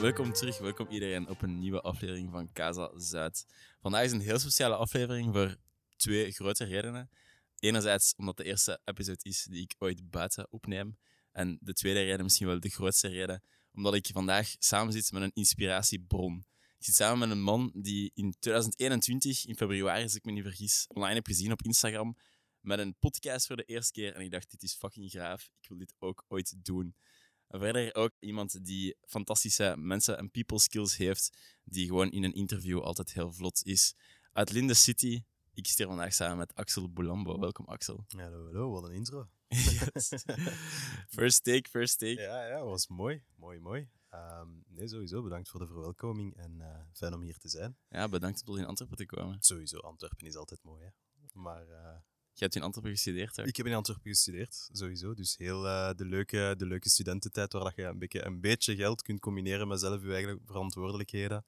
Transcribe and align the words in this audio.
Welkom 0.00 0.32
terug, 0.32 0.58
welkom 0.58 0.86
iedereen 0.88 1.28
op 1.28 1.42
een 1.42 1.58
nieuwe 1.58 1.80
aflevering 1.80 2.30
van 2.30 2.52
Casa 2.52 2.90
Zuid. 2.96 3.46
Vandaag 3.80 4.04
is 4.04 4.12
een 4.12 4.20
heel 4.20 4.38
speciale 4.38 4.76
aflevering 4.76 5.34
voor 5.34 5.56
twee 5.96 6.32
grote 6.32 6.64
redenen. 6.64 7.10
Enerzijds 7.58 8.14
omdat 8.16 8.36
de 8.36 8.44
eerste 8.44 8.80
episode 8.84 9.18
is 9.22 9.46
die 9.50 9.62
ik 9.62 9.74
ooit 9.78 10.10
buiten 10.10 10.46
opneem. 10.52 10.98
En 11.32 11.58
de 11.60 11.72
tweede 11.72 12.02
reden, 12.02 12.22
misschien 12.22 12.46
wel 12.46 12.60
de 12.60 12.68
grootste 12.68 13.08
reden, 13.08 13.42
omdat 13.72 13.94
ik 13.94 14.06
vandaag 14.12 14.54
samen 14.58 14.92
zit 14.92 15.12
met 15.12 15.22
een 15.22 15.32
inspiratiebron. 15.34 16.44
Ik 16.78 16.84
zit 16.84 16.94
samen 16.94 17.18
met 17.18 17.30
een 17.30 17.42
man 17.42 17.72
die 17.74 18.10
in 18.14 18.34
2021, 18.38 19.46
in 19.46 19.56
februari, 19.56 20.02
als 20.02 20.14
ik 20.14 20.24
me 20.24 20.32
niet 20.32 20.42
vergis, 20.42 20.84
online 20.88 21.14
heb 21.14 21.26
gezien 21.26 21.52
op 21.52 21.62
Instagram 21.62 22.16
met 22.60 22.78
een 22.78 22.96
podcast 22.98 23.46
voor 23.46 23.56
de 23.56 23.64
eerste 23.64 23.92
keer. 23.92 24.14
En 24.14 24.20
ik 24.20 24.30
dacht, 24.30 24.50
dit 24.50 24.62
is 24.62 24.74
fucking 24.74 25.10
graaf. 25.10 25.50
Ik 25.60 25.68
wil 25.68 25.78
dit 25.78 25.94
ook 25.98 26.24
ooit 26.28 26.64
doen. 26.64 26.94
En 27.50 27.60
verder 27.60 27.94
ook 27.94 28.10
iemand 28.18 28.64
die 28.64 28.96
fantastische 29.06 29.74
mensen 29.78 30.18
en 30.18 30.30
people 30.30 30.58
skills 30.58 30.96
heeft, 30.96 31.38
die 31.64 31.86
gewoon 31.86 32.10
in 32.10 32.24
een 32.24 32.34
interview 32.34 32.80
altijd 32.80 33.12
heel 33.12 33.32
vlot 33.32 33.64
is. 33.64 33.94
Uit 34.32 34.52
Linde 34.52 34.74
City. 34.74 35.24
Ik 35.54 35.66
zit 35.66 35.78
hier 35.78 35.86
vandaag 35.86 36.12
samen 36.12 36.36
met 36.36 36.54
Axel 36.54 36.92
Boulambo. 36.92 37.38
Welkom, 37.38 37.66
Axel. 37.66 38.04
Hallo, 38.08 38.44
hallo, 38.44 38.70
wat 38.70 38.84
een 38.84 38.94
intro. 38.94 39.28
Yes. 39.48 40.12
First 41.18 41.44
take, 41.44 41.68
first 41.70 41.98
take. 41.98 42.20
Ja, 42.20 42.46
ja, 42.46 42.64
was 42.64 42.88
mooi. 42.88 43.22
Mooi, 43.34 43.58
mooi. 43.58 43.88
Ehm, 44.08 44.48
nee, 44.66 44.88
sowieso 44.88 45.22
bedankt 45.22 45.48
voor 45.48 45.60
de 45.60 45.66
verwelkoming 45.66 46.36
en 46.36 46.60
eh, 46.60 46.80
fijn 46.92 47.14
om 47.14 47.22
hier 47.22 47.38
te 47.38 47.48
zijn. 47.48 47.76
Ja, 47.88 48.08
bedankt 48.08 48.40
om 48.40 48.46
tot 48.46 48.58
in 48.58 48.66
Antwerpen 48.66 48.96
te 48.96 49.06
komen. 49.06 49.36
Sowieso, 49.40 49.78
Antwerpen 49.78 50.26
is 50.26 50.36
altijd 50.36 50.62
mooi, 50.62 50.82
hè. 50.82 50.90
Maar 51.32 51.68
eh, 51.68 51.96
Je 52.34 52.46
hebt 52.46 52.56
in 52.56 52.62
Antwerpen 52.62 52.92
gestudeerd, 52.92 53.36
hè? 53.36 53.46
ik 53.46 53.56
heb 53.56 53.66
in 53.66 53.74
Antwerpen 53.74 54.10
gestudeerd, 54.10 54.68
sowieso. 54.72 55.14
Dus 55.14 55.36
heel 55.36 55.66
eh, 55.66 55.90
de, 55.96 56.04
leuke, 56.04 56.54
de 56.56 56.66
leuke 56.66 56.88
studententijd 56.88 57.52
waar 57.52 57.64
dat 57.64 57.76
je 57.76 57.82
een 57.82 57.98
beetje, 57.98 58.24
een 58.24 58.40
beetje 58.40 58.76
geld 58.76 59.02
kunt 59.02 59.20
combineren 59.20 59.68
met 59.68 59.80
zelf 59.80 60.02
je 60.02 60.12
eigen 60.12 60.40
verantwoordelijkheden. 60.46 61.44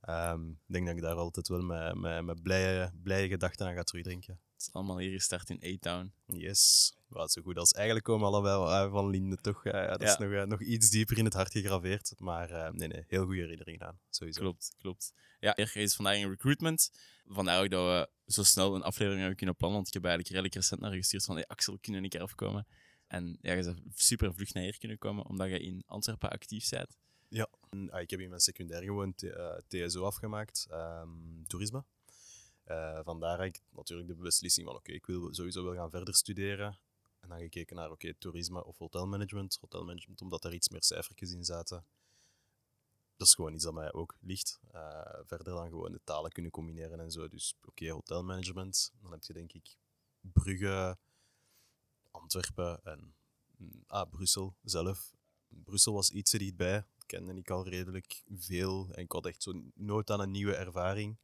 Ehm, 0.00 0.50
ik 0.50 0.56
denk 0.66 0.86
dat 0.86 0.96
ik 0.96 1.02
daar 1.02 1.14
altijd 1.14 1.48
wel 1.48 1.62
met, 1.62 1.94
met, 1.94 2.24
met 2.24 2.42
blije, 2.42 2.92
blije 3.02 3.28
gedachten 3.28 3.66
aan 3.66 3.74
ga 3.74 3.82
terugdenken. 3.82 4.40
Het 4.52 4.66
is 4.66 4.72
allemaal 4.72 4.98
hier 4.98 5.12
gestart 5.12 5.50
in 5.50 5.74
A-Town. 5.74 6.12
Yes, 6.26 6.94
wat 7.08 7.32
zo 7.32 7.42
goed 7.42 7.58
als. 7.58 7.72
Eigenlijk 7.72 8.06
komen 8.06 8.26
allebei 8.26 8.64
uit 8.64 8.90
van 8.90 9.10
Linde 9.10 9.36
toch. 9.36 9.64
Ja, 9.64 9.86
dat 9.86 10.02
is 10.02 10.16
nog, 10.16 10.32
eh, 10.32 10.42
nog 10.42 10.62
iets 10.62 10.90
dieper 10.90 11.18
in 11.18 11.24
het 11.24 11.34
hart 11.34 11.52
gegraveerd. 11.52 12.12
Maar 12.18 12.50
eh, 12.50 12.72
nee, 12.72 12.88
nee, 12.88 13.04
heel 13.06 13.24
goede 13.24 13.40
herinnering 13.40 13.82
aan. 13.82 13.98
Sowieso. 14.10 14.40
Klopt, 14.40 14.74
klopt. 14.78 15.12
Ja, 15.40 15.54
er 15.56 15.76
is 15.76 15.94
vandaag 15.94 16.16
in 16.16 16.28
recruitment. 16.28 16.90
Vandaar 17.28 17.62
ook 17.62 17.70
dat 17.70 17.86
we 17.86 18.32
zo 18.32 18.42
snel 18.42 18.74
een 18.74 18.82
aflevering 18.82 19.18
hebben 19.18 19.36
kunnen 19.36 19.56
plannen. 19.56 19.76
Want 19.78 19.88
ik 19.88 19.94
heb 19.94 20.04
eigenlijk 20.04 20.34
redelijk 20.34 20.54
recent 20.54 20.80
naar 20.80 20.90
je 20.90 20.96
gestuurd 20.96 21.24
van 21.24 21.34
hey, 21.34 21.46
Axel, 21.46 21.78
kunnen 21.78 22.00
we 22.00 22.06
een 22.06 22.12
keer 22.12 22.22
afkomen? 22.22 22.66
En 23.06 23.38
ja, 23.40 23.52
je 23.52 23.62
bent 23.64 23.80
super 23.94 24.34
vlug 24.34 24.52
naar 24.52 24.62
hier 24.62 24.78
kunnen 24.78 24.98
komen, 24.98 25.26
omdat 25.26 25.48
je 25.48 25.58
in 25.60 25.82
Antwerpen 25.86 26.30
actief 26.30 26.68
bent. 26.68 26.96
Ja. 27.28 27.48
Ah, 27.90 28.00
ik 28.00 28.10
heb 28.10 28.20
in 28.20 28.28
mijn 28.28 28.40
secundair 28.40 28.82
gewoon 28.82 29.14
T- 29.14 29.22
eh, 29.22 29.56
TSO 29.68 30.04
afgemaakt, 30.04 30.66
ehm, 30.70 31.42
toerisme. 31.46 31.84
Eh, 32.64 33.00
vandaar 33.04 33.44
ik 33.44 33.60
natuurlijk 33.70 34.08
de 34.08 34.14
beslissing 34.14 34.66
van 34.66 34.76
oké, 34.76 34.92
ik 34.92 35.06
wil 35.06 35.34
sowieso 35.34 35.64
wel 35.64 35.74
gaan 35.74 35.90
verder 35.90 36.14
studeren. 36.14 36.78
En 37.20 37.28
dan 37.28 37.38
gekeken 37.38 37.76
naar 37.76 37.90
oké, 37.90 38.14
toerisme 38.18 38.64
of 38.64 38.78
hotelmanagement. 38.78 39.58
Hotelmanagement, 39.60 40.20
omdat 40.20 40.44
er 40.44 40.54
iets 40.54 40.68
meer 40.68 40.82
cijfertjes 40.82 41.32
in 41.32 41.44
zaten. 41.44 41.84
Dat 43.16 43.26
is 43.26 43.34
gewoon 43.34 43.54
iets 43.54 43.64
dat 43.64 43.74
mij 43.74 43.92
ook 43.92 44.16
ligt. 44.20 44.60
Eh, 44.72 45.20
verder 45.24 45.54
dan 45.54 45.68
gewoon 45.68 45.92
de 45.92 46.00
talen 46.04 46.30
kunnen 46.30 46.52
combineren 46.52 47.00
en 47.00 47.10
zo. 47.10 47.28
Dus 47.28 47.56
oké, 47.64 47.90
hotelmanagement. 47.90 48.92
Dan 49.00 49.10
heb 49.12 49.22
je 49.22 49.32
denk 49.32 49.52
ik 49.52 49.76
Brugge, 50.20 50.98
Antwerpen 52.10 52.80
en 52.84 53.14
mm, 53.56 53.84
ah, 53.86 54.10
Brussel 54.10 54.56
zelf. 54.62 55.14
Brussel 55.48 55.92
was 55.92 56.10
iets 56.10 56.32
er 56.32 56.38
dichtbij. 56.38 56.84
Kende 57.06 57.34
ik 57.34 57.50
al 57.50 57.68
redelijk 57.68 58.22
veel. 58.36 58.88
En 58.92 59.02
ik 59.02 59.12
had 59.12 59.26
echt 59.26 59.42
zo'n 59.42 59.72
nood 59.74 60.10
aan 60.10 60.20
een 60.20 60.30
nieuwe 60.30 60.54
ervaring. 60.54 61.16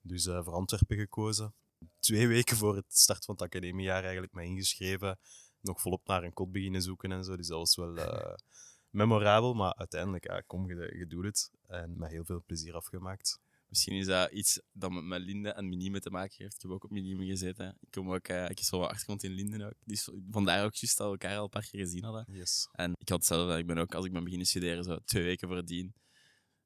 Dus 0.00 0.26
eh, 0.26 0.44
voor 0.44 0.52
Antwerpen 0.52 0.96
gekozen. 0.96 1.54
Twee 1.98 2.28
weken 2.28 2.56
voor 2.56 2.76
het 2.76 2.96
start 2.96 3.24
van 3.24 3.34
het 3.34 3.44
academiejaar 3.44 4.02
eigenlijk 4.02 4.32
me 4.32 4.44
ingeschreven. 4.44 5.18
Nog 5.60 5.80
volop 5.80 6.06
naar 6.06 6.24
een 6.24 6.32
kot 6.32 6.52
beginnen 6.52 6.82
zoeken 6.82 7.12
en 7.12 7.24
zo. 7.24 7.36
Dus 7.36 7.46
dat 7.46 7.58
was 7.58 7.76
wel 7.76 7.96
eh, 7.96 8.34
memorabel. 8.90 9.54
Maar 9.54 9.74
uiteindelijk, 9.74 10.26
ja, 10.26 10.40
kom, 10.40 10.68
je, 10.68 10.96
je 10.98 11.06
doet 11.06 11.24
het. 11.24 11.50
En 11.66 11.98
met 11.98 12.10
heel 12.10 12.24
veel 12.24 12.42
plezier 12.46 12.74
afgemaakt. 12.74 13.38
Misschien 13.70 13.96
is 13.96 14.06
dat 14.06 14.30
iets 14.30 14.60
dat 14.72 14.90
met, 14.90 15.20
Linde 15.20 15.48
en 15.48 15.68
Minime 15.68 16.00
te 16.00 16.10
maken 16.10 16.34
heeft. 16.36 16.54
Ik 16.54 16.62
heb 16.62 16.70
ook 16.70 16.84
op 16.84 16.90
Minime 16.90 17.26
gezeten. 17.26 17.76
Ik 17.80 17.90
kom 17.90 18.12
ook, 18.12 18.28
eh, 18.28 18.48
ik 18.48 18.68
wat 18.70 18.88
achtergrond 18.88 19.22
in 19.22 19.30
Linden 19.30 19.62
ook. 19.62 19.74
Dus 19.84 20.10
vandaar 20.30 20.64
ook 20.64 20.74
juist 20.74 20.96
dat 20.96 21.06
we 21.06 21.12
elkaar 21.12 21.36
al 21.36 21.44
een 21.44 21.50
paar 21.50 21.68
keer 21.70 21.80
gezien 21.80 22.04
hadden. 22.04 22.24
Yes. 22.28 22.68
En 22.72 22.92
ik 22.98 23.08
had 23.08 23.18
hetzelfde. 23.18 23.58
Ik 23.58 23.66
ben 23.66 23.78
ook, 23.78 23.94
als 23.94 24.04
ik 24.04 24.12
ben 24.12 24.22
beginnen 24.24 24.46
studeren, 24.46 24.84
zo 24.84 24.98
twee 25.04 25.24
weken 25.24 25.48
voordien. 25.48 25.94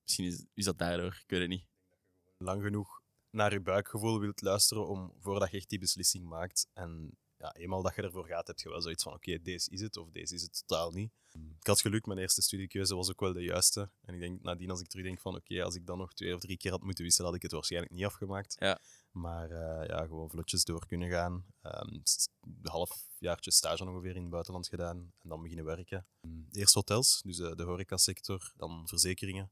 Misschien 0.02 0.24
is, 0.24 0.44
is 0.54 0.64
dat 0.64 0.78
daardoor, 0.78 1.20
ik 1.22 1.30
weet 1.30 1.40
het 1.40 1.48
niet. 1.48 1.66
lang 2.38 2.62
genoeg 2.62 3.02
naar 3.30 3.52
je 3.52 3.60
buikgevoel 3.60 4.20
wilt 4.20 4.40
luisteren 4.40 4.88
om, 4.88 5.12
voordat 5.18 5.50
je 5.50 5.56
echt 5.56 5.68
die 5.68 5.78
beslissing 5.78 6.28
maakt. 6.28 6.68
En 6.72 7.18
ja, 7.44 7.55
eenmaal 7.55 7.82
dat 7.82 7.94
je 7.94 8.03
ervoor 8.03 8.27
gaat, 8.27 8.47
heb 8.47 8.59
je 8.59 8.69
wel 8.69 8.82
zoiets 8.82 9.03
van 9.03 9.12
oké, 9.12 9.38
deze 9.43 9.71
is 9.71 9.81
het 9.81 9.97
of 9.97 10.10
deze 10.10 10.34
is 10.34 10.43
het 10.43 10.62
totaal 10.66 10.91
niet. 10.91 11.12
Ik 11.60 11.66
had 11.66 11.81
geluk, 11.81 12.06
mijn 12.06 12.19
eerste 12.19 12.43
studiekeuze 12.43 12.94
was 12.94 13.10
ook 13.10 13.21
wel 13.21 13.32
de 13.32 13.43
juiste. 13.43 13.91
En 14.05 14.15
ik 14.15 14.21
denk 14.21 14.43
nadien, 14.43 14.71
als 14.71 14.81
ik 14.81 14.87
terugdenk 14.87 15.21
van 15.21 15.34
oké, 15.34 15.62
als 15.62 15.75
ik 15.75 15.87
dan 15.87 15.99
nog 15.99 16.12
twee 16.15 16.34
of 16.34 16.41
drie 16.41 16.56
keer 16.56 16.71
had 16.71 16.82
moeten 16.82 17.05
wisselen, 17.05 17.27
had 17.27 17.37
ik 17.37 17.43
het 17.43 17.53
waarschijnlijk 17.53 17.93
niet 17.93 18.05
afgemaakt. 18.05 18.56
Ja. 18.59 18.78
Maar 19.10 19.50
eh, 19.50 19.88
ja, 19.88 20.06
gewoon 20.06 20.31
vlotjes 20.31 20.65
door 20.65 20.87
kunnen 20.87 21.10
gaan. 21.10 21.44
Ehm, 21.62 21.99
s- 22.03 22.28
een 22.41 22.59
halfjaartje 22.62 23.50
stage 23.50 23.84
ongeveer 23.84 24.16
in 24.16 24.21
het 24.22 24.31
buitenland 24.31 24.69
gedaan 24.69 24.97
en 24.97 25.28
dan 25.28 25.41
beginnen 25.43 25.65
werken. 25.65 26.06
Eerst 26.50 26.75
hotels, 26.75 27.21
dus 27.25 27.38
eh, 27.38 27.53
de 27.55 27.62
horecasector, 27.62 28.53
dan 28.56 28.88
verzekeringen. 28.88 29.50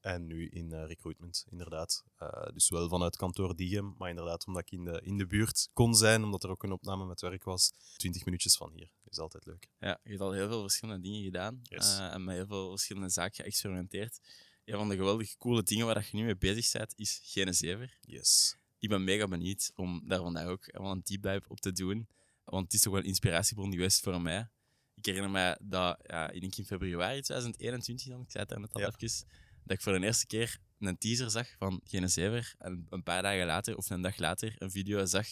En 0.00 0.26
nu 0.26 0.48
in 0.48 0.72
eh, 0.72 0.86
recruitment, 0.86 1.44
inderdaad. 1.50 2.04
Eh, 2.16 2.52
dus 2.52 2.68
wel 2.68 2.88
vanuit 2.88 3.16
kantoor 3.16 3.56
Diem, 3.56 3.94
maar 3.98 4.08
inderdaad 4.08 4.46
omdat 4.46 4.62
ik 4.62 4.70
in 4.70 4.84
de, 4.84 5.00
in 5.04 5.18
de 5.18 5.26
buurt 5.26 5.68
kon 5.72 5.94
zijn, 5.94 6.24
omdat 6.24 6.42
er 6.44 6.50
ook 6.50 6.62
een 6.62 6.72
opname 6.72 7.06
met 7.06 7.20
werk 7.20 7.44
was. 7.44 7.72
20 7.96 8.24
minuutjes 8.24 8.56
van 8.56 8.72
hier. 8.72 8.90
is 9.04 9.18
altijd 9.18 9.46
leuk. 9.46 9.68
Ja, 9.78 10.00
je 10.02 10.08
hebt 10.10 10.20
al 10.22 10.32
heel 10.32 10.48
veel 10.48 10.60
verschillende 10.60 11.02
dingen 11.02 11.22
gedaan. 11.22 11.60
Yes. 11.62 11.98
eh, 11.98 12.12
en 12.12 12.24
met 12.24 12.34
heel 12.34 12.46
veel 12.46 12.68
verschillende 12.70 13.08
zaken 13.08 13.44
geëxperimenteerd. 13.44 14.20
Een 14.64 14.76
van 14.78 14.88
de 14.88 14.96
geweldig 14.96 15.36
coole 15.36 15.62
dingen 15.62 15.86
waar 15.86 16.08
je 16.10 16.16
nu 16.16 16.24
mee 16.24 16.36
bezig 16.36 16.72
bent, 16.72 16.92
is 16.96 17.20
Gene 17.22 17.52
Zever. 17.52 17.98
Yes. 18.00 18.56
Ik 18.78 18.88
ben 18.88 19.04
mega 19.04 19.28
benieuwd 19.28 19.72
om 19.74 20.02
daar 20.08 20.18
vandaag 20.20 20.46
ook 20.46 20.68
wel 20.72 20.90
een 20.90 21.00
deep 21.04 21.22
dive 21.22 21.48
op 21.48 21.60
te 21.60 21.72
doen. 21.72 22.08
Want 22.44 22.64
het 22.64 22.72
is 22.74 22.80
toch 22.80 22.92
wel 22.92 23.02
een 23.02 23.08
inspiratiebron 23.08 23.72
geweest 23.72 24.00
voor 24.00 24.20
mij. 24.20 24.48
Ik 24.94 25.04
herinner 25.04 25.30
mij 25.30 25.58
dat 25.62 25.98
ja, 26.02 26.30
ik 26.30 26.40
denk 26.40 26.56
in 26.56 26.64
februari 26.64 27.20
2021, 27.20 28.06
dan, 28.08 28.20
ik 28.20 28.30
zei 28.30 28.42
het 28.42 28.52
daar 28.52 28.60
net 28.60 28.72
al 28.74 28.80
Ja. 28.80 28.86
even, 29.00 29.26
dat 29.68 29.76
ik 29.76 29.82
voor 29.82 29.98
de 29.98 30.06
eerste 30.06 30.26
keer 30.26 30.60
een 30.78 30.98
teaser 30.98 31.30
zag 31.30 31.48
van 31.58 31.80
Gene 31.84 32.08
Zever. 32.08 32.54
En 32.58 32.86
een 32.88 33.02
paar 33.02 33.22
dagen 33.22 33.46
later, 33.46 33.76
of 33.76 33.90
een 33.90 34.02
dag 34.02 34.16
later, 34.16 34.54
een 34.58 34.70
video 34.70 35.04
zag 35.04 35.26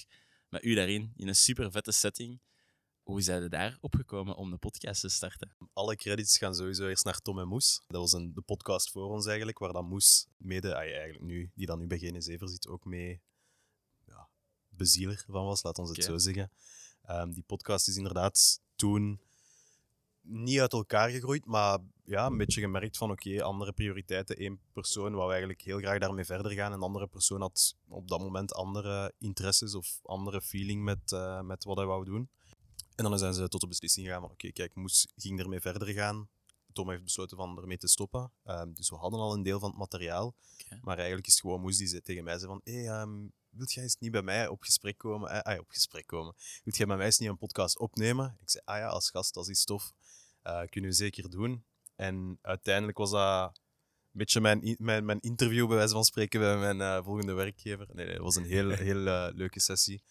met 0.49 0.65
u 0.65 0.75
daarin, 0.75 1.13
in 1.17 1.29
een 1.29 1.35
super 1.35 1.71
vette 1.71 1.93
setting. 1.93 2.41
Hoe 3.03 3.21
zijn 3.21 3.43
we 3.43 3.49
daar 3.49 3.79
opgekomen 3.81 4.37
om 4.37 4.51
de 4.51 4.57
podcast 4.57 5.01
te 5.01 5.09
starten? 5.09 5.57
Alle 5.73 5.97
credits 5.97 6.39
gaan 6.39 6.55
sowieso 6.55 6.89
eerst 6.89 7.05
naar 7.05 7.19
Tom 7.19 7.39
en 7.39 7.49
Moes. 7.49 7.83
Dat 7.87 8.01
was 8.01 8.13
een, 8.13 8.35
de 8.35 8.41
podcast 8.41 8.91
voor 8.91 9.09
ons 9.09 9.27
eigenlijk, 9.27 9.59
waar 9.59 9.73
dan 9.73 9.87
Moes 9.87 10.27
mede, 10.37 10.73
eigenlijk 10.73 11.21
nu, 11.21 11.51
die 11.55 11.67
dan 11.67 11.79
nu 11.79 11.87
bij 11.87 11.99
Gene 11.99 12.21
Zever 12.21 12.49
zit, 12.49 12.69
ook 12.69 12.85
mee 12.85 13.23
ja, 14.07 14.29
bezieler 14.69 15.25
van 15.27 15.45
was, 15.45 15.63
laat 15.63 15.79
ons 15.79 15.91
het 15.91 16.05
zo 16.05 16.19
zeggen. 16.19 16.51
Ehm, 17.03 17.31
die 17.31 17.45
podcast 17.47 17.89
is 17.89 17.97
inderdaad 17.97 18.61
toen 18.75 19.21
niet 20.27 20.61
uit 20.61 20.73
elkaar 20.73 21.11
gegroeid, 21.11 21.47
maar 21.47 21.79
ja, 22.05 22.27
een 22.27 22.37
beetje 22.37 22.61
gemerkt 22.61 22.97
van 22.97 23.11
oké, 23.11 23.43
andere 23.43 23.73
prioriteiten. 23.73 24.45
Eén 24.45 24.61
persoon 24.73 25.15
wou 25.15 25.31
eigenlijk 25.31 25.61
heel 25.61 25.79
graag 25.79 25.99
daarmee 25.99 26.25
verder 26.25 26.53
gaan 26.53 26.73
en 26.73 26.79
de 26.79 26.85
andere 26.85 27.07
persoon 27.07 27.41
had 27.41 27.77
op 27.89 28.09
dat 28.09 28.21
moment 28.21 28.55
andere 28.55 29.13
interesses 29.19 29.75
of 29.75 30.01
andere 30.03 30.43
feeling 30.43 30.83
met, 30.83 31.13
eh, 31.13 31.41
met 31.41 31.65
wat 31.65 31.77
hij 31.77 31.87
wou 31.87 32.05
doen. 32.05 32.29
En 32.95 33.05
dan 33.05 33.19
zijn 33.19 33.35
ze 33.35 33.49
tot 33.49 33.61
de 33.61 33.67
beslissing 33.67 34.07
gegaan 34.07 34.21
van 34.21 34.31
oké, 34.31 34.53
kijk, 34.53 34.75
Moes 34.75 35.09
ging 35.17 35.41
ermee 35.41 35.61
verder 35.61 35.89
gaan. 35.89 36.29
Tom 36.73 36.91
heeft 36.91 37.03
besloten 37.03 37.37
van 37.37 37.59
ermee 37.59 37.79
te 37.79 37.89
stoppen. 37.89 38.33
Ehm, 38.45 38.73
dus 38.73 38.91
we 38.91 38.97
hadden 38.97 39.21
al 39.21 39.33
een 39.33 39.43
deel 39.43 39.59
van 39.59 39.69
het 39.69 39.79
materiaal. 39.79 40.35
Maar 40.83 40.97
eigenlijk 40.97 41.27
is 41.27 41.33
het 41.33 41.43
gewoon 41.43 41.61
Moes 41.61 41.77
die 41.77 41.87
zei 41.87 42.01
tegen 42.01 42.25
mij 42.25 42.39
zei 42.39 42.47
van 42.47 42.61
hé, 42.65 42.73
hey, 42.73 42.89
ehm, 42.89 43.27
wilt 43.49 43.73
jij 43.73 43.83
eens 43.83 43.97
niet 43.99 44.11
bij 44.11 44.23
mij 44.23 44.49
op 44.49 44.63
gesprek 44.63 44.99
komen? 44.99 45.31
Eh, 45.31 45.41
ah 45.41 45.53
ja, 45.53 45.61
op 45.61 45.71
gesprek 45.71 46.07
komen. 46.07 46.35
Wilt 46.65 46.77
jij 46.77 46.87
bij 46.87 46.97
mij 46.97 47.07
eens 47.07 47.19
niet 47.19 47.29
een 47.29 47.39
podcast 47.39 47.79
opnemen? 47.79 48.39
Ik 48.41 48.51
zei, 48.51 48.65
ah 48.65 48.79
ja, 48.79 48.89
als 48.89 49.11
gast, 49.11 49.35
dat 49.35 49.49
is 49.49 49.65
tof. 49.65 49.93
Eh, 50.47 50.63
kunnen 50.69 50.91
we 50.91 50.97
zeker 50.97 51.31
doen. 51.31 51.65
En 51.97 52.39
uiteindelijk 52.43 52.99
was 52.99 53.11
dat 53.11 53.61
een 54.13 54.19
beetje 54.19 54.41
mijn, 54.41 54.77
mijn, 54.79 55.05
mijn 55.05 55.21
interview, 55.21 55.67
bij 55.67 55.77
wijze 55.77 55.93
van 55.93 56.05
spreken, 56.05 56.41
bij 56.41 56.57
mijn 56.57 56.81
eh, 56.81 57.05
volgende 57.05 57.33
werkgever. 57.33 57.87
Nee, 57.93 58.05
nee, 58.05 58.15
het 58.15 58.23
was 58.23 58.37
een 58.37 58.45
heel, 58.45 58.71
heel 58.91 59.07
eh, 59.07 59.29
leuke 59.35 59.61
sessie. 59.61 60.03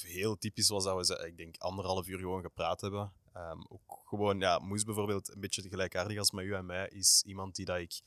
Heel 0.00 0.38
typisch 0.38 0.68
was 0.68 0.84
dat 0.84 1.08
we, 1.08 1.26
ik 1.26 1.36
denk, 1.36 1.56
anderhalf 1.56 2.06
uur 2.06 2.18
gewoon 2.18 2.42
gepraat 2.42 2.80
hebben. 2.80 3.12
Ehm, 3.32 3.58
ook 3.68 4.02
gewoon, 4.04 4.38
ja, 4.40 4.58
Moes 4.58 4.84
bijvoorbeeld, 4.84 5.34
een 5.34 5.40
beetje 5.40 5.68
gelijkaardig 5.68 6.18
als 6.18 6.30
met 6.30 6.44
u 6.44 6.54
en 6.54 6.66
mij, 6.66 6.88
is 6.88 7.22
iemand 7.26 7.54
die 7.54 7.64
dat 7.64 7.78
ik 7.78 8.00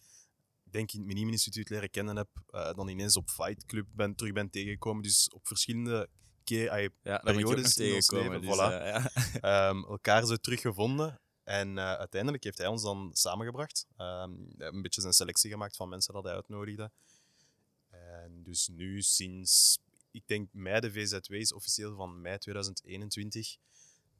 denk 0.63 0.91
in 0.91 0.99
het 0.99 1.07
Minime-instituut 1.07 1.69
leren 1.69 1.89
kennen 1.89 2.15
heb, 2.15 2.29
dan 2.75 2.87
ineens 2.87 3.17
op 3.17 3.29
Fight 3.29 3.65
Club 3.65 3.85
ben, 3.91 4.15
terug 4.15 4.33
ben 4.33 4.49
tegengekomen. 4.49 5.03
Dus 5.03 5.29
op 5.29 5.47
verschillende 5.47 6.09
keer, 6.43 6.91
Ja, 7.01 7.17
periodes 7.17 7.77
in 7.77 7.95
ons 7.95 8.05
tegengekomen. 8.05 8.39
leven, 8.39 8.41
Dus, 8.41 8.57
voilà. 8.57 9.11
ja. 9.41 9.69
ehm, 9.69 9.83
elkaar 9.83 10.25
zo 10.25 10.35
teruggevonden. 10.35 11.19
En 11.47 11.77
eh, 11.77 11.93
uiteindelijk 11.93 12.43
heeft 12.43 12.57
hij 12.57 12.67
ons 12.67 12.81
dan 12.81 13.09
samengebracht. 13.13 13.87
Ehm, 13.97 14.31
een 14.57 14.81
beetje 14.81 15.01
zijn 15.01 15.13
selectie 15.13 15.51
gemaakt 15.51 15.75
van 15.75 15.89
mensen 15.89 16.13
dat 16.13 16.23
hij 16.23 16.33
uitnodigde. 16.33 16.91
En 17.89 18.43
dus 18.43 18.67
nu 18.67 19.01
sinds, 19.01 19.79
ik 20.11 20.23
denk 20.25 20.49
mei 20.51 20.79
de 20.79 20.91
VZW 20.91 21.33
is 21.33 21.53
officieel 21.53 21.95
van 21.95 22.21
mei 22.21 22.37
2021, 22.37 23.57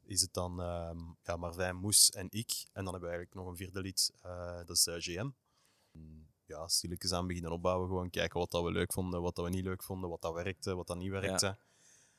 is 0.04 0.20
het 0.20 0.34
dan 0.34 0.60
um, 0.60 1.16
ja, 1.24 1.36
Marvijn, 1.36 1.76
Moes 1.76 2.10
en 2.10 2.26
ik. 2.30 2.50
En 2.72 2.84
dan 2.84 2.92
hebben 2.92 3.10
we 3.10 3.16
eigenlijk 3.16 3.34
nog 3.34 3.46
een 3.46 3.56
vierde 3.56 3.80
lid, 3.80 4.12
uh, 4.24 4.56
dat 4.56 4.76
is 4.76 4.86
uh, 4.86 4.94
GM. 4.98 5.30
Ja, 6.46 6.68
stilletjes 6.68 7.12
aan 7.12 7.26
beginnen 7.26 7.52
opbouwen, 7.52 7.88
gewoon 7.88 8.10
kijken 8.10 8.38
wat 8.38 8.50
dat 8.50 8.64
we 8.64 8.70
leuk 8.70 8.92
vonden, 8.92 9.22
wat 9.22 9.34
dat 9.34 9.44
we 9.44 9.50
niet 9.50 9.64
leuk 9.64 9.82
vonden, 9.82 10.10
wat 10.10 10.22
dat 10.22 10.34
werkte, 10.34 10.74
wat 10.74 10.86
dat 10.86 10.96
niet 10.96 11.10
werkte. 11.10 11.46
Ja. 11.46 11.58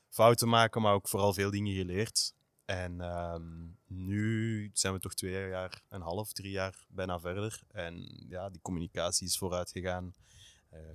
Fouten 0.10 0.50
maken, 0.50 0.82
maar 0.82 0.94
ook 0.94 1.08
vooral 1.08 1.34
veel 1.34 1.52
dingen 1.52 1.76
geleerd. 1.76 2.34
En 2.70 3.02
um, 3.02 3.78
nu 3.88 4.70
zijn 4.74 4.94
we 4.94 5.00
toch 5.00 5.14
twee 5.14 5.50
jaar 5.50 5.82
en 5.88 5.96
een 5.96 6.02
half, 6.02 6.34
drie 6.34 6.52
jaar 6.52 6.86
bijna 6.88 7.20
verder. 7.20 7.62
En 7.68 8.26
ja, 8.30 8.50
die 8.50 8.62
communicatie 8.62 9.28
is 9.28 9.38
vooruit 9.38 9.72
gegaan. 9.72 10.14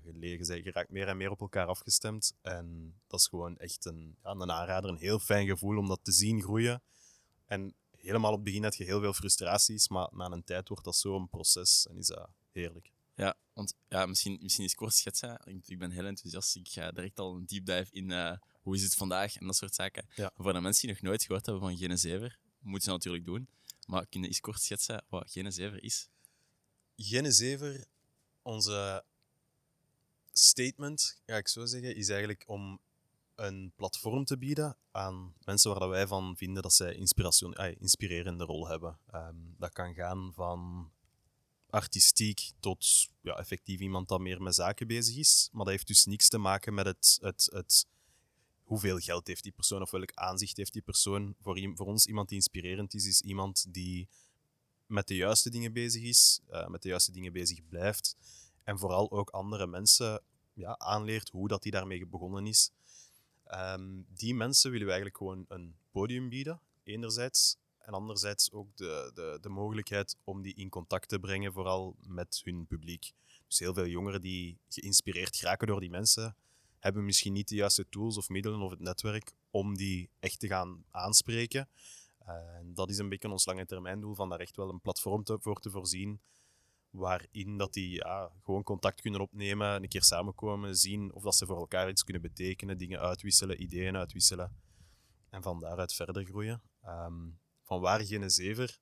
Gelegen 0.02 0.44
zijn 0.44 0.62
geraakt 0.62 0.90
meer 0.90 1.08
en 1.08 1.16
meer 1.16 1.30
op 1.30 1.40
elkaar 1.40 1.66
afgestemd. 1.66 2.34
En 2.42 2.94
dat 3.06 3.20
is 3.20 3.26
gewoon 3.26 3.56
echt 3.56 3.84
een, 3.84 4.16
ja, 4.22 4.30
een 4.30 4.50
aanrader, 4.50 4.90
een 4.90 4.96
heel 4.96 5.18
fijn 5.18 5.46
gevoel 5.46 5.78
om 5.78 5.88
dat 5.88 6.00
te 6.02 6.12
zien 6.12 6.42
groeien. 6.42 6.82
En 7.46 7.74
helemaal 7.90 8.30
op 8.30 8.36
het 8.36 8.44
begin 8.44 8.62
had 8.62 8.76
je 8.76 8.84
heel 8.84 9.00
veel 9.00 9.12
frustraties, 9.12 9.88
maar 9.88 10.08
na 10.12 10.30
een 10.30 10.44
tijd 10.44 10.68
wordt 10.68 10.84
dat 10.84 10.96
zo'n 10.96 11.28
proces 11.28 11.86
en 11.90 11.96
is 11.96 12.06
dat 12.06 12.28
heerlijk. 12.52 12.90
Ja, 13.14 13.34
want 13.52 13.74
ja, 13.88 14.06
misschien, 14.06 14.38
misschien 14.42 14.64
is 14.64 14.74
kort 14.74 14.94
schetsen. 14.94 15.40
Ik, 15.44 15.68
ik 15.68 15.78
ben 15.78 15.90
heel 15.90 16.04
enthousiast. 16.04 16.56
Ik 16.56 16.68
ga 16.68 16.90
direct 16.90 17.18
al 17.18 17.34
een 17.34 17.46
deep 17.46 17.66
dive 17.66 17.92
in 17.92 18.10
uh, 18.10 18.36
hoe 18.64 18.74
is 18.74 18.82
het 18.82 18.94
vandaag 18.94 19.36
en 19.36 19.46
dat 19.46 19.56
soort 19.56 19.74
zaken. 19.74 20.06
Ja. 20.14 20.30
Voor 20.36 20.52
de 20.52 20.60
mensen 20.60 20.86
die 20.86 20.90
nog 20.94 21.02
nooit 21.02 21.22
gehoord 21.22 21.46
hebben 21.46 21.62
van 21.62 21.76
Genezever, 21.76 22.38
moeten 22.58 22.84
ze 22.84 22.90
natuurlijk 22.90 23.24
doen. 23.24 23.48
Maar 23.86 24.06
kun 24.06 24.20
je 24.20 24.26
eens 24.26 24.40
kort 24.40 24.60
schetsen 24.60 25.04
wat 25.08 25.30
Genezever 25.30 25.82
is? 25.82 26.08
Genezever, 26.96 27.84
onze 28.42 29.04
statement, 30.32 31.20
ga 31.26 31.36
ik 31.36 31.48
zo 31.48 31.66
zeggen, 31.66 31.96
is 31.96 32.08
eigenlijk 32.08 32.44
om 32.46 32.80
een 33.34 33.72
platform 33.76 34.24
te 34.24 34.38
bieden 34.38 34.76
aan 34.90 35.34
mensen 35.44 35.74
waar 35.74 35.88
wij 35.88 36.06
van 36.06 36.36
vinden 36.36 36.62
dat 36.62 36.72
zij 36.72 36.96
een 36.96 37.78
inspirerende 37.78 38.44
rol 38.44 38.68
hebben. 38.68 38.98
Um, 39.14 39.54
dat 39.58 39.72
kan 39.72 39.94
gaan 39.94 40.32
van 40.34 40.90
artistiek 41.70 42.50
tot 42.60 43.08
ja, 43.20 43.34
effectief 43.34 43.80
iemand 43.80 44.08
dat 44.08 44.20
meer 44.20 44.42
met 44.42 44.54
zaken 44.54 44.86
bezig 44.86 45.16
is. 45.16 45.48
Maar 45.52 45.64
dat 45.64 45.74
heeft 45.74 45.86
dus 45.86 46.04
niks 46.04 46.28
te 46.28 46.38
maken 46.38 46.74
met 46.74 46.86
het, 46.86 47.18
het, 47.20 47.48
het 47.52 47.86
hoeveel 48.64 48.98
geld 48.98 49.26
heeft 49.26 49.42
die 49.42 49.52
persoon 49.52 49.82
of 49.82 49.90
welk 49.90 50.12
aanzicht 50.14 50.56
heeft 50.56 50.72
die 50.72 50.82
persoon. 50.82 51.34
Voor, 51.40 51.72
voor 51.74 51.86
ons 51.86 52.06
iemand 52.06 52.28
die 52.28 52.36
inspirerend 52.36 52.94
is, 52.94 53.06
is 53.06 53.20
iemand 53.20 53.66
die 53.68 54.08
met 54.86 55.08
de 55.08 55.16
juiste 55.16 55.50
dingen 55.50 55.72
bezig 55.72 56.02
is, 56.02 56.40
uh, 56.50 56.66
met 56.66 56.82
de 56.82 56.88
juiste 56.88 57.12
dingen 57.12 57.32
bezig 57.32 57.68
blijft. 57.68 58.16
En 58.64 58.78
vooral 58.78 59.10
ook 59.10 59.30
andere 59.30 59.66
mensen 59.66 60.22
ja, 60.52 60.78
aanleert 60.78 61.28
hoe 61.28 61.48
dat 61.48 61.62
die 61.62 61.72
daarmee 61.72 62.06
begonnen 62.06 62.46
is. 62.46 62.70
Um, 63.52 64.06
die 64.08 64.34
mensen 64.34 64.70
willen 64.70 64.86
we 64.86 64.92
eigenlijk 64.92 65.22
gewoon 65.22 65.44
een 65.48 65.74
podium 65.90 66.28
bieden, 66.28 66.60
enerzijds. 66.82 67.56
En 67.78 67.92
anderzijds 67.92 68.52
ook 68.52 68.76
de, 68.76 69.10
de, 69.14 69.38
de 69.40 69.48
mogelijkheid 69.48 70.16
om 70.24 70.42
die 70.42 70.54
in 70.54 70.68
contact 70.68 71.08
te 71.08 71.18
brengen, 71.18 71.52
vooral 71.52 71.96
met 72.06 72.40
hun 72.44 72.66
publiek. 72.66 73.12
Dus 73.46 73.58
heel 73.58 73.74
veel 73.74 73.86
jongeren 73.86 74.20
die 74.20 74.58
geïnspireerd 74.68 75.36
geraken 75.36 75.66
door 75.66 75.80
die 75.80 75.90
mensen, 75.90 76.36
hebben 76.84 77.04
misschien 77.04 77.32
niet 77.32 77.48
de 77.48 77.54
juiste 77.54 77.88
tools 77.88 78.16
of 78.16 78.28
middelen 78.28 78.60
of 78.60 78.70
het 78.70 78.80
netwerk 78.80 79.32
om 79.50 79.76
die 79.76 80.10
echt 80.18 80.38
te 80.38 80.46
gaan 80.46 80.84
aanspreken. 80.90 81.68
En 82.18 82.74
dat 82.74 82.90
is 82.90 82.98
een 82.98 83.08
beetje 83.08 83.30
ons 83.30 83.46
lange 83.46 83.66
termijn 83.66 84.00
doel, 84.00 84.14
van 84.14 84.28
daar 84.28 84.40
echt 84.40 84.56
wel 84.56 84.68
een 84.68 84.80
platform 84.80 85.24
te, 85.24 85.36
voor 85.40 85.60
te 85.60 85.70
voorzien 85.70 86.20
waarin 86.90 87.56
dat 87.56 87.72
die 87.72 87.90
ja, 87.90 88.30
gewoon 88.42 88.62
contact 88.62 89.00
kunnen 89.00 89.20
opnemen, 89.20 89.82
een 89.82 89.88
keer 89.88 90.02
samenkomen, 90.02 90.76
zien 90.76 91.12
of 91.12 91.22
dat 91.22 91.36
ze 91.36 91.46
voor 91.46 91.58
elkaar 91.58 91.88
iets 91.88 92.04
kunnen 92.04 92.22
betekenen, 92.22 92.78
dingen 92.78 93.00
uitwisselen, 93.00 93.62
ideeën 93.62 93.96
uitwisselen 93.96 94.56
en 95.30 95.42
van 95.42 95.60
daaruit 95.60 95.94
verder 95.94 96.24
groeien. 96.24 96.62
Um, 96.86 97.38
van 97.62 97.80
waar 97.80 98.00
Genezever? 98.00 98.78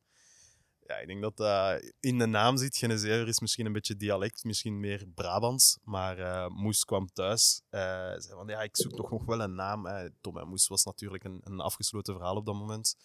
Ja, 0.86 0.96
ik 0.96 1.06
denk 1.06 1.22
dat 1.22 1.36
dat 1.36 1.92
in 2.00 2.18
de 2.18 2.26
naam 2.26 2.56
zit. 2.56 2.76
Genezever 2.76 3.28
is 3.28 3.40
misschien 3.40 3.66
een 3.66 3.72
beetje 3.72 3.96
dialect, 3.96 4.44
misschien 4.44 4.80
meer 4.80 5.06
Brabants, 5.14 5.78
maar 5.82 6.18
uh, 6.18 6.46
Moes 6.48 6.84
kwam 6.84 7.12
thuis. 7.12 7.62
Uh, 7.70 7.80
zei 8.18 8.28
van, 8.28 8.46
ja, 8.46 8.60
ik 8.62 8.76
zoek 8.76 8.92
toch 8.96 9.10
nog 9.10 9.24
wel 9.24 9.40
een 9.40 9.54
naam. 9.54 9.86
Hè. 9.86 10.10
Tom 10.20 10.38
en 10.38 10.48
Moes 10.48 10.68
was 10.68 10.84
natuurlijk 10.84 11.24
een, 11.24 11.40
een 11.44 11.60
afgesloten 11.60 12.14
verhaal 12.14 12.36
op 12.36 12.46
dat 12.46 12.54
moment. 12.54 12.96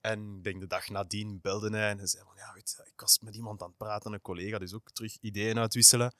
En 0.00 0.36
ik 0.36 0.44
denk 0.44 0.60
de 0.60 0.66
dag 0.66 0.88
nadien 0.88 1.40
belde 1.40 1.70
hij 1.70 1.90
en 1.90 1.98
hij 1.98 2.06
zei 2.06 2.24
van, 2.24 2.36
ja, 2.36 2.52
weet, 2.52 2.80
ik 2.84 3.00
was 3.00 3.18
met 3.18 3.34
iemand 3.34 3.62
aan 3.62 3.68
het 3.68 3.76
praten, 3.76 4.12
een 4.12 4.20
collega, 4.20 4.58
dus 4.58 4.74
ook 4.74 4.90
terug 4.92 5.16
ideeën 5.20 5.58
uitwisselen. 5.58 6.14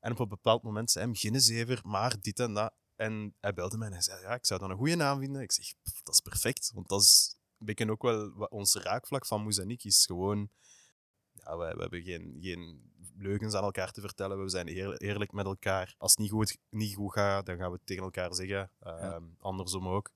En 0.00 0.12
op 0.12 0.18
een 0.18 0.28
bepaald 0.28 0.62
moment 0.62 0.90
zei 0.90 1.04
hij, 1.04 1.14
Ginnezever, 1.14 1.80
maar 1.82 2.20
dit 2.20 2.40
en 2.40 2.54
dat. 2.54 2.72
En 2.96 3.34
hij 3.40 3.54
belde 3.54 3.76
mij 3.76 3.86
en 3.86 3.92
hij 3.92 4.02
zei, 4.02 4.20
ja, 4.20 4.34
ik 4.34 4.46
zou 4.46 4.60
dan 4.60 4.70
een 4.70 4.76
goede 4.76 4.94
naam 4.94 5.18
vinden. 5.18 5.42
Ik 5.42 5.52
zeg, 5.52 5.72
dat 6.02 6.14
is 6.14 6.20
perfect, 6.20 6.70
want 6.74 6.88
dat 6.88 7.00
is 7.00 7.36
beetje 7.66 7.90
ook 7.90 8.02
wel 8.02 8.30
ons 8.50 8.74
raakvlak 8.74 9.26
van 9.26 9.42
Moes 9.42 9.58
en 9.58 9.70
ik, 9.70 9.84
is 9.84 10.06
gewoon, 10.06 10.50
ja, 11.32 11.56
we, 11.56 11.74
we 11.74 11.80
hebben 11.80 12.02
geen, 12.02 12.38
geen 12.40 12.92
leugens 13.16 13.54
aan 13.54 13.64
elkaar 13.64 13.92
te 13.92 14.00
vertellen, 14.00 14.42
we 14.42 14.48
zijn 14.48 14.68
eerlijk 14.96 15.32
met 15.32 15.44
elkaar. 15.44 15.94
Als 15.98 16.10
het 16.10 16.20
niet 16.20 16.30
goed, 16.30 16.58
niet 16.68 16.94
goed 16.94 17.12
gaat, 17.12 17.46
dan 17.46 17.56
gaan 17.56 17.70
we 17.70 17.76
het 17.76 17.86
tegen 17.86 18.02
elkaar 18.02 18.34
zeggen, 18.34 18.70
ja. 18.80 19.14
um, 19.14 19.34
andersom 19.38 19.88
ook. 19.88 20.10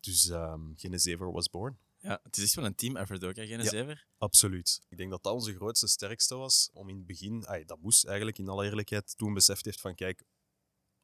Dus 0.00 0.28
um, 0.28 0.72
Genezever 0.76 1.32
was 1.32 1.50
born. 1.50 1.78
Ja, 1.98 2.20
het 2.22 2.36
is 2.36 2.42
echt 2.42 2.54
wel 2.54 2.64
een 2.64 2.74
team 2.74 2.96
effort 2.96 3.24
ook, 3.24 3.36
hè, 3.36 3.46
Genezever? 3.46 3.94
Ja, 3.94 4.16
absoluut. 4.18 4.80
Ik 4.88 4.96
denk 4.96 5.10
dat 5.10 5.22
dat 5.22 5.32
onze 5.32 5.54
grootste 5.54 5.88
sterkste 5.88 6.34
was. 6.34 6.70
Om 6.72 6.88
in 6.88 6.96
het 6.96 7.06
begin, 7.06 7.46
ay, 7.46 7.64
dat 7.64 7.80
moest 7.80 8.04
eigenlijk 8.04 8.38
in 8.38 8.48
alle 8.48 8.64
eerlijkheid, 8.64 9.16
toen 9.16 9.34
beseft 9.34 9.64
heeft 9.64 9.80
van 9.80 9.94
kijk, 9.94 10.22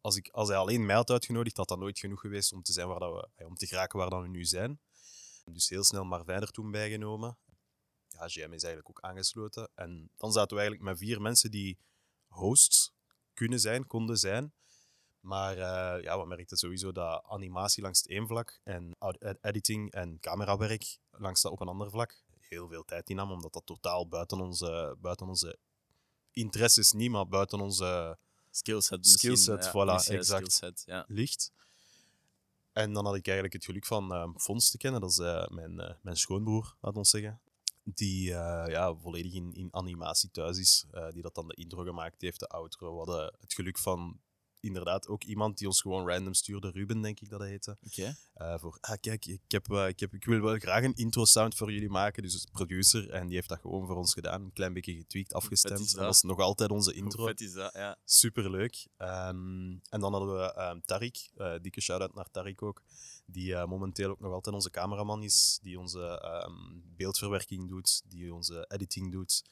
als, 0.00 0.17
ik, 0.17 0.29
als 0.29 0.49
hij 0.49 0.56
alleen 0.56 0.87
mij 0.87 0.94
had 0.94 1.11
uitgenodigd, 1.11 1.56
had 1.56 1.69
dat 1.69 1.79
nooit 1.79 1.99
genoeg 1.99 2.20
geweest 2.20 2.53
om 2.53 2.62
te, 2.62 2.73
zijn 2.73 2.88
waar 2.88 2.99
dat 2.99 3.31
we, 3.37 3.44
om 3.44 3.55
te 3.55 3.67
geraken 3.67 3.99
waar 3.99 4.11
dat 4.11 4.23
we 4.23 4.29
nu 4.29 4.44
zijn. 4.44 4.81
Dus 5.44 5.69
heel 5.69 5.85
snel 5.85 6.05
Marvijn 6.05 6.41
er 6.41 6.50
toen 6.50 6.71
bijgenomen. 6.71 7.39
Ja, 8.09 8.29
GM 8.29 8.53
is 8.53 8.62
eigenlijk 8.62 8.89
ook 8.89 9.00
aangesloten. 9.00 9.71
En 9.75 10.11
dan 10.17 10.33
zaten 10.33 10.56
we 10.56 10.62
eigenlijk 10.62 10.91
met 10.91 10.99
vier 10.99 11.21
mensen 11.21 11.50
die 11.50 11.79
hosts 12.27 12.93
kunnen 13.33 13.61
zijn, 13.61 13.87
konden 13.87 14.17
zijn. 14.17 14.55
Maar 15.21 15.56
uh, 15.56 16.03
ja, 16.03 16.21
we 16.21 16.27
merkten 16.27 16.56
sowieso 16.56 16.93
dat 16.93 17.25
animatie 17.25 17.83
langs 17.83 17.99
het 17.99 18.09
één 18.09 18.27
vlak 18.27 18.61
en 18.65 18.97
editing 19.41 19.93
en 19.93 20.21
camerawerk 20.21 20.99
langs 21.11 21.43
dat 21.43 21.52
op 21.52 21.61
een 21.61 21.69
ander 21.69 21.90
vlak 21.90 22.25
heel 22.52 22.69
veel 22.69 22.85
tijd 22.85 23.11
innam, 23.11 23.31
omdat 23.31 23.52
dat 23.52 23.66
totaal 23.66 24.09
buiten 24.09 24.40
onze, 24.40 24.97
buiten 25.00 25.26
onze 25.26 25.59
interesses 26.31 26.93
niet, 26.93 27.11
maar 27.11 27.28
buiten 27.28 27.61
onze 27.61 28.19
skillset, 28.50 29.07
skillset 29.07 29.69
voilà, 29.69 30.12
exact, 30.14 30.52
skillset, 30.52 30.83
ja. 30.87 31.05
ligt. 31.09 31.52
En 32.73 32.93
dan 32.93 33.05
had 33.05 33.14
ik 33.14 33.25
eigenlijk 33.25 33.55
het 33.55 33.64
geluk 33.64 33.87
van 33.87 34.12
uh, 34.12 34.29
Fons 34.37 34.71
te 34.71 34.76
kennen, 34.76 35.00
dat 35.00 35.11
is 35.11 35.19
uh, 35.19 35.47
mijn, 35.47 35.73
uh, 35.73 35.91
mijn 36.02 36.17
schoonbroer, 36.17 36.76
laat 36.81 36.97
ons 36.97 37.11
zeggen. 37.11 37.41
Die 37.85 38.29
ja, 38.29 38.95
volledig 38.95 39.33
in, 39.33 39.52
in 39.52 39.69
animatie 39.71 40.31
thuis 40.31 40.59
is, 40.59 40.87
die 41.12 41.23
dat 41.23 41.35
dan 41.35 41.49
de 41.49 41.55
intro 41.55 41.83
gemaakt 41.83 42.21
heeft, 42.21 42.41
de 42.41 42.47
outro. 42.47 42.91
We 42.91 42.97
hadden 42.97 43.35
het 43.41 43.55
geluk 43.55 43.79
van 43.79 44.21
inderdaad 44.62 45.09
ook 45.09 45.25
iemand 45.25 45.59
die 45.59 45.66
ons 45.66 45.81
gewoon 45.81 46.09
random 46.09 46.35
stuurde. 46.35 46.71
Ruben, 46.71 47.00
denk 47.00 47.21
ik 47.21 47.28
dat 47.28 47.40
hij 47.40 47.49
heette. 47.49 47.76
Oké. 47.87 48.00
Okay. 48.00 48.14
Uh, 48.54 48.59
voor, 48.61 48.78
ah, 48.81 48.97
kijk, 49.00 49.26
ik, 49.26 49.40
heb, 49.49 49.71
uh, 49.71 49.88
ik, 49.88 50.00
heb, 50.00 50.14
ik 50.14 50.25
wil 50.25 50.40
wel 50.40 50.59
graag 50.59 50.85
een 50.85 50.95
intro-sound 50.95 51.54
voor 51.54 51.73
jullie 51.73 51.90
maken. 51.90 52.23
Dus 52.23 52.47
producer. 52.52 53.11
En 53.11 53.26
die 53.26 53.35
heeft 53.35 53.49
dat 53.49 53.61
gewoon 53.61 53.87
voor 53.87 53.97
ons 53.97 54.12
gedaan. 54.12 54.42
Een 54.42 54.52
klein 54.52 54.73
beetje 54.73 54.95
getweakt, 54.95 55.33
afgestemd. 55.33 55.95
Dat? 55.95 56.04
dat? 56.04 56.14
is 56.14 56.23
nog 56.23 56.38
altijd 56.38 56.71
onze 56.71 56.95
intro. 56.95 57.26
Vet 57.26 57.40
is 57.40 57.52
dat, 57.52 57.73
ja. 57.73 57.97
Superleuk. 58.04 58.87
Um, 58.99 59.81
en 59.88 60.00
dan 60.00 60.12
hadden 60.12 60.37
we 60.37 60.62
um, 60.62 60.83
Tarik. 60.85 61.31
Uh, 61.37 61.54
dikke 61.62 61.81
shout-out 61.81 62.14
naar 62.14 62.31
Tarik 62.31 62.62
ook. 62.62 62.83
Die 63.26 63.66
momenteel 63.66 64.11
ook 64.11 64.21
nog 64.21 64.33
altijd 64.33 64.54
onze 64.54 64.71
cameraman 64.71 65.23
is. 65.23 65.59
Die 65.62 65.78
onze 65.78 66.23
um, 66.47 66.83
beeldverwerking 66.97 67.69
doet. 67.69 68.02
Die 68.09 68.35
onze 68.35 68.64
editing 68.69 69.12
doet 69.12 69.42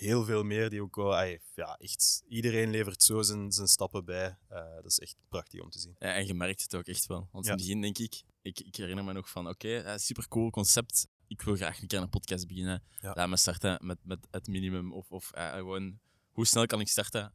heel 0.00 0.24
veel 0.24 0.42
meer 0.42 0.70
die 0.70 0.82
ook 0.82 0.96
wel, 0.96 1.22
ja, 1.54 1.76
echt, 1.78 2.22
iedereen 2.28 2.70
levert 2.70 3.02
zo 3.02 3.22
zijn, 3.22 3.52
zijn 3.52 3.68
stappen 3.68 4.04
bij. 4.04 4.38
Uh, 4.50 4.74
dat 4.74 4.84
is 4.84 4.98
echt 4.98 5.16
prachtig 5.28 5.60
om 5.60 5.70
te 5.70 5.78
zien. 5.78 5.96
Ja, 5.98 6.14
en 6.14 6.26
je 6.26 6.34
merkt 6.34 6.62
het 6.62 6.74
ook 6.74 6.86
echt 6.86 7.06
wel. 7.06 7.28
Want 7.32 7.44
in 7.44 7.50
het 7.50 7.60
begin 7.60 7.80
denk 7.80 7.98
ik, 7.98 8.22
ik, 8.42 8.60
ik 8.60 8.76
herinner 8.76 9.04
me 9.04 9.12
nog 9.12 9.30
van, 9.30 9.48
oké, 9.48 9.78
okay, 9.78 9.98
super 9.98 10.28
cool 10.28 10.50
concept. 10.50 11.08
Ik 11.26 11.42
wil 11.42 11.56
graag 11.56 11.80
een 11.80 11.86
keer 11.86 12.00
een 12.00 12.08
podcast 12.08 12.46
beginnen. 12.46 12.82
Ja. 13.00 13.12
Laat 13.14 13.28
me 13.28 13.36
starten 13.36 13.86
met, 13.86 13.98
met 14.02 14.26
het 14.30 14.46
minimum. 14.46 14.92
Of, 14.92 15.10
of 15.10 15.30
uh, 15.34 15.52
gewoon, 15.52 15.98
hoe 16.30 16.46
snel 16.46 16.66
kan 16.66 16.80
ik 16.80 16.88
starten? 16.88 17.34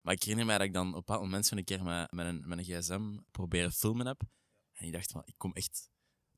Maar 0.00 0.14
ik 0.14 0.22
herinner 0.22 0.46
me 0.46 0.52
dat 0.52 0.66
ik 0.66 0.72
dan 0.72 0.88
op 0.88 0.94
een 0.94 0.98
bepaald 0.98 1.20
moment 1.20 1.46
zo'n 1.46 1.64
keer 1.64 1.82
met, 1.82 2.12
met, 2.12 2.26
een, 2.26 2.42
met 2.48 2.58
een 2.58 2.64
gsm 2.64 3.18
proberen 3.30 3.72
filmen 3.72 4.06
heb. 4.06 4.22
En 4.72 4.86
ik 4.86 4.92
dacht 4.92 5.10
van, 5.10 5.22
ik 5.24 5.34
kom 5.36 5.52
echt 5.52 5.90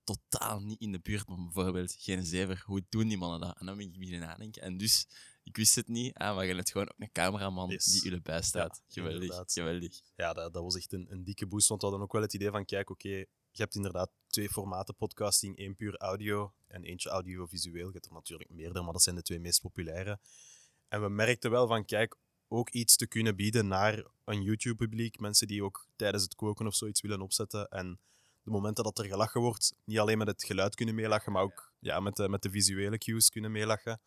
totaal 0.04 0.60
niet 0.60 0.80
in 0.80 0.92
de 0.92 1.00
buurt 1.00 1.24
van 1.26 1.44
bijvoorbeeld 1.44 1.96
geen 1.98 2.24
zever. 2.24 2.62
Hoe 2.66 2.84
doen 2.88 3.08
die 3.08 3.18
mannen 3.18 3.40
dat? 3.40 3.58
En 3.58 3.66
dan 3.66 3.76
ben 3.76 3.86
ik 3.86 3.98
beginnen 3.98 4.28
nadenken. 4.28 4.62
En 4.62 4.76
dus, 4.76 5.06
ik 5.42 5.56
wist 5.56 5.74
het 5.74 5.88
niet, 5.88 6.14
ah, 6.14 6.34
maar 6.34 6.46
je 6.46 6.54
hebt 6.54 6.70
gewoon 6.70 6.88
ook 6.88 6.98
een 6.98 7.12
cameraman 7.12 7.68
yes. 7.68 7.84
die 7.84 8.02
jullie 8.02 8.22
bijstaat. 8.22 8.82
Ja, 8.86 9.02
geweldig, 9.02 9.42
geweldig. 9.46 10.00
Ja, 10.16 10.32
dat, 10.32 10.52
dat 10.52 10.62
was 10.62 10.76
echt 10.76 10.92
een, 10.92 11.06
een 11.10 11.24
dikke 11.24 11.46
boost, 11.46 11.68
want 11.68 11.80
we 11.80 11.86
hadden 11.86 12.06
ook 12.06 12.12
wel 12.12 12.22
het 12.22 12.34
idee 12.34 12.50
van, 12.50 12.64
kijk, 12.64 12.90
oké, 12.90 13.06
okay, 13.06 13.26
je 13.50 13.62
hebt 13.62 13.74
inderdaad 13.74 14.10
twee 14.26 14.48
formaten 14.48 14.94
podcasting. 14.94 15.56
één 15.56 15.76
puur 15.76 15.96
audio 15.96 16.52
en 16.66 16.84
eentje 16.84 17.08
audiovisueel. 17.08 17.86
Je 17.86 17.92
hebt 17.92 18.06
er 18.06 18.12
natuurlijk 18.12 18.50
meerdere, 18.50 18.82
maar 18.82 18.92
dat 18.92 19.02
zijn 19.02 19.16
de 19.16 19.22
twee 19.22 19.38
meest 19.40 19.60
populaire. 19.60 20.18
En 20.88 21.02
we 21.02 21.08
merkten 21.08 21.50
wel 21.50 21.66
van, 21.66 21.84
kijk, 21.84 22.16
ook 22.48 22.70
iets 22.70 22.96
te 22.96 23.06
kunnen 23.06 23.36
bieden 23.36 23.66
naar 23.66 24.04
een 24.24 24.42
YouTube-publiek. 24.42 25.18
Mensen 25.18 25.46
die 25.46 25.64
ook 25.64 25.88
tijdens 25.96 26.22
het 26.22 26.34
koken 26.34 26.66
of 26.66 26.74
zoiets 26.74 27.00
willen 27.00 27.20
opzetten. 27.20 27.68
En 27.68 28.00
de 28.44 28.50
momenten 28.50 28.84
dat 28.84 28.98
er 28.98 29.04
gelachen 29.04 29.40
wordt, 29.40 29.74
niet 29.84 29.98
alleen 29.98 30.18
met 30.18 30.26
het 30.26 30.44
geluid 30.44 30.74
kunnen 30.74 30.94
meelachen, 30.94 31.32
maar 31.32 31.42
ook 31.42 31.72
ja, 31.78 32.00
met, 32.00 32.16
de, 32.16 32.28
met 32.28 32.42
de 32.42 32.50
visuele 32.50 32.98
cues 32.98 33.28
kunnen 33.28 33.52
meelachen. 33.52 34.00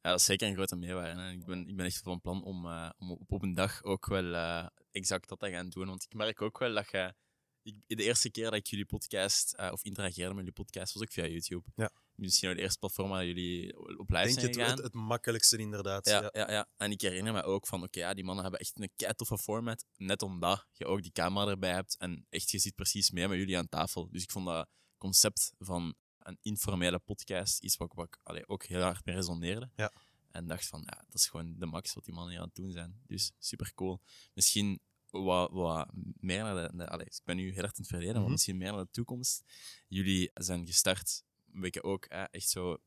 Ja, 0.00 0.10
dat 0.10 0.18
is 0.18 0.24
zeker 0.24 0.48
een 0.48 0.54
grote 0.54 0.76
meerwaarde. 0.76 1.32
Ik, 1.32 1.44
ben, 1.44 1.68
ik 1.68 1.76
ben 1.76 1.86
echt 1.86 2.02
van 2.02 2.20
plan 2.20 2.44
om, 2.44 2.66
uh, 2.66 2.90
om 2.98 3.10
op, 3.10 3.32
op 3.32 3.42
een 3.42 3.54
dag 3.54 3.82
ook 3.82 4.06
wel 4.06 4.24
uh, 4.24 4.66
exact 4.90 5.28
dat 5.28 5.38
te 5.38 5.50
gaan 5.50 5.68
doen. 5.68 5.86
Want 5.86 6.04
ik 6.04 6.14
merk 6.14 6.42
ook 6.42 6.58
wel 6.58 6.74
dat 6.74 6.90
je... 6.90 7.14
Ik, 7.62 7.76
de 7.86 8.02
eerste 8.02 8.30
keer 8.30 8.44
dat 8.44 8.54
ik 8.54 8.66
jullie 8.66 8.86
podcast, 8.86 9.54
uh, 9.60 9.68
of 9.72 9.84
interageerde 9.84 10.28
met 10.28 10.38
jullie 10.38 10.52
podcast, 10.52 10.92
was 10.92 11.02
ook 11.02 11.12
via 11.12 11.26
YouTube. 11.26 11.68
Ja. 11.76 11.90
Misschien 12.14 12.54
de 12.54 12.60
eerste 12.60 12.78
platform 12.78 13.08
waar 13.08 13.26
jullie 13.26 13.78
op 13.98 14.10
live 14.10 14.22
Denk 14.22 14.34
zijn 14.34 14.46
het, 14.46 14.56
gegaan. 14.56 14.70
het, 14.70 14.82
het 14.82 14.94
makkelijkste 14.94 15.56
inderdaad. 15.56 16.08
Ja, 16.08 16.30
ja. 16.32 16.50
Ja, 16.50 16.68
En 16.76 16.90
ik 16.90 17.00
herinner 17.00 17.32
me 17.32 17.42
ook 17.42 17.66
van, 17.66 17.78
oké, 17.78 17.86
okay, 17.86 18.02
ja, 18.02 18.14
die 18.14 18.24
mannen 18.24 18.42
hebben 18.42 18.60
echt 18.60 18.80
een 18.80 18.90
kei 18.96 19.14
toffe 19.14 19.38
format. 19.38 19.84
Net 19.96 20.22
omdat 20.22 20.66
je 20.72 20.86
ook 20.86 21.02
die 21.02 21.12
camera 21.12 21.50
erbij 21.50 21.72
hebt 21.72 21.96
en 21.96 22.26
echt, 22.28 22.50
je 22.50 22.58
zit 22.58 22.74
precies 22.74 23.10
mee 23.10 23.28
met 23.28 23.38
jullie 23.38 23.58
aan 23.58 23.68
tafel. 23.68 24.08
Dus 24.10 24.22
ik 24.22 24.30
vond 24.30 24.46
dat 24.46 24.68
concept 24.98 25.52
van 25.58 25.94
een 26.18 26.38
informele 26.42 26.98
podcast 26.98 27.62
iets 27.62 27.76
wat, 27.76 27.92
wat 27.94 28.18
allee, 28.22 28.48
ook 28.48 28.64
heel 28.64 28.80
hard 28.80 29.04
mee 29.04 29.14
resoneerde. 29.14 29.70
Ja. 29.76 29.92
En 30.30 30.46
dacht 30.46 30.66
van, 30.66 30.80
ja, 30.80 31.04
dat 31.06 31.14
is 31.14 31.26
gewoon 31.26 31.54
de 31.58 31.66
max 31.66 31.94
wat 31.94 32.04
die 32.04 32.14
mannen 32.14 32.32
hier 32.32 32.40
aan 32.40 32.46
het 32.46 32.56
doen 32.56 32.70
zijn. 32.70 33.02
Dus 33.06 33.32
super 33.38 33.74
cool. 33.74 34.00
Misschien 34.34 34.80
wat, 35.12 35.50
wat 35.50 35.88
meer 36.20 36.42
naar 36.42 36.68
de... 36.70 36.76
de 36.76 36.88
allee, 36.88 37.06
ik 37.06 37.20
ben 37.24 37.36
nu 37.36 37.52
heel 37.52 37.62
erg 37.62 37.72
in 37.72 37.78
het 37.82 37.86
verleden, 37.86 38.12
maar 38.14 38.22
Mhm. 38.22 38.30
misschien 38.30 38.56
meer 38.56 38.72
naar 38.72 38.84
de 38.84 38.90
toekomst. 38.90 39.42
Jullie 39.88 40.30
zijn 40.34 40.66
gestart, 40.66 41.24
beetje 41.44 41.82
ook, 41.82 42.06
hè, 42.08 42.22
echt 42.22 42.48
zo 42.48 42.78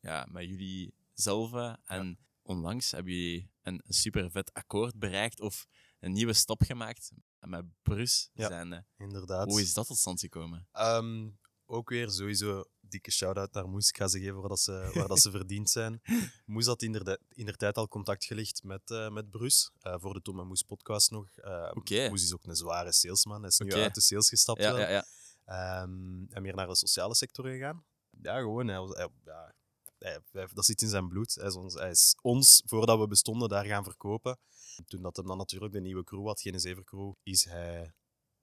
ja, 0.00 0.26
met 0.30 0.48
jullie 0.48 0.94
zelf. 1.14 1.76
En 1.84 2.18
onlangs 2.42 2.90
hebben 2.90 3.12
jullie 3.12 3.50
een, 3.62 3.80
een 3.86 3.94
super 3.94 4.30
vet 4.30 4.52
akkoord 4.54 4.98
bereikt 4.98 5.40
of 5.40 5.66
een 6.00 6.12
nieuwe 6.12 6.32
stap 6.32 6.62
gemaakt 6.62 7.12
met 7.40 7.64
Brus. 7.82 8.30
Ja. 8.34 8.48
Zijn, 8.48 8.86
Inderdaad. 8.98 9.48
Hoe 9.48 9.60
is 9.60 9.74
dat 9.74 9.86
tot 9.86 9.98
stand 9.98 10.20
gekomen? 10.20 10.68
Ehm, 10.72 11.28
ook 11.66 11.88
weer 11.88 12.10
sowieso 12.10 12.64
dikke 12.88 13.10
shout-out 13.10 13.52
naar 13.52 13.68
Moes. 13.68 13.88
Ik 13.88 13.96
ga 13.96 14.08
ze 14.08 14.18
geven 14.18 14.40
waar, 14.40 14.48
dat 14.48 14.60
ze, 14.60 14.90
waar 14.94 15.08
dat 15.08 15.20
ze 15.20 15.30
verdiend 15.38 15.70
zijn. 15.70 16.00
Moes 16.46 16.66
had 16.66 16.82
inderdaad, 16.82 17.18
inderdaad 17.28 17.76
al 17.76 17.88
contact 17.88 18.24
gelegd 18.24 18.62
met, 18.62 18.90
eh 18.90 19.10
met 19.10 19.30
Bruce 19.30 19.70
eh, 19.80 19.94
voor 19.98 20.14
de 20.14 20.22
Tom 20.22 20.40
en 20.40 20.46
Moes 20.46 20.62
podcast 20.62 21.10
nog. 21.10 21.28
Oké. 21.74 22.08
Moes 22.08 22.22
is 22.22 22.34
ook 22.34 22.44
een 22.44 22.56
zware 22.56 22.92
salesman. 22.92 23.40
Hij 23.40 23.48
is 23.48 23.58
nu 23.58 23.66
uit 23.82 23.94
de 23.94 24.00
sales 24.00 24.28
gestapt. 24.28 24.60
Ja, 24.62 24.78
ja, 24.78 24.88
ja. 24.90 25.04
Ehm, 25.44 26.24
en 26.28 26.42
meer 26.42 26.54
naar 26.54 26.66
de 26.66 26.76
sociale 26.76 27.14
sector 27.14 27.44
gegaan. 27.48 27.84
Ja, 28.22 28.38
gewoon. 28.38 28.68
Hij, 28.68 28.78
was- 28.78 28.96
hij- 28.96 29.08
ja, 29.24 29.54
hij- 29.98 30.20
hij- 30.32 30.48
dat 30.54 30.64
zit 30.64 30.82
in 30.82 30.88
zijn 30.88 31.08
bloed. 31.08 31.34
Hij 31.34 31.46
is, 31.46 31.54
ons, 31.54 31.74
hij 31.74 31.90
is 31.90 32.16
ons, 32.22 32.62
voordat 32.66 32.98
we 32.98 33.06
bestonden, 33.06 33.48
daar 33.48 33.64
gaan 33.64 33.84
verkopen. 33.84 34.38
Toen 34.86 35.02
dat 35.02 35.16
hem 35.16 35.26
dan 35.26 35.36
natuurlijk 35.36 35.72
de 35.72 35.80
nieuwe 35.80 36.04
crew 36.04 36.26
had, 36.26 36.40
geen 36.40 36.60
Zever-crew, 36.60 37.12
is 37.22 37.44
hij 37.44 37.92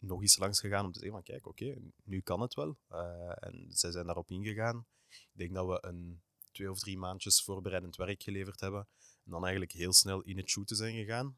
nog 0.05 0.21
eens 0.21 0.37
langs 0.37 0.59
gegaan 0.59 0.85
om 0.85 0.91
te 0.91 0.99
zeggen 0.99 1.17
van 1.17 1.33
kijk, 1.33 1.47
oké, 1.47 1.75
nu 2.03 2.21
kan 2.21 2.41
het 2.41 2.53
wel. 2.53 2.77
Eh, 2.87 3.43
en 3.43 3.65
zij 3.69 3.91
zijn 3.91 4.05
daarop 4.05 4.31
ingegaan. 4.31 4.85
Ik 5.09 5.29
denk 5.31 5.53
dat 5.53 5.67
we 5.67 5.77
een 5.87 6.21
twee 6.51 6.71
of 6.71 6.79
drie 6.79 6.97
maandjes 6.97 7.43
voorbereidend 7.43 7.95
werk 7.95 8.23
geleverd 8.23 8.59
hebben. 8.59 8.87
En 9.23 9.31
dan 9.31 9.41
eigenlijk 9.41 9.71
heel 9.71 9.93
snel 9.93 10.21
in 10.21 10.37
het 10.37 10.49
shooten 10.49 10.75
zijn 10.75 10.95
gegaan. 10.95 11.37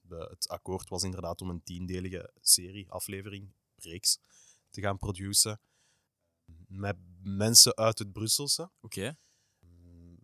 De, 0.00 0.26
het 0.30 0.48
akkoord 0.48 0.88
was 0.88 1.02
inderdaad 1.02 1.40
om 1.40 1.50
een 1.50 1.62
tiendelige 1.62 2.32
serie, 2.40 2.90
aflevering, 2.90 3.52
reeks 3.76 4.18
te 4.70 4.80
gaan 4.80 4.98
produceren. 4.98 5.60
Met 6.66 6.96
mensen 7.22 7.76
uit 7.76 7.98
het 7.98 8.12
Brusselse. 8.12 8.70
Oké. 8.80 9.16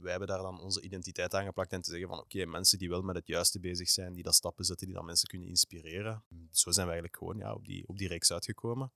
Wij 0.01 0.11
hebben 0.11 0.29
daar 0.29 0.43
dan 0.43 0.61
onze 0.61 0.81
identiteit 0.81 1.35
aangeplakt 1.35 1.73
en 1.73 1.81
te 1.83 1.91
zeggen 1.91 2.09
van 2.09 2.19
oké, 2.19 2.45
mensen 2.45 2.79
die 2.79 2.89
wel 2.89 3.03
met 3.03 3.15
het 3.17 3.27
juiste 3.27 3.61
bezig 3.61 3.89
zijn, 3.89 4.13
die 4.13 4.23
dat 4.23 4.35
stappen 4.35 4.65
zetten, 4.65 4.87
die 4.87 4.97
dan 4.97 5.05
mensen 5.05 5.29
kunnen 5.29 5.49
inspireren. 5.49 6.25
Zo 6.51 6.71
zijn 6.71 6.87
we 6.87 6.93
eigenlijk 6.93 7.17
gewoon 7.17 7.37
ja, 7.39 7.55
op, 7.55 7.65
die, 7.67 7.89
op 7.89 7.99
die 7.99 8.09
reeks 8.09 8.33
uitgekomen. 8.33 8.93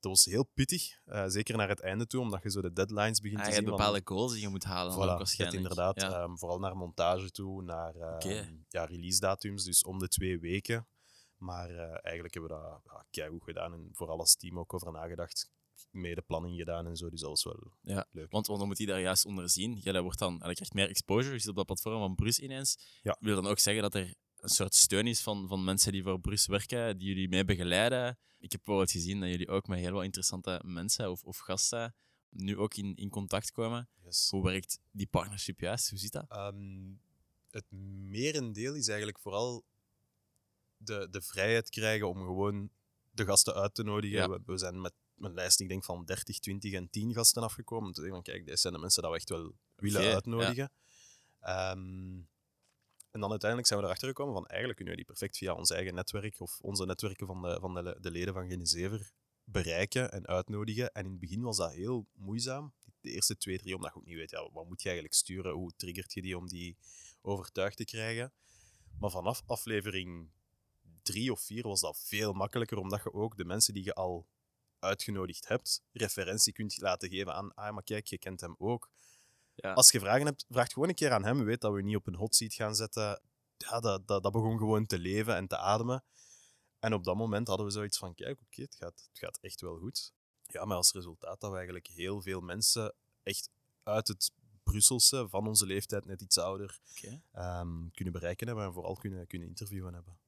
Dat 0.00 0.12
was 0.12 0.24
heel 0.24 0.44
pittig, 0.54 1.00
eh, 1.04 1.24
zeker 1.26 1.56
naar 1.56 1.68
het 1.68 1.80
einde 1.80 2.06
toe, 2.06 2.20
omdat 2.20 2.42
je 2.42 2.50
zo 2.50 2.60
de 2.60 2.72
deadlines 2.72 3.20
begint 3.20 3.40
Ah, 3.40 3.44
te 3.46 3.50
je 3.50 3.56
hebt 3.56 3.68
zien. 3.68 3.76
bepaalde 3.76 4.00
goals 4.04 4.32
die 4.32 4.40
je 4.40 4.48
moet 4.48 4.64
halen. 4.64 4.92
Voilà, 4.94 4.96
ook 4.96 5.18
waarschijnlijk. 5.18 5.62
inderdaad, 5.62 6.00
Ja. 6.00 6.22
ehm, 6.22 6.36
vooral 6.36 6.58
naar 6.58 6.76
montage 6.76 7.30
toe, 7.30 7.62
naar 7.62 7.94
ehm, 7.94 8.54
ja, 8.68 8.84
release 8.84 9.20
datums, 9.20 9.64
dus 9.64 9.84
om 9.84 9.98
de 9.98 10.08
twee 10.08 10.38
weken. 10.40 10.86
Maar 11.36 11.70
eh, 11.70 11.98
eigenlijk 12.02 12.34
hebben 12.34 12.50
we 12.56 12.62
dat 12.62 12.80
ja, 12.84 13.04
keigoed 13.10 13.44
gedaan 13.44 13.72
en 13.72 13.88
vooral 13.92 14.18
als 14.18 14.36
team 14.36 14.58
ook 14.58 14.74
over 14.74 14.92
nagedacht. 14.92 15.50
Mede 15.90 16.22
planning 16.22 16.56
gedaan 16.56 16.86
en 16.86 16.96
zo, 16.96 17.10
dus 17.10 17.20
dat 17.20 17.28
was 17.28 17.44
wel 17.44 17.72
Ja, 17.82 18.06
leuk. 18.10 18.30
Want, 18.30 18.46
want 18.46 18.58
dan 18.58 18.68
moet 18.68 18.78
hij 18.78 18.86
daar 18.86 19.00
juist 19.00 19.24
onder 19.24 19.50
zien. 19.50 19.78
Jij 19.78 20.00
wordt 20.00 20.18
dan, 20.18 20.42
en 20.42 20.48
je 20.48 20.54
krijgt 20.54 20.74
meer 20.74 20.88
exposure. 20.88 21.34
Je 21.34 21.40
zit 21.40 21.48
op 21.48 21.56
dat 21.56 21.66
platform 21.66 21.98
van 21.98 22.14
Brus 22.14 22.38
ineens. 22.38 22.78
Ja. 23.02 23.16
Wil 23.20 23.34
dan 23.34 23.46
ook 23.46 23.58
zeggen 23.58 23.82
dat 23.82 23.94
er 23.94 24.14
een 24.36 24.48
soort 24.48 24.74
steun 24.74 25.06
is 25.06 25.22
van, 25.22 25.48
van 25.48 25.64
mensen 25.64 25.92
die 25.92 26.02
voor 26.02 26.20
Brus 26.20 26.46
werken, 26.46 26.98
die 26.98 27.08
jullie 27.08 27.28
mee 27.28 27.44
begeleiden. 27.44 28.18
Ik 28.38 28.52
heb 28.52 28.60
bijvoorbeeld 28.64 28.90
gezien 28.90 29.20
dat 29.20 29.28
jullie 29.28 29.48
ook 29.48 29.66
met 29.66 29.78
heel 29.78 29.92
wat 29.92 30.04
interessante 30.04 30.60
mensen 30.64 31.10
of, 31.10 31.22
of 31.22 31.38
gasten 31.38 31.94
nu 32.34 32.58
ook 32.58 32.74
in, 32.74 32.94
in 32.94 33.08
contact 33.08 33.52
komen. 33.52 33.88
Yes. 34.04 34.30
Hoe 34.30 34.42
werkt 34.42 34.78
die 34.90 35.06
partnership 35.06 35.60
juist? 35.60 35.90
Hoe 35.90 35.98
zit 35.98 36.12
dat? 36.12 36.24
Ehm, 36.28 36.92
het 37.50 37.64
merendeel 38.10 38.74
is 38.74 38.88
eigenlijk 38.88 39.18
vooral 39.18 39.64
de, 40.76 41.08
de 41.10 41.22
vrijheid 41.22 41.70
krijgen 41.70 42.08
om 42.08 42.16
gewoon 42.16 42.70
de 43.10 43.24
gasten 43.24 43.54
uit 43.54 43.74
te 43.74 43.82
nodigen. 43.82 44.18
Ja. 44.18 44.28
We, 44.28 44.40
we 44.46 44.58
zijn 44.58 44.80
met 44.80 44.92
een 45.18 45.34
lijst, 45.34 45.60
ik 45.60 45.68
denk 45.68 45.84
van 45.84 46.04
30, 46.04 46.38
20 46.38 46.72
en 46.72 46.90
10 46.90 47.14
gasten 47.14 47.42
afgekomen. 47.42 47.86
Om 47.86 47.92
te 47.92 48.00
zeggen 48.00 48.22
van 48.22 48.32
kijk, 48.32 48.46
deze 48.46 48.60
zijn 48.60 48.72
de 48.72 48.78
mensen 48.78 49.02
die 49.02 49.10
we 49.10 49.16
echt 49.16 49.28
wel 49.28 49.52
willen 49.76 50.14
uitnodigen. 50.14 50.72
Ehm, 51.40 52.20
en 53.10 53.20
dan 53.20 53.30
uiteindelijk 53.30 53.68
zijn 53.68 53.80
we 53.80 53.86
erachter 53.86 54.08
gekomen 54.08 54.34
van 54.34 54.46
eigenlijk 54.46 54.76
kunnen 54.76 54.94
we 54.94 55.00
die 55.00 55.10
perfect 55.10 55.36
via 55.36 55.54
ons 55.54 55.70
eigen 55.70 55.94
netwerk 55.94 56.40
of 56.40 56.58
onze 56.60 56.86
netwerken 56.86 57.26
van 57.26 57.42
de, 57.42 57.58
van 57.60 57.74
de, 57.74 57.96
de 58.00 58.10
leden 58.10 58.34
van 58.34 58.48
Genezever 58.48 59.12
bereiken 59.44 60.12
en 60.12 60.26
uitnodigen. 60.26 60.92
En 60.92 61.04
in 61.04 61.10
het 61.10 61.20
begin 61.20 61.42
was 61.42 61.56
dat 61.56 61.72
heel 61.72 62.06
moeizaam. 62.12 62.72
De 63.00 63.10
eerste 63.10 63.36
twee, 63.36 63.58
drie, 63.58 63.74
omdat 63.74 63.92
je 63.92 63.98
ook 63.98 64.06
niet 64.06 64.16
weet, 64.16 64.30
ja, 64.30 64.50
wat 64.52 64.68
moet 64.68 64.82
je 64.82 64.88
eigenlijk 64.88 65.18
sturen? 65.18 65.52
Hoe 65.52 65.72
triggert 65.76 66.12
je 66.12 66.22
die 66.22 66.36
om 66.36 66.48
die 66.48 66.76
overtuigd 67.22 67.76
te 67.76 67.84
krijgen? 67.84 68.32
Maar 68.98 69.10
vanaf 69.10 69.42
aflevering 69.46 70.30
drie 71.02 71.32
of 71.32 71.40
vier 71.40 71.62
was 71.62 71.80
dat 71.80 71.98
veel 71.98 72.32
makkelijker, 72.32 72.78
omdat 72.78 73.02
je 73.02 73.12
ook 73.12 73.36
de 73.36 73.44
mensen 73.44 73.74
die 73.74 73.84
je 73.84 73.94
al 73.94 74.26
uitgenodigd 74.84 75.48
hebt, 75.48 75.82
referentie 75.92 76.52
kunt 76.52 76.80
laten 76.80 77.08
geven 77.08 77.34
aan, 77.34 77.54
ah, 77.54 77.74
maar 77.74 77.82
kijk, 77.82 78.06
je 78.06 78.18
kent 78.18 78.40
hem 78.40 78.54
ook. 78.58 78.90
Ja. 79.54 79.72
Als 79.72 79.90
je 79.90 80.00
vragen 80.00 80.26
hebt, 80.26 80.44
vraag 80.48 80.72
gewoon 80.72 80.88
een 80.88 80.94
keer 80.94 81.12
aan 81.12 81.24
hem. 81.24 81.44
Weet 81.44 81.60
dat 81.60 81.72
we 81.72 81.82
niet 81.82 81.96
op 81.96 82.06
een 82.06 82.14
hot 82.14 82.34
seat 82.34 82.54
gaan 82.54 82.74
zetten. 82.74 83.20
Ja, 83.56 83.80
dat, 83.80 84.06
dat, 84.06 84.22
dat 84.22 84.32
begon 84.32 84.58
gewoon 84.58 84.86
te 84.86 84.98
leven 84.98 85.36
en 85.36 85.46
te 85.46 85.56
ademen. 85.56 86.04
En 86.78 86.94
op 86.94 87.04
dat 87.04 87.16
moment 87.16 87.48
hadden 87.48 87.66
we 87.66 87.72
zoiets 87.72 87.98
van, 87.98 88.14
kijk, 88.14 88.40
oké, 88.40 88.62
het, 88.62 88.74
gaat, 88.74 89.08
het 89.08 89.18
gaat 89.18 89.38
echt 89.40 89.60
wel 89.60 89.78
goed. 89.78 90.12
Ja, 90.42 90.64
maar 90.64 90.76
als 90.76 90.92
resultaat 90.92 91.40
dat 91.40 91.50
we 91.50 91.56
eigenlijk 91.56 91.86
heel 91.86 92.22
veel 92.22 92.40
mensen 92.40 92.94
echt 93.22 93.50
uit 93.82 94.08
het 94.08 94.32
Brusselse, 94.62 95.28
van 95.28 95.46
onze 95.46 95.66
leeftijd, 95.66 96.04
net 96.04 96.20
iets 96.20 96.38
ouder, 96.38 96.80
ehm, 97.32 97.88
kunnen 97.92 98.12
bereiken 98.12 98.46
hebben 98.46 98.64
en 98.64 98.72
vooral 98.72 98.94
kunnen, 98.94 99.26
kunnen 99.26 99.48
interviewen 99.48 99.94
hebben. 99.94 100.18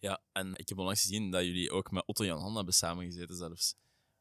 Ja, 0.00 0.22
en 0.32 0.54
ik 0.54 0.68
heb 0.68 0.78
onlangs 0.78 1.00
gezien 1.00 1.30
dat 1.30 1.44
jullie 1.44 1.70
ook 1.70 1.90
met 1.90 2.06
Otto 2.06 2.24
Jan 2.24 2.40
Han 2.40 2.56
hebben 2.56 2.74
samengezeten 2.74 3.36
zelfs. 3.36 3.74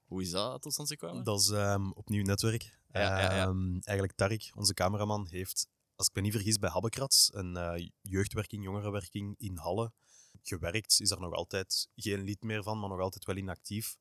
Hoe 0.05 0.21
is 0.21 0.31
dat 0.31 0.61
tot 0.61 0.73
stand 0.73 0.89
gekomen? 0.89 1.23
Dat 1.23 1.39
is 1.39 1.49
ehm, 1.49 1.89
opnieuw 1.89 2.23
netwerk. 2.23 2.77
Ja, 2.91 3.01
ja, 3.01 3.35
ja. 3.35 3.45
Ehm, 3.45 3.71
eigenlijk 3.71 4.13
Tarik, 4.17 4.51
onze 4.55 4.73
cameraman, 4.73 5.27
heeft, 5.27 5.67
als 5.95 6.07
ik 6.07 6.15
me 6.15 6.21
niet 6.21 6.31
vergis, 6.31 6.57
bij 6.57 6.69
Habbekrats, 6.69 7.29
een 7.33 7.57
eh, 7.57 7.87
jeugdwerking, 8.01 8.63
jongerenwerking 8.63 9.35
in 9.37 9.57
Halle, 9.57 9.91
gewerkt. 10.43 10.99
Is 10.99 11.11
er 11.11 11.19
nog 11.19 11.33
altijd 11.33 11.87
geen 11.95 12.23
lid 12.23 12.41
meer 12.43 12.63
van, 12.63 12.79
maar 12.79 12.89
nog 12.89 12.99
altijd 12.99 13.25
wel 13.25 13.35
inactief. 13.35 13.97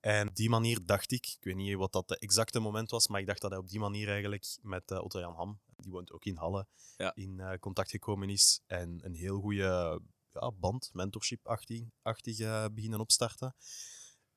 En 0.00 0.28
op 0.28 0.36
die 0.36 0.48
manier 0.48 0.86
dacht 0.86 1.12
ik, 1.12 1.26
ik 1.26 1.44
weet 1.44 1.56
niet 1.56 1.76
wat 1.76 1.92
dat 1.92 2.08
de 2.08 2.18
exacte 2.18 2.60
moment 2.60 2.90
was, 2.90 3.08
maar 3.08 3.20
ik 3.20 3.26
dacht 3.26 3.40
dat 3.40 3.50
hij 3.50 3.60
op 3.60 3.68
die 3.68 3.80
manier 3.80 4.08
eigenlijk 4.08 4.58
met 4.62 4.90
eh, 4.90 5.02
Otto 5.02 5.20
Jan 5.20 5.34
Ham, 5.34 5.60
die 5.76 5.90
woont 5.90 6.12
ook 6.12 6.24
in 6.24 6.36
Halle, 6.36 6.66
in 7.14 7.40
eh, 7.40 7.58
contact 7.58 7.90
gekomen 7.90 8.28
is. 8.28 8.60
En 8.66 8.98
een 9.04 9.14
heel 9.14 9.40
goede 9.40 10.00
ja, 10.40 10.52
band, 10.52 10.90
mentorship-achtig 10.92 11.82
achtig, 12.02 12.38
eh, 12.38 12.64
beginnen 12.72 13.00
opstarten. 13.00 13.54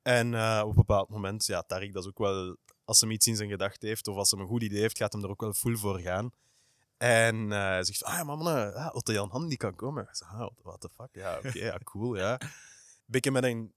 En 0.01 0.33
eh, 0.33 0.61
op 0.63 0.69
een 0.69 0.75
bepaald 0.75 1.09
moment, 1.09 1.45
ja, 1.45 1.61
Tarik, 1.61 1.93
dat 1.93 2.03
is 2.03 2.09
ook 2.09 2.17
wel, 2.17 2.57
als 2.83 3.01
hij 3.01 3.09
iets 3.09 3.27
in 3.27 3.35
zijn 3.35 3.49
gedachten 3.49 3.87
heeft 3.87 4.07
of 4.07 4.15
als 4.15 4.31
hij 4.31 4.39
een 4.39 4.47
goed 4.47 4.63
idee 4.63 4.79
heeft, 4.79 4.97
gaat 4.97 5.13
hem 5.13 5.23
er 5.23 5.29
ook 5.29 5.41
wel 5.41 5.53
full 5.53 5.77
voor 5.77 5.99
gaan. 5.99 6.31
En 6.97 7.51
eh, 7.51 7.57
hij 7.57 7.83
zegt, 7.83 8.03
ah 8.03 8.13
ja, 8.13 8.23
maar 8.23 8.37
mannen, 8.37 8.73
ah, 8.73 8.95
Otto 8.95 9.13
Jan 9.13 9.29
Han 9.29 9.47
die 9.47 9.57
kan 9.57 9.75
komen. 9.75 10.03
Ik 10.03 10.15
zeg, 10.15 10.33
ah, 10.33 10.49
what 10.61 10.79
the 10.79 10.89
fuck, 10.89 11.09
ja, 11.11 11.37
oké, 11.37 11.59
ja, 11.59 11.77
cool, 11.83 12.15
ja. 12.15 12.39
Beetje 13.05 13.31
met 13.31 13.43
een 13.43 13.73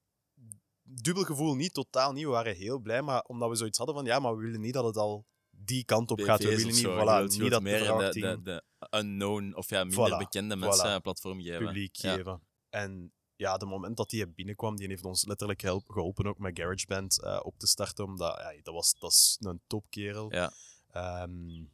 dubbel 0.82 1.24
gevoel, 1.24 1.54
niet 1.54 1.74
totaal 1.74 2.12
niet, 2.12 2.24
we 2.24 2.30
waren 2.30 2.56
heel 2.56 2.78
blij, 2.78 3.02
maar 3.02 3.22
omdat 3.22 3.48
we 3.48 3.56
zoiets 3.56 3.78
hadden 3.78 3.96
van, 3.96 4.04
ja, 4.04 4.18
maar 4.18 4.36
we 4.36 4.42
willen 4.42 4.60
niet 4.60 4.74
dat 4.74 4.84
het 4.84 4.96
al 4.96 5.26
die 5.64 5.84
kant 5.84 6.10
op 6.10 6.20
gaat. 6.20 6.42
We 6.42 6.48
willen 6.48 6.66
niet, 6.66 6.86
voilà, 6.86 7.40
niet 7.40 7.50
dat 7.50 7.62
meer 7.62 7.78
de, 7.78 8.10
de, 8.10 8.40
de 8.42 8.62
unknown 8.98 9.52
of 9.54 9.70
ja, 9.70 9.84
minder 9.84 10.14
Voilà, 10.14 10.18
bekende 10.18 10.56
mensen 10.56 10.86
voilà. 10.86 10.94
een 10.94 11.00
platform 11.00 11.40
geven. 11.42 11.64
publiek 11.64 11.96
Ja. 11.96 12.14
geven. 12.14 12.42
En 12.70 13.12
ja, 13.36 13.56
de 13.56 13.66
moment 13.66 13.96
dat 13.96 14.10
hij 14.10 14.32
binnenkwam, 14.32 14.76
die 14.76 14.88
heeft 14.88 15.04
ons 15.04 15.24
letterlijk 15.26 15.60
help, 15.60 15.88
geholpen 15.88 16.26
ook 16.26 16.38
met 16.38 16.58
GarageBand 16.58 17.22
eh 17.22 17.40
op 17.42 17.58
te 17.58 17.66
starten. 17.66 18.04
Omdat 18.04 18.38
ja, 18.38 18.62
dat, 18.62 18.74
was, 18.74 18.94
dat 18.98 19.10
is 19.10 19.36
een 19.40 19.60
topkerel. 19.66 20.32
Ja. 20.32 20.52
Ehm, 20.90 21.64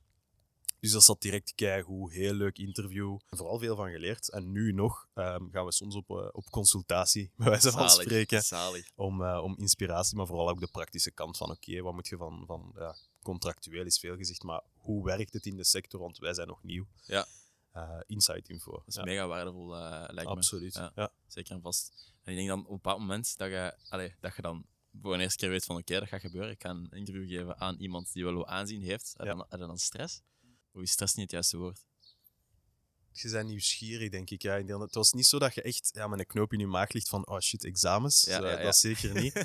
dus 0.80 0.92
dat 0.92 1.04
zat 1.04 1.20
direct 1.20 1.52
keigoed, 1.54 2.12
heel 2.12 2.32
leuk 2.32 2.58
interview. 2.58 3.18
Vooral 3.28 3.58
veel 3.58 3.76
van 3.76 3.90
geleerd. 3.90 4.30
En 4.30 4.52
nu 4.52 4.72
nog 4.72 5.08
ehm, 5.14 5.50
gaan 5.50 5.64
we 5.64 5.72
soms 5.72 5.94
op, 5.94 6.10
eh, 6.10 6.28
op 6.32 6.44
consultatie, 6.50 7.32
bij 7.36 7.48
wijze 7.48 7.70
van 7.70 7.90
Zalig, 7.90 8.04
spreken, 8.04 8.42
Zalig. 8.42 8.90
om, 8.94 9.24
eh, 9.24 9.42
om 9.42 9.58
inspiratie, 9.58 10.16
maar 10.16 10.26
vooral 10.26 10.48
ook 10.48 10.60
de 10.60 10.70
praktische 10.70 11.10
kant 11.10 11.36
van 11.36 11.50
oké, 11.50 11.80
wat 11.80 11.94
moet 11.94 12.08
je 12.08 12.16
van, 12.16 12.42
van 12.46 12.72
ja, 12.76 12.96
contractueel 13.22 13.84
is 13.86 13.98
veel 13.98 14.16
gezegd, 14.16 14.42
maar 14.42 14.62
hoe 14.74 15.04
werkt 15.04 15.32
het 15.32 15.46
in 15.46 15.56
de 15.56 15.64
sector, 15.64 16.00
want 16.00 16.18
wij 16.18 16.34
zijn 16.34 16.48
nog 16.48 16.62
nieuw. 16.62 16.86
Ja. 17.06 17.26
Eh, 17.72 18.00
insight 18.06 18.48
info. 18.48 18.70
Dat 18.72 18.82
is 18.86 18.94
Ja, 18.94 19.04
mega 19.04 19.26
waardevol, 19.26 19.76
eh, 19.76 19.90
lijkt 19.90 20.30
me. 20.30 20.36
absoluut. 20.36 20.74
Ja. 20.74 21.12
Zeker 21.26 21.54
en 21.54 21.60
vast. 21.60 22.12
En 22.22 22.30
ik 22.32 22.36
denk 22.36 22.48
dan 22.48 22.58
op 22.60 22.68
een 22.68 22.74
bepaald 22.74 22.98
moment 22.98 23.36
dat 23.36 23.50
je, 23.50 23.74
allee, 23.88 24.14
dat 24.20 24.36
je 24.36 24.42
dan 24.42 24.66
voor 25.02 25.14
een 25.14 25.20
eerste 25.20 25.38
keer 25.38 25.48
weet 25.48 25.64
van 25.64 25.76
oké, 25.76 25.98
dat 25.98 26.08
gaat 26.08 26.20
gebeuren. 26.20 26.50
Ik 26.50 26.62
ga 26.62 26.70
een 26.70 26.88
interview 26.90 27.28
geven 27.28 27.60
aan 27.60 27.76
iemand 27.76 28.12
die 28.12 28.24
wel 28.24 28.34
wat 28.34 28.46
aanzien 28.46 28.82
heeft. 28.82 29.14
Ja. 29.16 29.24
dan, 29.34 29.46
dan 29.58 29.78
stress? 29.78 30.22
Of 30.72 30.82
is 30.82 30.90
stress 30.90 31.14
niet 31.14 31.24
het 31.24 31.32
juiste 31.32 31.56
woord? 31.56 31.84
Je 33.12 33.30
bent 33.30 33.48
nieuwsgierig, 33.48 34.10
denk 34.10 34.30
ik. 34.30 34.42
Ja. 34.42 34.56
Het 34.78 34.94
was 34.94 35.12
niet 35.12 35.26
zo 35.26 35.38
dat 35.38 35.54
je 35.54 35.62
echt 35.62 35.90
ja, 35.92 36.06
met 36.06 36.18
een 36.18 36.26
knoop 36.26 36.52
in 36.52 36.58
je 36.58 36.66
maag 36.66 36.92
ligt 36.92 37.08
van 37.08 37.26
oh 37.26 37.38
shit, 37.38 37.64
examens. 37.64 38.24
Ja, 38.24 38.50
ja. 38.50 38.62
Dat 38.62 38.76
zeker 38.76 39.14
niet. 39.14 39.34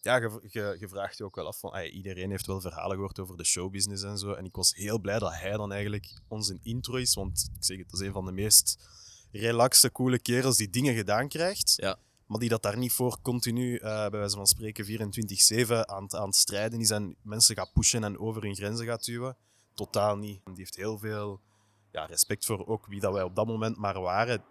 ja, 0.00 0.16
je, 0.16 0.40
je, 0.48 0.76
je 0.78 0.88
vraagt 0.88 1.18
je 1.18 1.24
ook 1.24 1.34
wel 1.34 1.46
af 1.46 1.58
van 1.58 1.78
iedereen 1.78 2.30
heeft 2.30 2.46
wel 2.46 2.60
verhalen 2.60 2.96
gehoord 2.96 3.18
over 3.18 3.36
de 3.36 3.44
showbusiness 3.44 4.02
en 4.02 4.18
zo. 4.18 4.32
En 4.32 4.44
ik 4.44 4.56
was 4.56 4.74
heel 4.74 4.98
blij 4.98 5.18
dat 5.18 5.34
hij 5.34 5.52
dan 5.52 5.72
eigenlijk 5.72 6.20
onze 6.28 6.58
intro 6.62 6.96
is. 6.96 7.14
Want 7.14 7.50
ik 7.56 7.64
zeg 7.64 7.78
het, 7.78 7.90
dat 7.90 8.00
is 8.00 8.06
een 8.06 8.12
van 8.12 8.24
de 8.24 8.32
meest 8.32 8.78
relaxe, 9.32 9.92
coole 9.92 10.18
kerels 10.18 10.56
die 10.56 10.70
dingen 10.70 10.94
gedaan 10.94 11.28
krijgt. 11.28 11.72
Ja. 11.76 11.98
Maar 12.26 12.38
die 12.38 12.48
dat 12.48 12.62
daar 12.62 12.78
niet 12.78 12.92
voor 12.92 13.20
continu, 13.22 13.76
eh, 13.76 14.08
bij 14.08 14.18
wijze 14.18 14.36
van 14.36 14.46
spreken, 14.46 14.84
24-7 14.84 15.88
aan, 15.88 16.12
aan 16.14 16.26
het 16.26 16.36
strijden 16.36 16.80
is 16.80 16.90
en 16.90 17.16
mensen 17.22 17.56
gaat 17.56 17.72
pushen 17.72 18.04
en 18.04 18.18
over 18.18 18.42
hun 18.42 18.54
grenzen 18.54 18.86
gaat 18.86 19.04
duwen. 19.04 19.36
Totaal 19.74 20.16
niet. 20.16 20.40
Die 20.44 20.54
heeft 20.56 20.76
heel 20.76 20.98
veel 20.98 21.40
ja, 21.92 22.04
respect 22.04 22.44
voor 22.44 22.66
ook 22.66 22.86
wie 22.86 23.00
dat 23.00 23.12
wij 23.12 23.22
op 23.22 23.34
dat 23.34 23.46
moment 23.46 23.76
maar 23.76 24.00
waren. 24.00 24.44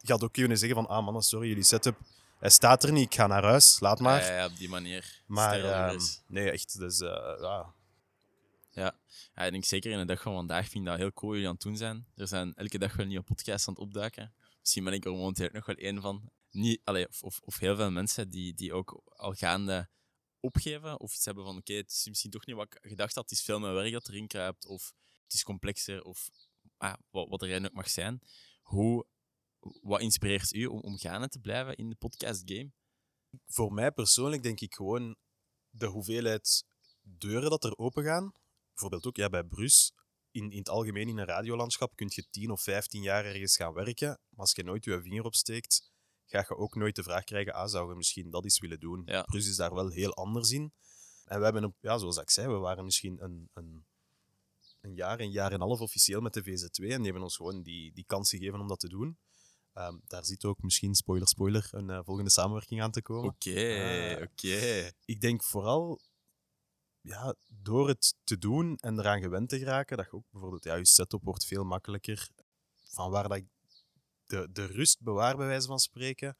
Je 0.00 0.12
had 0.12 0.24
ook 0.24 0.32
kunnen 0.32 0.58
zeggen 0.58 0.76
van, 0.76 0.88
ah 0.88 1.04
mannen, 1.04 1.22
sorry, 1.22 1.48
jullie 1.48 1.62
setup, 1.62 1.98
hij 2.46 2.54
staat 2.54 2.84
er 2.84 2.92
niet, 2.92 3.04
ik 3.04 3.14
ga 3.14 3.26
naar 3.26 3.44
huis, 3.44 3.80
laat 3.80 4.00
maar. 4.00 4.32
Ja, 4.32 4.46
op 4.46 4.56
die 4.56 4.68
manier. 4.68 5.22
maar 5.26 5.64
ehm, 5.64 5.98
nee, 6.26 6.50
echt, 6.50 6.78
dus 6.78 7.00
eh, 7.00 7.36
ja, 7.40 7.74
Ja. 8.70 8.98
ja, 9.34 9.42
ik 9.42 9.50
denk 9.52 9.64
zeker 9.64 9.90
in 9.90 9.98
de 9.98 10.04
dag 10.04 10.22
van 10.22 10.34
vandaag 10.34 10.68
vind 10.68 10.84
ik 10.84 10.90
dat 10.90 10.98
heel 10.98 11.12
cool 11.12 11.32
jullie 11.32 11.46
aan 11.48 11.54
het 11.54 11.62
doen 11.62 11.76
zijn. 11.76 12.06
Er 12.14 12.28
zijn 12.28 12.54
elke 12.54 12.78
dag 12.78 12.96
wel 12.96 13.06
nieuwe 13.06 13.24
podcasts 13.24 13.68
aan 13.68 13.74
het 13.74 13.82
opduiken. 13.82 14.34
Misschien 14.60 14.84
ben 14.84 14.92
ik 14.92 15.04
er 15.04 15.10
momenteel 15.10 15.48
nog 15.52 15.66
wel 15.66 15.76
één 15.76 16.00
van. 16.00 16.30
Niet, 16.50 16.80
allee, 16.84 17.08
of, 17.08 17.22
of, 17.22 17.40
of 17.44 17.58
heel 17.58 17.76
veel 17.76 17.90
mensen 17.90 18.30
die, 18.30 18.54
die 18.54 18.72
ook 18.72 19.02
al 19.04 19.32
gaande 19.32 19.88
opgeven 20.40 21.00
of 21.00 21.14
iets 21.14 21.24
hebben 21.24 21.44
van 21.44 21.56
oké, 21.56 21.72
het 21.72 21.90
is 21.90 22.06
misschien 22.08 22.30
toch 22.30 22.46
niet 22.46 22.56
wat 22.56 22.66
ik 22.66 22.78
gedacht 22.82 23.14
had, 23.14 23.30
het 23.30 23.38
is 23.38 23.44
veel 23.44 23.60
meer 23.60 23.72
werk 23.72 23.92
dat 23.92 24.08
erin 24.08 24.26
kruipt 24.26 24.66
of 24.66 24.92
het 25.22 25.32
is 25.32 25.42
complexer 25.42 26.02
of 26.02 26.28
ah, 26.76 26.94
wat, 27.10 27.28
wat 27.28 27.42
er 27.42 27.64
ook 27.64 27.72
mag 27.72 27.90
zijn. 27.90 28.20
Hoe, 28.62 29.06
wat 29.82 30.00
inspireert 30.00 30.52
u 30.52 30.66
om, 30.66 30.80
om 30.80 30.98
gaande 30.98 31.28
te 31.28 31.38
blijven 31.38 31.76
in 31.76 31.88
de 31.88 31.96
podcast 31.96 32.42
game? 32.44 32.72
voor 33.46 33.72
mij 33.72 33.92
persoonlijk 33.92 34.42
denk 34.42 34.60
ik 34.60 34.74
gewoon 34.74 35.16
de 35.70 35.86
hoeveelheid 35.86 36.64
deuren 37.00 37.50
dat 37.50 37.64
er 37.64 37.76
open 37.76 38.04
gaan. 38.04 38.32
Bijvoorbeeld 38.68 39.06
ook 39.06 39.16
ja, 39.16 39.28
bij 39.28 39.44
Brus. 39.44 39.92
In, 40.30 40.50
in 40.50 40.58
het 40.58 40.68
algemeen 40.68 41.08
in 41.08 41.18
een 41.18 41.24
radiolandschap 41.24 41.96
kun 41.96 42.10
je 42.14 42.26
10 42.30 42.50
of 42.50 42.62
15 42.62 43.02
jaar 43.02 43.24
ergens 43.24 43.56
gaan 43.56 43.72
werken. 43.72 44.08
Maar 44.08 44.40
als 44.40 44.52
je 44.54 44.64
nooit 44.64 44.84
je 44.84 45.02
vinger 45.02 45.24
opsteekt, 45.24 45.90
ga 46.26 46.38
je 46.48 46.56
ook 46.56 46.74
nooit 46.74 46.96
de 46.96 47.02
vraag 47.02 47.24
krijgen: 47.24 47.54
ah, 47.54 47.68
zou 47.68 47.88
je 47.88 47.96
misschien 47.96 48.30
dat 48.30 48.44
eens 48.44 48.60
willen 48.60 48.80
doen? 48.80 49.02
Ja. 49.04 49.22
Brus 49.22 49.48
is 49.48 49.56
daar 49.56 49.74
wel 49.74 49.88
heel 49.88 50.14
anders 50.14 50.50
in. 50.50 50.72
En 51.24 51.38
we 51.38 51.44
hebben, 51.44 51.76
ja, 51.80 51.98
zoals 51.98 52.16
ik 52.16 52.30
zei, 52.30 52.48
we 52.48 52.58
waren 52.58 52.84
misschien 52.84 53.22
een, 53.22 53.50
een, 53.52 53.86
een 54.80 54.94
jaar, 54.94 55.20
een 55.20 55.30
jaar 55.30 55.52
en 55.52 55.60
een 55.60 55.66
half 55.66 55.80
officieel 55.80 56.20
met 56.20 56.32
de 56.32 56.42
VZ2. 56.42 56.84
En 56.84 56.96
die 56.96 57.04
hebben 57.04 57.22
ons 57.22 57.36
gewoon 57.36 57.62
die, 57.62 57.92
die 57.92 58.04
kans 58.06 58.30
gegeven 58.30 58.60
om 58.60 58.68
dat 58.68 58.80
te 58.80 58.88
doen. 58.88 59.18
Ehm, 59.76 59.96
daar 60.06 60.24
zit 60.24 60.44
ook 60.44 60.62
misschien, 60.62 60.94
spoiler, 60.94 61.28
spoiler, 61.28 61.68
een 61.70 61.90
eh, 61.90 62.00
volgende 62.04 62.30
samenwerking 62.30 62.82
aan 62.82 62.90
te 62.90 63.02
komen. 63.02 63.30
Oké, 63.30 64.16
Ah. 64.16 64.22
oké. 64.22 64.90
Ik 65.04 65.20
denk 65.20 65.42
vooral 65.42 66.00
ja, 67.00 67.34
door 67.48 67.88
het 67.88 68.14
te 68.24 68.38
doen 68.38 68.76
en 68.76 68.98
eraan 68.98 69.20
gewend 69.20 69.48
te 69.48 69.58
geraken, 69.58 69.96
dat 69.96 70.06
je 70.06 70.12
ook 70.12 70.24
bijvoorbeeld, 70.30 70.64
ja, 70.64 70.74
je 70.74 70.86
setup 70.86 71.22
wordt 71.22 71.44
veel 71.46 71.64
makkelijker. 71.64 72.28
Van 72.84 73.10
waar 73.10 73.28
dat 73.28 73.36
ik 73.36 73.46
de, 74.26 74.48
de 74.52 74.64
rust 74.66 75.00
bewaar, 75.02 75.36
bij 75.36 75.46
wijze 75.46 75.66
van 75.66 75.78
spreken. 75.78 76.36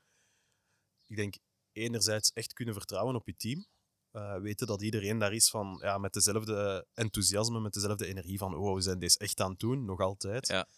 Ik 1.07 1.16
denk 1.16 1.35
enerzijds 1.72 2.33
echt 2.33 2.53
kunnen 2.53 2.75
vertrouwen 2.75 3.14
op 3.14 3.27
je 3.27 3.37
team. 3.37 3.66
Eh, 4.11 4.37
weten 4.37 4.66
dat 4.66 4.83
iedereen 4.83 5.18
daar 5.18 5.33
is 5.33 5.51
van, 5.51 5.79
ja, 5.83 5.99
met 5.99 6.12
dezelfde 6.12 6.87
enthousiasme, 6.94 7.61
met 7.61 7.72
dezelfde 7.72 8.07
energie 8.07 8.38
van 8.38 8.55
oh, 8.55 8.75
we 8.75 8.81
zijn 8.81 8.99
deze 8.99 9.18
echt 9.18 9.40
aan 9.40 9.51
het 9.51 9.59
doen, 9.59 9.85
nog 9.85 10.01
altijd. 10.01 10.46
Ja. 10.46 10.68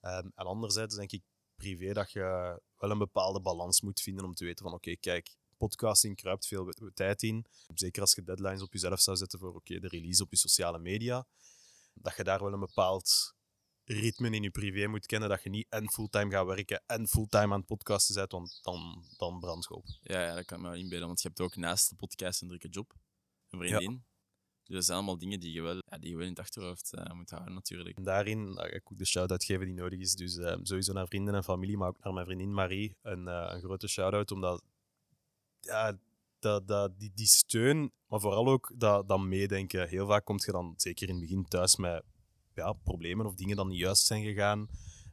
Ehm, 0.00 0.28
en 0.34 0.46
anderzijds 0.46 0.94
denk 0.96 1.12
ik 1.12 1.22
privé 1.56 1.92
dat 1.92 2.12
je 2.12 2.20
wel 2.76 2.90
een 2.90 2.98
bepaalde 2.98 3.40
balans 3.40 3.80
moet 3.80 4.00
vinden 4.00 4.24
om 4.24 4.34
te 4.34 4.44
weten 4.44 4.64
van 4.64 4.74
oké, 4.74 4.96
kijk, 4.96 5.36
podcasting 5.56 6.16
kruipt 6.16 6.46
veel 6.46 6.72
tijd 6.94 7.22
in. 7.22 7.46
Zeker 7.74 8.00
als 8.00 8.14
je 8.14 8.22
deadlines 8.22 8.62
op 8.62 8.72
jezelf 8.72 9.00
zou 9.00 9.16
zetten 9.16 9.38
voor 9.38 9.54
oké, 9.54 9.78
de 9.78 9.88
release 9.88 10.22
op 10.22 10.30
je 10.30 10.36
sociale 10.36 10.78
media. 10.78 11.26
Dat 11.94 12.16
je 12.16 12.24
daar 12.24 12.42
wel 12.42 12.52
een 12.52 12.60
bepaald 12.60 13.34
ritme 13.84 14.30
in 14.30 14.42
je 14.42 14.50
privé 14.50 14.86
moet 14.86 15.06
kennen. 15.06 15.28
Dat 15.28 15.42
je 15.42 15.50
niet 15.50 15.66
en 15.68 15.90
fulltime 15.90 16.30
gaat 16.30 16.46
werken 16.46 16.82
en 16.86 17.08
fulltime 17.08 17.52
aan 17.52 17.58
het 17.58 17.66
podcasten 17.66 18.14
bent, 18.14 18.32
want 18.32 18.58
dan, 18.62 19.04
dan 19.16 19.40
brand 19.40 19.64
je 19.68 19.74
op. 19.74 19.84
Ja, 20.02 20.22
ja, 20.22 20.34
dat 20.34 20.44
kan 20.44 20.56
ik 20.56 20.62
me 20.62 20.70
wel 20.70 20.78
inbeelden. 20.78 21.06
Want 21.06 21.22
je 21.22 21.28
hebt 21.28 21.40
ook 21.40 21.56
naast 21.56 21.88
de 21.88 21.94
podcast 21.94 22.42
een 22.42 22.48
drukke 22.48 22.68
job, 22.68 22.94
een 23.50 23.58
vriendin. 23.58 24.04
Dus 24.66 24.74
dat 24.74 24.84
zijn 24.84 24.96
allemaal 24.96 25.18
dingen 25.18 25.40
die 25.40 25.52
je 25.52 25.62
wel, 25.62 25.82
die 26.00 26.10
je 26.10 26.16
wel 26.16 26.24
in 26.24 26.30
het 26.30 26.38
achterhoofd 26.38 26.92
eh, 26.92 27.12
moet 27.12 27.30
houden, 27.30 27.54
natuurlijk. 27.54 27.96
En 27.96 28.02
daarin 28.02 28.44
nou, 28.44 28.68
ga 28.68 28.74
ik 28.74 28.92
ook 28.92 28.98
de 28.98 29.04
shout-out 29.04 29.44
geven 29.44 29.66
die 29.66 29.74
nodig 29.74 29.98
is. 29.98 30.14
Dus 30.14 30.36
eh, 30.36 30.56
sowieso 30.62 30.92
naar 30.92 31.06
vrienden 31.06 31.34
en 31.34 31.44
familie, 31.44 31.76
maar 31.76 31.88
ook 31.88 32.04
naar 32.04 32.12
mijn 32.12 32.26
vriendin 32.26 32.54
Marie. 32.54 32.96
Een, 33.02 33.28
eh, 33.28 33.50
een 33.52 33.60
grote 33.60 33.88
shout-out, 33.88 34.30
omdat 34.30 34.62
ja, 35.60 35.98
dat, 36.38 36.68
dat, 36.68 36.98
die, 36.98 37.12
die 37.14 37.26
steun, 37.26 37.92
maar 38.06 38.20
vooral 38.20 38.46
ook 38.46 38.72
dat, 38.74 39.08
dat 39.08 39.20
meedenken. 39.20 39.88
Heel 39.88 40.06
vaak 40.06 40.24
kom 40.24 40.36
je 40.44 40.52
dan, 40.52 40.74
zeker 40.76 41.08
in 41.08 41.14
het 41.14 41.22
begin, 41.22 41.44
thuis 41.44 41.76
met 41.76 42.04
ja, 42.54 42.72
problemen 42.72 43.26
of 43.26 43.34
dingen 43.34 43.56
die 43.56 43.64
niet 43.66 43.78
juist 43.78 44.06
zijn 44.06 44.22
gegaan. 44.22 44.68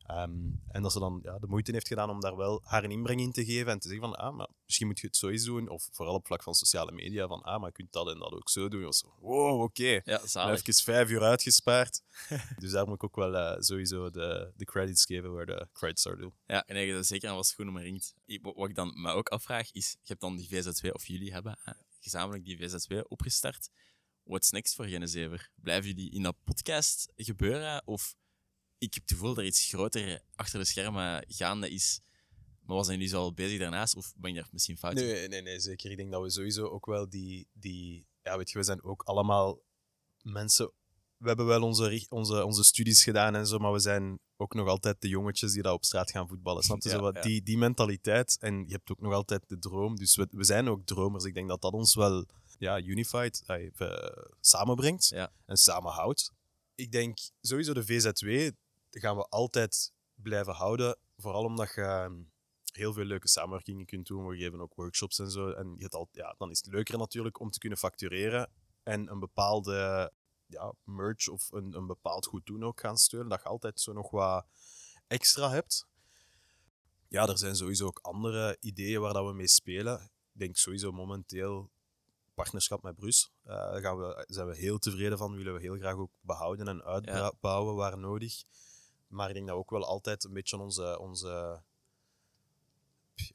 Ehm, 0.05 0.31
en 0.67 0.81
dat 0.81 0.91
ze 0.91 0.99
dan 0.99 1.19
ja, 1.23 1.39
de 1.39 1.47
moeite 1.47 1.71
heeft 1.71 1.87
gedaan 1.87 2.09
om 2.09 2.19
daar 2.19 2.35
wel 2.35 2.61
haar 2.63 2.83
een 2.83 2.91
inbreng 2.91 3.19
in 3.21 3.31
te 3.31 3.45
geven 3.45 3.71
en 3.71 3.79
te 3.79 3.87
zeggen 3.87 4.05
van, 4.07 4.15
ah, 4.17 4.35
maar 4.35 4.47
misschien 4.65 4.87
moet 4.87 4.99
je 4.99 5.07
het 5.07 5.15
zo 5.17 5.29
eens 5.29 5.43
doen. 5.43 5.69
Of 5.69 5.87
vooral 5.91 6.13
op 6.15 6.25
vlak 6.25 6.43
van 6.43 6.53
sociale 6.53 6.91
media, 6.91 7.27
van, 7.27 7.41
ah, 7.41 7.59
maar 7.59 7.67
je 7.67 7.73
kunt 7.73 7.91
dat 7.91 8.09
en 8.09 8.19
dat 8.19 8.31
ook 8.31 8.49
zo 8.49 8.67
doen. 8.67 8.85
Of 8.87 8.95
zo. 8.95 9.13
Wow, 9.19 9.61
oké. 9.61 9.83
Ja, 9.87 10.01
Maar 10.05 10.27
zalig. 10.29 10.59
Even 10.67 10.83
vijf 10.83 11.09
uur 11.09 11.21
uitgespaard. 11.21 12.01
dus 12.59 12.71
daar 12.71 12.85
moet 12.85 12.95
ik 12.95 13.03
ook 13.03 13.15
wel 13.15 13.35
eh, 13.35 13.59
sowieso 13.61 14.09
de, 14.09 14.51
de 14.55 14.65
credits 14.65 15.05
geven 15.05 15.33
waar 15.33 15.45
de 15.45 15.67
credits 15.73 16.07
are 16.07 16.17
due. 16.17 16.31
Ja, 16.47 16.65
en 16.65 16.75
eigenlijk 16.75 17.05
zeker 17.05 17.29
aan 17.29 17.35
wat 17.35 17.45
schoen 17.47 17.67
omringt. 17.67 18.13
Ik- 18.25 18.41
Wat 18.43 18.55
wat 18.55 18.69
ik 18.69 18.75
dan 18.75 19.01
me 19.01 19.11
ook 19.11 19.29
afvraag 19.29 19.71
is, 19.71 19.91
je 19.91 19.97
hebt 20.07 20.21
dan 20.21 20.35
die 20.35 20.47
VZ2, 20.49 20.89
of 20.91 21.05
jullie 21.07 21.31
hebben 21.33 21.57
hè, 21.63 21.71
gezamenlijk 21.99 22.45
die 22.45 22.57
VZ2 22.59 23.07
opgestart. 23.07 23.69
What's 24.23 24.49
next 24.51 24.75
voor 24.75 24.85
Genezever? 24.85 25.49
Blijven 25.55 25.89
jullie 25.89 26.11
in 26.11 26.23
dat 26.23 26.35
podcast 26.43 27.11
gebeuren? 27.15 27.81
Of 27.87 28.15
ik 28.83 28.93
heb 28.93 29.03
het 29.03 29.11
gevoel 29.11 29.29
dat 29.29 29.37
er 29.37 29.45
iets 29.45 29.67
groter 29.67 30.21
achter 30.35 30.59
de 30.59 30.65
schermen 30.65 31.25
gaande 31.27 31.69
is. 31.69 32.01
Maar 32.65 32.75
was 32.75 32.87
jullie 32.87 33.07
zo 33.07 33.19
al 33.19 33.33
bezig 33.33 33.59
daarnaast? 33.59 33.95
Of 33.95 34.13
ben 34.15 34.33
je 34.33 34.39
daar 34.39 34.49
misschien 34.51 34.77
fout 34.77 34.99
in? 34.99 35.05
Nee, 35.05 35.27
nee, 35.27 35.41
nee, 35.41 35.59
zeker. 35.59 35.91
Ik 35.91 35.97
denk 35.97 36.11
dat 36.11 36.21
we 36.21 36.29
sowieso 36.29 36.65
ook 36.65 36.85
wel 36.85 37.09
die, 37.09 37.47
die... 37.53 38.07
Ja, 38.21 38.37
weet 38.37 38.51
je, 38.51 38.57
we 38.57 38.63
zijn 38.63 38.83
ook 38.83 39.03
allemaal 39.03 39.59
mensen... 40.21 40.71
We 41.17 41.27
hebben 41.27 41.45
wel 41.45 41.61
onze, 41.61 42.05
onze, 42.09 42.45
onze 42.45 42.63
studies 42.63 43.03
gedaan 43.03 43.35
en 43.35 43.47
zo, 43.47 43.57
maar 43.57 43.71
we 43.71 43.79
zijn 43.79 44.19
ook 44.35 44.53
nog 44.53 44.67
altijd 44.67 45.01
de 45.01 45.07
jongetjes 45.07 45.53
die 45.53 45.61
daar 45.61 45.73
op 45.73 45.85
straat 45.85 46.11
gaan 46.11 46.27
voetballen. 46.27 46.63
Snap 46.63 46.81
je? 46.81 46.89
Ja, 46.89 46.95
zo 46.95 47.01
wat, 47.01 47.15
ja. 47.15 47.21
die, 47.21 47.43
die 47.43 47.57
mentaliteit. 47.57 48.37
En 48.39 48.63
je 48.67 48.73
hebt 48.73 48.91
ook 48.91 49.01
nog 49.01 49.13
altijd 49.13 49.43
de 49.47 49.59
droom. 49.59 49.95
Dus 49.95 50.15
we, 50.15 50.27
we 50.31 50.43
zijn 50.43 50.69
ook 50.69 50.85
dromers. 50.85 51.23
Ik 51.23 51.33
denk 51.33 51.49
dat 51.49 51.61
dat 51.61 51.73
ons 51.73 51.95
wel 51.95 52.25
ja, 52.57 52.81
unified, 52.81 53.43
eh, 53.45 53.97
samenbrengt 54.39 55.07
Ja. 55.07 55.33
en 55.45 55.57
samenhoudt. 55.57 56.31
Ik 56.75 56.91
denk 56.91 57.17
sowieso 57.41 57.73
de 57.73 57.85
VZ2 57.85 58.62
gaan 59.01 59.15
we 59.15 59.27
altijd 59.27 59.93
blijven 60.15 60.53
houden. 60.53 60.97
Vooral 61.17 61.43
omdat 61.43 61.73
je 61.75 61.81
ehm, 61.81 62.21
heel 62.71 62.93
veel 62.93 63.05
leuke 63.05 63.27
samenwerkingen 63.27 63.85
kunt 63.85 64.07
doen. 64.07 64.27
We 64.27 64.37
geven 64.37 64.61
ook 64.61 64.75
workshops 64.75 65.19
en 65.19 65.31
zo. 65.31 65.49
En 65.49 65.75
je 65.77 65.89
al, 65.89 66.09
ja, 66.11 66.35
dan 66.37 66.49
is 66.49 66.57
het 66.57 66.73
leuker 66.73 66.97
natuurlijk 66.97 67.39
om 67.39 67.51
te 67.51 67.59
kunnen 67.59 67.77
factureren 67.77 68.51
en 68.83 69.11
een 69.11 69.19
bepaalde 69.19 70.11
ja, 70.45 70.73
merch 70.83 71.27
of 71.27 71.51
een, 71.51 71.73
een 71.75 71.87
bepaald 71.87 72.25
goed 72.25 72.45
doen 72.45 72.63
ook 72.63 72.79
gaan 72.79 72.97
steunen. 72.97 73.29
Dat 73.29 73.41
je 73.41 73.47
altijd 73.47 73.79
zo 73.79 73.93
nog 73.93 74.11
wat 74.11 74.45
extra 75.07 75.49
hebt. 75.49 75.87
Ja, 77.07 77.27
er 77.27 77.37
zijn 77.37 77.55
sowieso 77.55 77.85
ook 77.85 77.99
andere 78.01 78.57
ideeën 78.59 79.01
waar 79.01 79.13
dat 79.13 79.25
we 79.25 79.33
mee 79.33 79.47
spelen. 79.47 80.01
Ik 80.33 80.39
denk 80.39 80.57
sowieso 80.57 80.91
momenteel 80.91 81.71
partnerschap 82.33 82.83
met 82.83 82.95
Brus. 82.95 83.31
Eh, 83.43 83.55
daar 83.55 83.81
gaan 83.81 83.97
we, 83.97 84.25
zijn 84.27 84.47
we 84.47 84.55
heel 84.55 84.77
tevreden 84.77 85.17
van. 85.17 85.35
Willen 85.35 85.53
we 85.53 85.59
heel 85.59 85.77
graag 85.77 85.95
ook 85.95 86.11
behouden 86.19 86.67
en 86.67 86.83
uitbouwen 86.83 87.75
waar 87.75 87.97
nodig. 87.97 88.43
Maar 89.13 89.27
ik 89.27 89.33
denk 89.33 89.47
dat 89.47 89.55
we 89.55 89.61
ook 89.61 89.69
wel 89.69 89.85
altijd 89.85 90.23
een 90.23 90.33
beetje 90.33 90.57
onze, 90.57 90.99
onze 90.99 91.61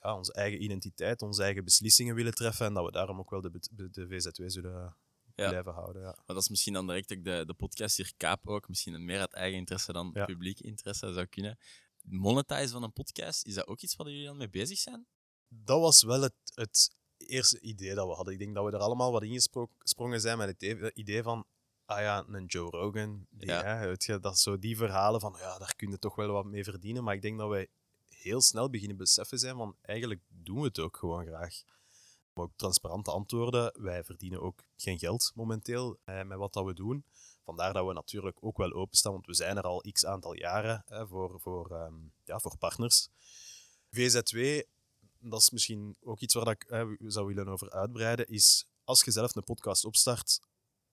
ja, 0.00 0.16
onze 0.16 0.32
eigen 0.32 0.62
identiteit, 0.62 1.22
onze 1.22 1.42
eigen 1.42 1.64
beslissingen 1.64 2.14
willen 2.14 2.34
treffen 2.34 2.66
en 2.66 2.74
dat 2.74 2.84
we 2.84 2.90
daarom 2.92 3.18
ook 3.18 3.30
wel 3.30 3.40
de, 3.40 3.50
de, 3.90 4.06
VZW 4.08 4.42
zullen 4.46 4.96
Ja. 5.34 5.48
blijven 5.48 5.72
houden. 5.72 6.02
Ja. 6.02 6.08
Maar 6.16 6.24
dat 6.26 6.42
is 6.42 6.48
misschien 6.48 6.72
dan 6.72 6.86
direct 6.86 7.12
ook 7.12 7.24
de, 7.24 7.42
de 7.46 7.54
podcast 7.54 7.96
hier 7.96 8.12
Kaap 8.16 8.48
ook. 8.48 8.68
Misschien 8.68 9.04
meer 9.04 9.20
uit 9.20 9.32
eigen 9.32 9.58
interesse 9.58 9.92
dan 9.92 10.10
Ja. 10.14 10.24
publiek 10.24 10.60
interesse 10.60 11.12
zou 11.12 11.26
kunnen. 11.26 11.58
Monetize 12.02 12.68
van 12.72 12.82
een 12.82 12.92
podcast, 12.92 13.46
is 13.46 13.54
dat 13.54 13.66
ook 13.66 13.80
iets 13.80 13.96
waar 13.96 14.08
jullie 14.08 14.26
dan 14.26 14.36
mee 14.36 14.48
bezig 14.48 14.78
zijn? 14.78 15.06
Dat 15.48 15.80
was 15.80 16.02
wel 16.02 16.22
het, 16.22 16.34
het 16.54 16.96
eerste 17.16 17.60
idee 17.60 17.94
dat 17.94 18.06
we 18.06 18.14
hadden. 18.14 18.32
Ik 18.32 18.38
denk 18.38 18.54
dat 18.54 18.64
we 18.64 18.70
er 18.72 18.78
allemaal 18.78 19.12
wat 19.12 19.22
ingesprongen 19.22 20.20
zijn 20.20 20.38
met 20.38 20.48
het 20.48 20.62
e- 20.62 20.90
idee 20.94 21.22
van, 21.22 21.46
ah 21.88 22.00
ja, 22.00 22.24
een 22.28 22.44
Joe 22.46 22.70
Rogan, 22.70 23.26
die, 23.30 23.48
Ja. 23.48 23.62
hè, 23.64 23.86
weet 23.86 24.04
je, 24.04 24.20
dat 24.20 24.38
zo 24.38 24.58
die 24.58 24.76
verhalen 24.76 25.20
van, 25.20 25.34
ja, 25.38 25.58
daar 25.58 25.74
kun 25.76 25.90
je 25.90 25.98
toch 25.98 26.14
wel 26.14 26.28
wat 26.32 26.44
mee 26.44 26.64
verdienen. 26.64 27.04
Maar 27.04 27.14
ik 27.14 27.22
denk 27.22 27.38
dat 27.38 27.48
wij 27.48 27.68
heel 28.08 28.42
snel 28.42 28.70
beginnen 28.70 28.96
beseffen 28.96 29.38
zijn 29.38 29.56
van, 29.56 29.76
eigenlijk 29.82 30.20
doen 30.28 30.60
we 30.60 30.66
het 30.66 30.78
ook 30.78 30.96
gewoon 30.96 31.26
graag. 31.26 31.62
Maar 32.32 32.44
ook 32.44 32.52
transparante 32.56 33.10
antwoorden. 33.10 33.82
Wij 33.82 34.04
verdienen 34.04 34.40
ook 34.40 34.62
geen 34.76 34.98
geld 34.98 35.32
momenteel 35.34 35.98
eh, 36.04 36.22
met 36.22 36.38
wat 36.38 36.52
dat 36.52 36.64
we 36.64 36.74
doen. 36.74 37.04
Vandaar 37.44 37.72
dat 37.72 37.86
we 37.86 37.92
natuurlijk 37.92 38.36
ook 38.40 38.56
wel 38.56 38.72
openstaan, 38.72 39.12
want 39.12 39.26
we 39.26 39.34
zijn 39.34 39.56
er 39.56 39.62
al 39.62 39.84
x 39.92 40.06
aantal 40.06 40.34
jaren 40.34 40.82
hè, 40.86 41.06
voor, 41.06 41.40
voor, 41.40 41.70
ehm, 41.70 41.94
ja, 42.24 42.38
voor 42.38 42.56
partners. 42.58 43.08
VZW, 43.90 44.62
dat 45.18 45.40
is 45.40 45.50
misschien 45.50 45.96
ook 46.00 46.20
iets 46.20 46.34
waar 46.34 46.44
dat 46.44 46.54
ik 46.54 46.64
eh, 46.64 46.86
zou 46.98 47.26
willen 47.26 47.48
over 47.48 47.70
uitbreiden, 47.70 48.28
is 48.28 48.66
als 48.84 49.04
je 49.04 49.10
zelf 49.10 49.34
een 49.36 49.44
podcast 49.44 49.84
opstart, 49.84 50.40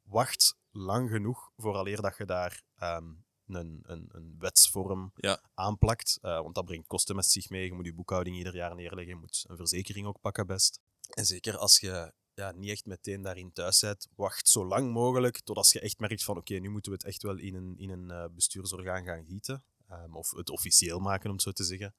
wacht 0.03 0.55
lang 0.75 1.09
genoeg 1.09 1.51
vooraleer 1.57 2.01
dat 2.01 2.17
je 2.17 2.25
daar 2.25 2.61
ehm, 2.75 3.13
een, 3.47 3.79
een, 3.83 4.09
een 4.11 4.35
wetsvorm 4.39 5.11
Ja. 5.15 5.41
aanplakt. 5.53 6.17
Eh, 6.21 6.41
want 6.41 6.55
dat 6.55 6.65
brengt 6.65 6.87
kosten 6.87 7.15
met 7.15 7.25
zich 7.25 7.49
mee. 7.49 7.65
Je 7.65 7.73
moet 7.73 7.85
je 7.85 7.93
boekhouding 7.93 8.35
ieder 8.37 8.55
jaar 8.55 8.75
neerleggen. 8.75 9.13
Je 9.13 9.19
moet 9.19 9.45
een 9.47 9.57
verzekering 9.57 10.07
ook 10.07 10.21
pakken 10.21 10.47
best. 10.47 10.79
En 11.09 11.25
zeker 11.25 11.57
als 11.57 11.79
je 11.79 12.13
ja, 12.33 12.51
niet 12.51 12.69
echt 12.69 12.85
meteen 12.85 13.21
daarin 13.21 13.51
thuis 13.53 13.79
bent, 13.79 14.07
wacht 14.15 14.49
zo 14.49 14.65
lang 14.65 14.91
mogelijk 14.91 15.39
totdat 15.43 15.69
je 15.69 15.79
echt 15.79 15.99
merkt 15.99 16.23
van 16.23 16.37
oké, 16.37 16.53
nu 16.53 16.69
moeten 16.69 16.91
we 16.91 16.97
het 16.97 17.07
echt 17.07 17.21
wel 17.23 17.37
in 17.37 17.55
een, 17.55 17.77
in 17.77 17.89
een 17.89 18.11
eh, 18.11 18.25
bestuursorgaan 18.31 19.03
gaan 19.03 19.25
gieten. 19.25 19.63
Ehm, 19.87 20.15
of 20.15 20.31
het 20.31 20.49
officieel 20.49 20.99
maken, 20.99 21.27
om 21.29 21.33
het 21.35 21.41
zo 21.43 21.51
te 21.51 21.63
zeggen. 21.63 21.95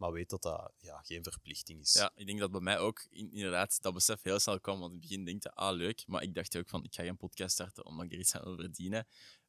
Maar 0.00 0.12
weet 0.12 0.30
dat 0.30 0.42
dat 0.42 0.72
ja, 0.78 1.00
geen 1.02 1.22
verplichting 1.22 1.80
is. 1.80 1.92
Ja, 1.92 2.12
ik 2.14 2.26
denk 2.26 2.38
dat 2.38 2.50
bij 2.50 2.60
mij 2.60 2.78
ook 2.78 3.06
in- 3.10 3.32
inderdaad 3.32 3.82
dat 3.82 3.94
besef 3.94 4.22
heel 4.22 4.38
snel 4.38 4.60
kwam. 4.60 4.78
Want 4.80 4.92
in 4.92 4.98
het 4.98 5.08
begin 5.08 5.24
denk 5.24 5.42
je, 5.42 5.52
ah 5.54 5.76
leuk. 5.76 6.06
Maar 6.06 6.22
ik 6.22 6.34
dacht 6.34 6.56
ook 6.56 6.68
van, 6.68 6.84
ik 6.84 6.94
ga 6.94 7.02
geen 7.02 7.16
podcast 7.16 7.52
starten 7.52 7.84
omdat 7.84 8.04
ik 8.06 8.12
er 8.12 8.18
iets 8.18 8.34
aan 8.34 8.42
wil 8.44 8.56
verdienen. 8.56 9.06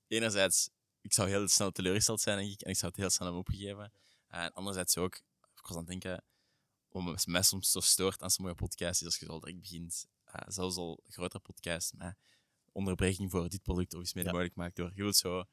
Enerzijds, 0.08 0.70
ik 1.02 1.14
zou 1.14 1.30
heel 1.30 1.48
snel 1.48 1.72
teleurgesteld 1.72 2.22
zijn, 2.22 2.38
denk 2.38 2.52
ik. 2.52 2.62
En 2.62 2.70
ik 2.70 2.78
zou 2.78 2.92
het 2.92 3.02
heel 3.02 3.10
snel 3.10 3.28
hebben 3.28 3.46
opgegeven. 3.48 3.94
En 4.28 4.54
anderzijds 4.54 4.98
ook, 4.98 5.16
ik 5.56 5.62
was 5.62 5.72
aan 5.72 5.78
het 5.78 5.88
denken, 5.88 6.24
wat 6.90 7.26
mij 7.26 7.42
soms 7.42 7.72
zo 7.72 7.80
stoort 7.80 8.22
aan 8.22 8.30
sommige 8.30 8.56
podcasts, 8.56 9.02
is 9.02 9.08
als 9.08 9.18
je 9.18 9.28
al 9.28 9.40
direct 9.40 9.60
begint, 9.60 10.06
eh, 10.24 10.42
zelfs 10.48 10.76
al 10.76 11.04
grotere 11.08 11.42
podcasts, 11.42 11.92
met 11.92 12.16
onderbreking 12.72 13.32
voor 13.32 13.50
dit 13.50 13.62
product 13.62 13.94
of 13.94 14.02
iets 14.02 14.14
mede 14.14 14.28
Ja. 14.28 14.32
mogelijk 14.34 14.56
maakt 14.58 14.76
door. 14.76 14.92
Je 14.96 15.02
wilt 15.02 15.16
zo 15.18 15.44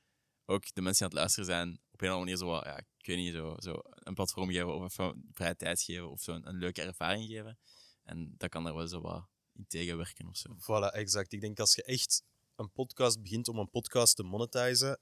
ook 0.50 0.74
de 0.74 0.82
mensen 0.82 1.08
die 1.08 1.18
aan 1.18 1.24
het 1.24 1.36
luisteren 1.36 1.44
zijn, 1.44 1.80
op 1.90 2.00
een 2.00 2.08
of 2.08 2.14
andere 2.14 2.18
manier 2.18 2.36
zo, 2.36 2.68
ja, 2.68 2.76
ik 2.78 3.06
weet 3.06 3.16
niet, 3.16 3.34
zo, 3.34 3.54
zo 3.58 3.80
een 3.82 4.14
platform 4.14 4.50
geven 4.50 4.74
of 4.74 4.84
even 4.84 5.28
vrije 5.32 5.56
tijd 5.56 5.82
geven 5.82 6.10
of 6.10 6.22
zo 6.22 6.32
een, 6.32 6.48
een 6.48 6.58
leuke 6.58 6.82
ervaring 6.82 7.26
geven. 7.26 7.58
En 8.02 8.34
dat 8.36 8.50
kan 8.50 8.66
er 8.66 8.74
wel 8.74 8.88
zo 8.88 9.00
wat 9.00 9.28
in 9.52 9.66
tegenwerken 9.66 10.26
of 10.28 10.36
zo. 10.36 10.56
Voilà, 10.56 10.94
exact. 10.94 11.32
Ik 11.32 11.40
denk 11.40 11.60
als 11.60 11.74
je 11.74 11.82
echt 11.82 12.22
een 12.54 12.72
podcast 12.72 13.22
begint 13.22 13.48
om 13.48 13.58
een 13.58 13.70
podcast 13.70 14.16
te 14.16 14.22
monetizen, 14.22 15.00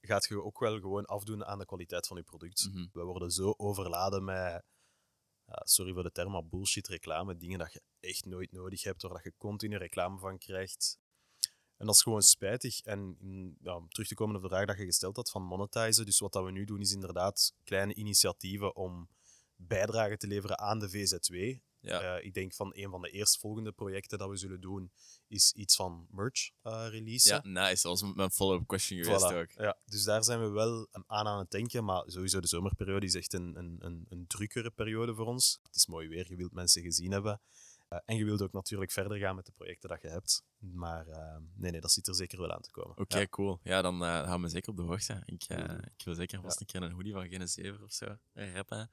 gaat 0.00 0.26
je 0.28 0.42
ook 0.42 0.58
wel 0.58 0.80
gewoon 0.80 1.04
afdoen 1.04 1.44
aan 1.44 1.58
de 1.58 1.66
kwaliteit 1.66 2.06
van 2.06 2.16
je 2.16 2.22
product. 2.22 2.68
Mhm. 2.70 2.86
We 2.92 3.02
worden 3.02 3.30
zo 3.30 3.54
overladen 3.56 4.24
met, 4.24 4.64
sorry 5.46 5.92
voor 5.92 6.02
de 6.02 6.12
term, 6.12 6.32
maar 6.32 6.46
bullshit 6.46 6.88
reclame. 6.88 7.36
Dingen 7.36 7.58
dat 7.58 7.72
je 7.72 7.82
echt 8.00 8.24
nooit 8.24 8.52
nodig 8.52 8.82
hebt, 8.82 9.02
waar 9.02 9.12
dat 9.12 9.22
je 9.22 9.34
continu 9.36 9.76
reclame 9.76 10.18
van 10.18 10.38
krijgt. 10.38 10.98
En 11.76 11.86
dat 11.86 11.94
is 11.94 12.02
gewoon 12.02 12.22
spijtig. 12.22 12.80
En 12.80 13.16
ja, 13.62 13.76
om 13.76 13.88
terug 13.88 14.08
te 14.08 14.14
komen 14.14 14.36
op 14.36 14.42
de 14.42 14.48
vraag 14.48 14.66
dat 14.66 14.76
je 14.78 14.84
gesteld 14.84 15.16
had 15.16 15.30
van 15.30 15.42
monetizen. 15.42 16.04
Dus 16.04 16.18
wat 16.18 16.32
dat 16.32 16.44
we 16.44 16.50
nu 16.50 16.64
doen, 16.64 16.80
is 16.80 16.92
inderdaad 16.92 17.54
kleine 17.64 17.94
initiatieven 17.94 18.76
om 18.76 19.08
bijdrage 19.56 20.16
te 20.16 20.26
leveren 20.26 20.58
aan 20.58 20.78
de 20.78 20.88
VZW. 20.90 21.34
Ja, 21.80 22.00
Eh, 22.16 22.24
ik 22.24 22.34
denk 22.34 22.54
van 22.54 22.70
een 22.74 22.90
van 22.90 23.02
de 23.02 23.10
eerstvolgende 23.10 23.72
projecten 23.72 24.18
dat 24.18 24.28
we 24.28 24.36
zullen 24.36 24.60
doen, 24.60 24.92
is 25.28 25.52
iets 25.52 25.76
van 25.76 26.06
merch 26.10 26.50
eh 26.62 26.86
release. 26.88 27.28
ja 27.28 27.40
nice. 27.42 27.88
Dat 27.88 28.00
was 28.00 28.12
mijn 28.14 28.30
follow-up 28.30 28.66
question 28.66 29.04
geweest 29.04 29.22
ook. 29.32 29.50
Ja, 29.50 29.78
dus 29.84 30.04
daar 30.04 30.24
zijn 30.24 30.40
we 30.40 30.48
wel 30.48 30.88
aan 31.06 31.26
aan 31.26 31.38
het 31.38 31.50
denken. 31.50 31.84
Maar 31.84 32.02
sowieso 32.06 32.40
de 32.40 32.46
zomerperiode 32.46 33.06
is 33.06 33.14
echt 33.14 33.32
een, 33.32 33.56
een, 33.56 33.76
een, 33.78 34.06
een 34.08 34.26
drukkere 34.26 34.70
periode 34.70 35.14
voor 35.14 35.26
ons. 35.26 35.58
Het 35.62 35.76
is 35.76 35.86
mooi 35.86 36.08
weer, 36.08 36.26
je 36.28 36.36
wilt 36.36 36.52
mensen 36.52 36.82
gezien 36.82 37.12
hebben. 37.12 37.40
Eh, 37.88 37.98
en 38.04 38.16
je 38.16 38.24
wilt 38.24 38.42
ook 38.42 38.52
natuurlijk 38.52 38.90
verder 38.90 39.18
gaan 39.18 39.36
met 39.36 39.46
de 39.46 39.52
projecten 39.52 39.88
dat 39.88 40.02
je 40.02 40.08
hebt. 40.08 40.44
Maar 40.58 41.06
eh, 41.06 41.36
nee, 41.54 41.70
nee, 41.70 41.80
dat 41.80 41.92
zit 41.92 42.06
er 42.06 42.14
zeker 42.14 42.38
wel 42.40 42.52
aan 42.52 42.60
te 42.60 42.70
komen. 42.70 42.98
Oké, 42.98 43.18
Ja. 43.18 43.26
cool. 43.28 43.60
Ja, 43.62 43.82
dan 43.82 43.94
eh 44.04 44.08
gaan 44.08 44.42
we 44.42 44.48
zeker 44.48 44.70
op 44.70 44.76
de 44.76 44.82
hoogte. 44.82 45.22
Ik, 45.24 45.44
ik 45.96 46.04
wil 46.04 46.14
zeker 46.14 46.40
vast 46.40 46.54
Ja. 46.54 46.60
een 46.60 46.66
keer 46.66 46.82
een 46.82 46.92
hoodie 46.96 47.12
van 47.12 47.28
Gene 47.28 47.46
7 47.46 47.82
of 47.82 47.92
zo 47.92 48.16
rappen. 48.34 48.90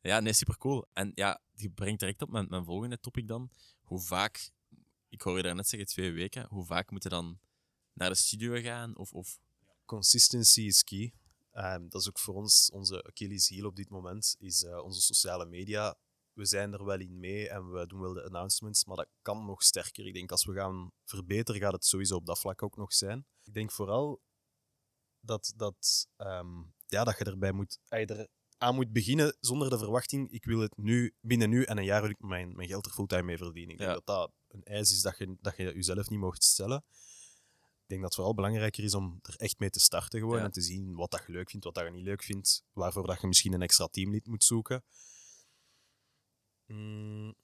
Ja, 0.00 0.20
nee, 0.20 0.32
super 0.32 0.58
cool. 0.58 0.86
En 0.92 1.12
ja, 1.14 1.40
die 1.54 1.70
brengt 1.70 2.00
direct 2.00 2.22
op 2.22 2.30
mijn, 2.30 2.46
mijn 2.48 2.64
volgende 2.64 3.00
topic 3.00 3.28
dan. 3.28 3.50
Hoe 3.82 4.00
vaak, 4.00 4.50
ik 5.08 5.22
hoor 5.22 5.36
je 5.36 5.42
daar 5.42 5.54
net 5.54 5.68
zeggen 5.68 5.88
twee 5.88 6.12
weken, 6.12 6.46
hoe 6.48 6.64
vaak 6.64 6.90
moeten 6.90 7.10
dan 7.10 7.38
naar 7.92 8.08
de 8.08 8.14
studio 8.14 8.60
gaan? 8.62 8.96
Of, 8.96 9.12
of 9.12 9.38
Consistency 9.84 10.60
is 10.62 10.84
key. 10.84 11.12
Ehm, 11.52 11.88
dat 11.88 12.00
is 12.00 12.08
ook 12.08 12.18
voor 12.18 12.34
ons 12.34 12.70
onze 12.72 13.04
Achilles 13.04 13.48
heel 13.48 13.66
op 13.66 13.76
dit 13.76 13.88
moment, 13.88 14.36
is 14.38 14.64
onze 14.66 15.00
sociale 15.00 15.46
media. 15.46 15.96
We 16.38 16.44
zijn 16.46 16.72
er 16.72 16.84
wel 16.84 17.00
in 17.00 17.18
mee 17.20 17.48
en 17.48 17.70
we 17.72 17.86
doen 17.86 18.00
wel 18.00 18.12
de 18.12 18.24
announcements, 18.24 18.84
maar 18.84 18.96
dat 18.96 19.08
kan 19.22 19.44
nog 19.46 19.62
sterker. 19.62 20.06
Ik 20.06 20.14
denk 20.14 20.30
als 20.30 20.44
we 20.44 20.52
gaan 20.54 20.90
verbeteren, 21.04 21.60
gaat 21.60 21.72
het 21.72 21.84
sowieso 21.84 22.16
op 22.16 22.26
dat 22.26 22.38
vlak 22.38 22.62
ook 22.62 22.76
nog 22.76 22.92
zijn. 22.92 23.26
Ik 23.42 23.54
denk 23.54 23.72
vooral 23.72 24.20
dat, 25.20 25.52
dat, 25.56 26.08
ehm, 26.16 26.62
ja, 26.86 27.04
dat 27.04 27.18
je 27.18 27.24
erbij 27.24 27.52
moet, 27.52 27.78
er 27.88 28.28
aan 28.58 28.74
moet 28.74 28.92
beginnen 28.92 29.36
zonder 29.40 29.70
de 29.70 29.78
verwachting, 29.78 30.30
ik 30.30 30.44
wil 30.44 30.58
het 30.60 30.76
nu, 30.76 31.14
binnen 31.20 31.50
nu 31.50 31.62
en 31.64 31.78
een 31.78 31.84
jaar 31.84 32.00
wil 32.00 32.10
ik 32.10 32.18
mijn, 32.20 32.56
mijn 32.56 32.68
geld 32.68 32.86
er 32.86 32.92
fulltime 32.92 33.22
mee 33.22 33.36
verdienen. 33.38 33.72
Ik 33.72 33.78
denk 33.78 33.90
Ja. 33.90 33.96
dat 33.96 34.06
dat 34.06 34.32
een 34.48 34.62
eis 34.62 34.90
is 34.92 35.02
dat 35.02 35.18
je, 35.18 35.36
dat 35.40 35.56
je 35.56 35.64
jezelf 35.74 36.08
niet 36.08 36.18
mocht 36.20 36.44
stellen. 36.44 36.84
Ik 37.82 37.94
denk 37.94 38.00
dat 38.00 38.10
het 38.10 38.14
vooral 38.14 38.34
belangrijker 38.34 38.84
is 38.84 38.94
om 38.94 39.18
er 39.22 39.36
echt 39.36 39.58
mee 39.58 39.70
te 39.70 39.80
starten 39.80 40.20
gewoon 40.20 40.38
Ja. 40.38 40.44
en 40.44 40.50
te 40.50 40.60
zien 40.60 40.94
wat 40.94 41.10
dat 41.10 41.22
je 41.26 41.32
leuk 41.32 41.50
vindt, 41.50 41.64
wat 41.64 41.74
dat 41.74 41.84
je 41.84 41.90
niet 41.90 42.04
leuk 42.04 42.22
vindt, 42.22 42.62
waarvoor 42.72 43.06
dat 43.06 43.20
je 43.20 43.26
misschien 43.26 43.52
een 43.52 43.62
extra 43.62 43.86
teamlid 43.86 44.26
moet 44.26 44.44
zoeken. 44.44 44.84
Mm. 46.72 47.34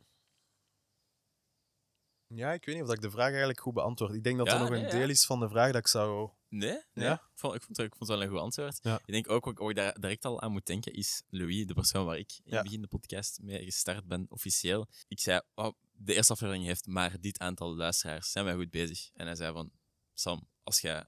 Ja, 2.27 2.53
ik 2.53 2.65
weet 2.65 2.75
niet 2.75 2.83
of 2.85 2.89
dat 2.91 2.97
ik 2.97 3.03
de 3.03 3.11
vraag 3.11 3.29
eigenlijk 3.29 3.61
goed 3.61 3.75
beantwoord. 3.75 4.15
Ik 4.15 4.25
denk 4.25 4.37
dat 4.39 4.47
Ja, 4.47 4.53
dat 4.53 4.61
nog 4.61 4.71
nee, 4.71 4.79
een 4.79 4.87
ja. 4.87 4.93
deel 4.99 5.09
is 5.09 5.27
van 5.27 5.41
de 5.41 5.49
vraag 5.49 5.67
dat 5.73 5.81
ik 5.81 5.87
zou... 5.89 6.31
Nee? 6.49 6.79
nee. 6.93 7.05
Ja? 7.07 7.13
Ik, 7.15 7.21
vond, 7.35 7.55
ik, 7.55 7.63
vond, 7.63 7.77
het- 7.77 7.87
ik 7.87 7.95
vond 7.97 8.11
het 8.11 8.19
wel 8.19 8.23
een 8.23 8.29
goed 8.33 8.39
antwoord. 8.41 8.79
Ja. 8.83 8.99
Ik 9.05 9.13
denk 9.13 9.31
ook, 9.31 9.45
wat 9.59 9.71
ik- 9.71 9.77
daar 9.77 10.01
direct 10.01 10.25
al 10.25 10.41
aan 10.43 10.53
moet 10.53 10.67
denken, 10.67 10.93
is 10.93 11.23
Louis, 11.29 11.67
de 11.67 11.75
persoon 11.75 12.07
waar 12.07 12.19
ik 12.19 12.41
in 12.45 12.55
het 12.55 12.63
begin 12.63 12.81
de 12.81 12.87
podcast 12.89 13.41
mee 13.43 13.65
gestart 13.65 14.05
ben, 14.07 14.27
officieel. 14.29 14.87
Ik 15.09 15.21
zei, 15.21 15.41
oh, 15.55 15.73
de 15.93 16.15
eerste 16.15 16.33
aflevering 16.33 16.65
heeft 16.65 16.87
maar 16.87 17.21
dit 17.21 17.39
aantal 17.39 17.75
luisteraars. 17.77 18.31
Zijn 18.31 18.45
wij 18.45 18.55
goed 18.55 18.71
bezig? 18.71 19.11
En 19.15 19.27
hij 19.27 19.35
zei 19.35 19.53
van, 19.53 19.71
Sam, 20.15 20.49
als 20.63 20.81
jij 20.81 21.05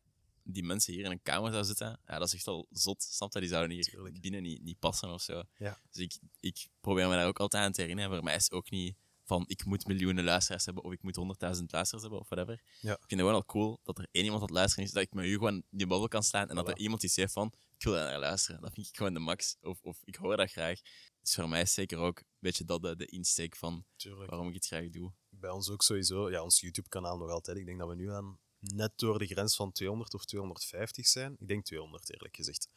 die 0.46 0.64
mensen 0.64 0.92
hier 0.92 1.04
in 1.04 1.10
een 1.10 1.22
kamer 1.22 1.52
zou 1.52 1.64
zitten, 1.64 2.00
ja, 2.06 2.18
dat 2.18 2.26
is 2.26 2.34
echt 2.34 2.46
al 2.46 2.66
zot. 2.70 3.02
Snap 3.02 3.32
je? 3.32 3.40
Die 3.40 3.48
zouden 3.48 3.70
hier 3.70 3.84
Tuurlijk. 3.84 4.20
binnen 4.20 4.42
niet, 4.42 4.62
niet 4.62 4.78
passen 4.78 5.08
of 5.10 5.22
zo. 5.22 5.42
Ja. 5.58 5.78
Dus 5.90 6.02
ik, 6.02 6.18
ik 6.40 6.68
probeer 6.80 7.08
me 7.08 7.14
daar 7.14 7.26
ook 7.26 7.40
altijd 7.40 7.64
aan 7.64 7.72
te 7.72 7.80
herinneren. 7.80 8.10
Voor 8.10 8.24
mij 8.24 8.34
is 8.34 8.44
het 8.44 8.52
ook 8.52 8.70
niet 8.70 8.96
van, 9.24 9.44
ik 9.46 9.64
moet 9.64 9.86
miljoenen 9.86 10.24
luisteraars 10.24 10.64
hebben 10.64 10.84
of 10.84 10.92
ik 10.92 11.02
moet 11.02 11.16
honderdduizend 11.16 11.72
luisteraars 11.72 12.02
hebben 12.02 12.20
of 12.20 12.28
whatever. 12.28 12.62
Ja. 12.80 12.92
Ik 12.92 12.98
vind 12.98 13.10
het 13.10 13.20
gewoon 13.20 13.34
al 13.34 13.44
cool 13.44 13.80
dat 13.82 13.98
er 13.98 14.06
één 14.10 14.24
iemand 14.24 14.42
het 14.42 14.50
luisteren 14.50 14.84
is, 14.84 14.92
dat 14.92 15.02
ik 15.02 15.12
met 15.14 15.24
u 15.24 15.32
gewoon 15.32 15.54
in 15.54 15.64
die 15.70 15.86
babbel 15.86 16.08
kan 16.08 16.22
staan 16.22 16.48
en 16.48 16.56
dat 16.56 16.68
er 16.68 16.78
iemand 16.78 17.02
iets 17.02 17.16
heeft 17.16 17.32
van, 17.32 17.52
ik 17.78 17.84
wil 17.84 17.92
daar 17.92 18.10
naar 18.10 18.18
luisteren. 18.18 18.60
Dat 18.60 18.72
vind 18.72 18.86
ik 18.86 18.96
gewoon 18.96 19.14
de 19.14 19.20
max. 19.20 19.56
Of, 19.60 19.78
of 19.82 19.98
ik 20.04 20.14
hoor 20.16 20.36
dat 20.36 20.50
graag. 20.50 20.80
Dus 21.20 21.34
voor 21.34 21.48
mij 21.48 21.60
is 21.60 21.74
zeker 21.74 21.98
ook 21.98 22.18
een 22.18 22.26
beetje 22.38 22.64
dat 22.64 22.82
de, 22.82 22.96
de 22.96 23.06
insteek 23.06 23.56
van 23.56 23.84
Tuurlijk. 23.96 24.30
waarom 24.30 24.48
ik 24.48 24.54
het 24.54 24.66
graag 24.66 24.90
doe. 24.90 25.12
Bij 25.28 25.50
ons 25.50 25.70
ook 25.70 25.82
sowieso. 25.82 26.30
Ja, 26.30 26.42
ons 26.42 26.60
YouTube-kanaal 26.60 27.18
nog 27.18 27.30
altijd. 27.30 27.56
Ik 27.56 27.66
denk 27.66 27.78
dat 27.78 27.88
we 27.88 27.94
nu 27.94 28.10
aan 28.10 28.38
net 28.74 28.92
door 28.96 29.18
de 29.18 29.26
grens 29.26 29.56
van 29.56 29.72
200 29.72 30.14
of 30.14 30.24
250 30.24 31.06
zijn. 31.06 31.36
Ik 31.38 31.48
denk 31.48 31.64
200, 31.64 32.12
eerlijk 32.12 32.36
gezegd. 32.36 32.68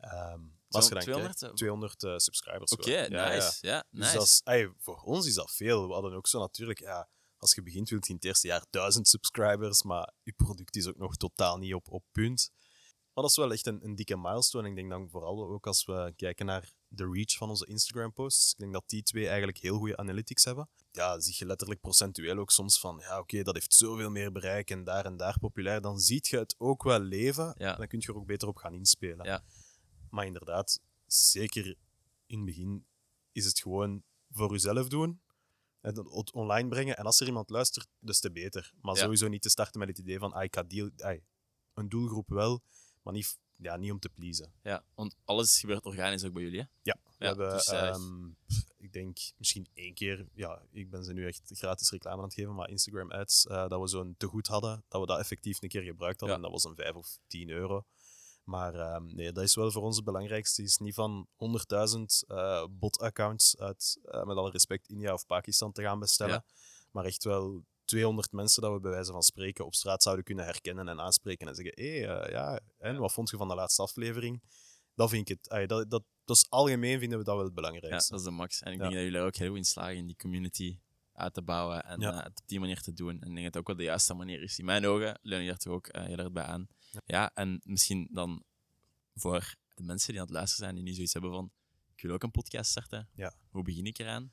Maar 0.00 0.38
als 0.68 0.88
je 0.88 0.94
dan 0.94 1.02
200, 1.02 1.38
kijkt, 1.38 1.52
eh, 1.52 1.58
200 1.58 2.02
eh, 2.02 2.16
subscribers. 2.16 2.72
Oké. 2.72 2.90
Ja, 2.90 3.28
nice. 3.28 3.58
Ja, 3.60 3.84
Dus 3.90 4.12
nice. 4.12 4.22
is, 4.22 4.40
ey, 4.44 4.72
voor 4.78 5.00
ons 5.02 5.26
is 5.26 5.34
dat 5.34 5.52
veel. 5.52 5.86
We 5.86 5.92
hadden 5.92 6.12
ook 6.12 6.26
zo 6.26 6.38
natuurlijk, 6.38 6.78
ja, 6.78 7.08
als 7.36 7.54
je 7.54 7.62
begint, 7.62 7.88
wilt 7.88 8.04
je 8.04 8.10
in 8.10 8.16
het 8.16 8.24
eerste 8.24 8.46
jaar 8.46 8.64
1000 8.70 9.08
subscribers, 9.08 9.82
maar 9.82 10.12
je 10.22 10.32
product 10.32 10.76
is 10.76 10.86
ook 10.86 10.96
nog 10.96 11.16
totaal 11.16 11.58
niet 11.58 11.74
op, 11.74 11.90
op 11.90 12.04
punt. 12.12 12.50
Maar 13.12 13.22
dat 13.22 13.30
is 13.30 13.36
wel 13.36 13.52
echt 13.52 13.66
een, 13.66 13.84
een 13.84 13.94
dikke 13.94 14.16
milestone. 14.16 14.68
Ik 14.68 14.74
denk 14.74 14.90
dan 14.90 15.08
vooral 15.10 15.50
ook 15.50 15.66
als 15.66 15.84
we 15.84 16.12
kijken 16.16 16.46
naar 16.46 16.72
de 16.92 17.10
reach 17.12 17.36
van 17.36 17.48
onze 17.48 17.66
Instagram-posts. 17.66 18.52
Ik 18.52 18.58
denk 18.58 18.72
dat 18.72 18.88
die 18.88 19.02
twee 19.02 19.26
eigenlijk 19.28 19.58
heel 19.58 19.76
goede 19.78 19.96
analytics 19.96 20.44
hebben. 20.44 20.68
Ja, 20.90 21.20
zie 21.20 21.34
je 21.38 21.46
letterlijk 21.46 21.80
procentueel 21.80 22.38
ook 22.38 22.50
soms 22.50 22.80
van, 22.80 22.98
ja, 22.98 23.18
oké, 23.18 23.42
dat 23.42 23.54
heeft 23.54 23.74
zoveel 23.74 24.10
meer 24.10 24.32
bereik 24.32 24.70
en 24.70 24.84
daar 24.84 25.04
en 25.04 25.16
daar 25.16 25.38
populair. 25.38 25.80
Dan 25.80 25.98
ziet 25.98 26.28
je 26.28 26.38
het 26.38 26.54
ook 26.58 26.82
wel 26.82 27.00
leven. 27.00 27.54
Ja. 27.58 27.76
Dan 27.76 27.86
kun 27.86 27.98
je 28.00 28.06
er 28.06 28.16
ook 28.16 28.26
beter 28.26 28.48
op 28.48 28.56
gaan 28.56 28.74
inspelen. 28.74 29.26
Ja. 29.26 29.44
Maar 30.10 30.26
inderdaad, 30.26 30.80
zeker 31.06 31.76
in 32.26 32.36
het 32.36 32.44
begin 32.46 32.86
is 33.32 33.44
het 33.44 33.60
gewoon 33.60 34.02
voor 34.30 34.52
uzelf 34.52 34.88
doen. 34.88 35.20
En 35.80 35.94
dan 35.94 36.16
het 36.16 36.32
online 36.32 36.68
brengen. 36.68 36.96
En 36.96 37.04
als 37.04 37.20
er 37.20 37.26
iemand 37.26 37.50
luistert, 37.50 37.88
dus 37.98 38.20
te 38.20 38.32
beter. 38.32 38.72
Maar 38.80 38.94
Ja. 38.94 39.00
sowieso 39.02 39.28
niet 39.28 39.42
te 39.42 39.48
starten 39.48 39.78
met 39.80 39.88
het 39.88 39.98
idee 39.98 40.18
van 40.18 40.32
ah, 40.32 40.42
ik 40.42 40.54
ga 40.54 40.62
deal, 40.62 40.90
ai, 40.96 41.22
een 41.74 41.88
doelgroep 41.88 42.28
wel, 42.28 42.62
maar 43.02 43.12
niet, 43.12 43.38
ja, 43.62 43.76
niet 43.76 43.92
om 43.92 43.98
te 43.98 44.08
pleasen. 44.08 44.52
Ja, 44.62 44.84
want 44.94 45.16
alles 45.24 45.60
gebeurt 45.60 45.84
organisch 45.84 46.24
ook 46.24 46.32
bij 46.32 46.42
jullie, 46.42 46.60
hè? 46.60 46.66
Ja, 46.82 46.96
we 47.04 47.24
Ja, 47.24 47.26
hebben, 47.26 47.50
dus, 47.50 47.66
eh, 47.66 47.88
ehm, 47.88 48.26
ik 48.76 48.92
denk 48.92 49.18
misschien 49.36 49.68
één 49.74 49.94
keer, 49.94 50.26
ja, 50.34 50.62
ik 50.70 50.90
ben 50.90 51.04
ze 51.04 51.12
nu 51.12 51.26
echt 51.26 51.50
gratis 51.54 51.90
reclame 51.90 52.16
aan 52.16 52.24
het 52.24 52.34
geven, 52.34 52.54
maar 52.54 52.68
Instagram 52.70 53.10
ads, 53.10 53.46
eh, 53.46 53.68
dat 53.68 53.80
we 53.80 53.86
zo'n 53.86 54.14
tegoed 54.18 54.46
hadden, 54.46 54.84
dat 54.88 55.00
we 55.00 55.06
dat 55.06 55.18
effectief 55.18 55.62
een 55.62 55.68
keer 55.68 55.82
gebruikt 55.82 56.20
hadden. 56.20 56.38
Ja. 56.38 56.44
En 56.44 56.50
dat 56.52 56.62
was 56.62 56.70
een 56.70 56.84
5 56.84 56.94
of 56.94 57.18
10 57.26 57.48
euro. 57.48 57.84
Maar 58.44 58.74
ehm, 58.74 59.14
nee, 59.14 59.32
dat 59.32 59.44
is 59.44 59.54
wel 59.54 59.70
voor 59.70 59.82
ons 59.82 59.96
het 59.96 60.04
belangrijkste. 60.04 60.60
Het 60.60 60.70
is 60.70 60.76
niet 60.78 60.94
van 60.94 61.26
100.000 61.36 62.24
eh 62.28 62.66
bot-accounts 62.70 63.58
uit, 63.58 63.98
met 64.02 64.36
alle 64.36 64.50
respect, 64.50 64.88
India 64.88 65.12
of 65.12 65.26
Pakistan 65.26 65.72
te 65.72 65.82
gaan 65.82 65.98
bestellen. 65.98 66.34
Ja. 66.34 66.44
Maar 66.90 67.04
echt 67.04 67.24
wel 67.24 67.64
200 67.90 68.32
mensen 68.32 68.62
dat 68.62 68.72
we 68.72 68.80
bij 68.80 68.90
wijze 68.90 69.12
van 69.12 69.22
spreken 69.22 69.64
op 69.64 69.74
straat 69.74 70.02
zouden 70.02 70.24
kunnen 70.24 70.44
herkennen 70.44 70.88
en 70.88 71.00
aanspreken 71.00 71.48
en 71.48 71.54
zeggen: 71.54 71.72
hé, 71.84 71.98
hey, 72.00 72.08
eh, 72.20 72.32
ja, 72.32 72.60
en 72.78 72.96
wat 72.96 73.12
vond 73.12 73.30
je 73.30 73.36
van 73.36 73.48
de 73.48 73.54
laatste 73.54 73.82
aflevering? 73.82 74.42
Dat 74.94 75.10
vind 75.10 75.30
ik 75.30 75.38
het. 75.42 75.68
dat, 75.68 75.90
dat, 75.90 76.02
dat 76.24 76.36
is 76.36 76.46
algemeen 76.48 76.98
vinden 76.98 77.18
we 77.18 77.24
dat 77.24 77.34
wel 77.34 77.44
het 77.44 77.54
Ja, 77.54 77.60
belangrijkste. 77.62 78.10
dat 78.10 78.20
is 78.20 78.26
de 78.26 78.32
max. 78.32 78.62
En 78.62 78.72
ik 78.72 78.76
Ja. 78.78 78.82
denk 78.82 78.92
dat 78.94 79.02
jullie 79.02 79.18
er 79.18 79.24
ook 79.26 79.36
heel 79.36 79.48
goed 79.48 79.56
in 79.56 79.64
slagen 79.64 79.96
in 79.96 80.06
die 80.06 80.16
community 80.16 80.78
uit 81.12 81.34
te 81.34 81.42
bouwen 81.42 81.84
en 81.84 82.00
Ja. 82.00 82.10
eh, 82.10 82.16
het 82.24 82.40
op 82.40 82.48
die 82.48 82.60
manier 82.60 82.80
te 82.80 82.92
doen. 82.92 83.10
En 83.20 83.28
ik 83.28 83.34
denk 83.34 83.34
dat 83.36 83.44
het 83.44 83.56
ook 83.56 83.66
wel 83.66 83.76
de 83.76 83.82
juiste 83.82 84.14
manier 84.14 84.42
is. 84.42 84.58
In 84.58 84.64
mijn 84.64 84.86
ogen 84.86 85.18
leun 85.22 85.42
je 85.42 85.48
daar 85.48 85.58
toch 85.58 85.72
ook 85.72 85.86
eh, 85.86 86.04
heel 86.04 86.16
erg 86.18 86.32
bij 86.32 86.44
aan. 86.44 86.68
Ja. 87.06 87.30
en 87.34 87.60
misschien 87.64 88.08
dan 88.12 88.42
voor 89.14 89.54
de 89.74 89.82
mensen 89.82 90.10
die 90.12 90.20
aan 90.20 90.26
het 90.26 90.34
luisteren 90.34 90.64
zijn, 90.64 90.74
die 90.74 90.84
nu 90.84 90.92
zoiets 90.92 91.12
hebben 91.12 91.30
van 91.30 91.50
ik 91.94 92.02
wil 92.02 92.12
ook 92.14 92.22
een 92.22 92.30
podcast 92.30 92.70
starten. 92.70 93.08
Ja. 93.14 93.32
Hoe 93.50 93.62
begin 93.62 93.84
ik 93.84 93.98
eraan? 93.98 94.32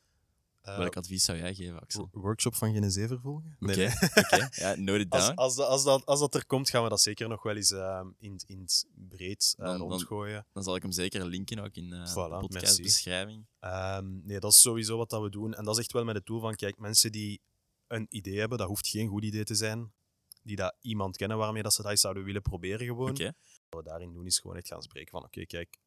Eh, 0.67 0.77
Welk 0.77 0.95
advies 0.97 1.23
zou 1.23 1.37
jij 1.37 1.53
geven, 1.55 1.79
Axel? 1.79 2.09
wo- 2.11 2.21
workshop 2.21 2.55
van 2.55 2.73
Genezever 2.73 3.19
volgen? 3.19 3.57
Oké, 3.59 3.75
Nee, 3.75 3.87
nee. 3.87 3.87
oké. 4.23 4.47
Ja, 4.51 4.75
note 4.75 4.99
it 4.99 5.09
Als, 5.09 5.25
down. 5.25 5.37
als, 5.37 5.55
dat, 5.55 5.67
als, 5.67 5.83
dat, 5.83 6.05
als 6.05 6.19
dat 6.19 6.35
er 6.35 6.45
komt, 6.45 6.69
gaan 6.69 6.83
we 6.83 6.89
dat 6.89 7.01
zeker 7.01 7.27
nog 7.29 7.43
wel 7.43 7.55
eens 7.55 7.71
ehm, 7.71 8.07
in, 8.19 8.31
het- 8.31 8.43
in 8.47 8.59
het 8.59 8.85
breed 8.93 9.53
eh, 9.57 9.65
Dan- 9.65 9.77
rondgooien. 9.77 10.45
Dan 10.53 10.63
zal 10.63 10.75
ik 10.75 10.81
hem 10.81 10.91
zeker 10.91 11.25
linken 11.25 11.59
ook 11.59 11.75
in 11.75 11.93
eh, 11.93 12.11
Voilà, 12.11 12.13
de 12.13 12.37
podcastbeschrijving. 12.39 13.45
Ehm, 13.59 14.25
nee, 14.27 14.39
dat 14.39 14.51
is 14.51 14.61
sowieso 14.61 14.97
wat 14.97 15.09
dat 15.09 15.21
we 15.21 15.29
doen. 15.29 15.53
En 15.53 15.63
dat 15.63 15.73
is 15.75 15.79
echt 15.81 15.91
wel 15.91 16.03
met 16.03 16.15
het 16.15 16.25
doel 16.25 16.39
van, 16.39 16.55
kijk, 16.55 16.77
mensen 16.77 17.11
die 17.11 17.41
een 17.87 18.05
idee 18.09 18.39
hebben, 18.39 18.57
dat 18.57 18.67
hoeft 18.67 18.87
geen 18.87 19.07
goed 19.07 19.23
idee 19.23 19.43
te 19.43 19.55
zijn, 19.55 19.91
die 20.43 20.55
dat 20.55 20.75
iemand 20.81 21.17
kennen 21.17 21.37
waarmee 21.37 21.63
dat 21.63 21.73
ze 21.73 21.81
dat 21.81 21.99
zouden 21.99 22.23
willen 22.23 22.41
proberen 22.41 22.85
gewoon. 22.87 23.15
Wat 23.69 23.83
we 23.83 23.89
daarin 23.89 24.13
doen 24.13 24.25
is 24.25 24.39
gewoon 24.39 24.57
echt 24.57 24.67
gaan 24.67 24.81
spreken 24.81 25.11
van, 25.11 25.23
oké, 25.23 25.45
kijk, 25.45 25.77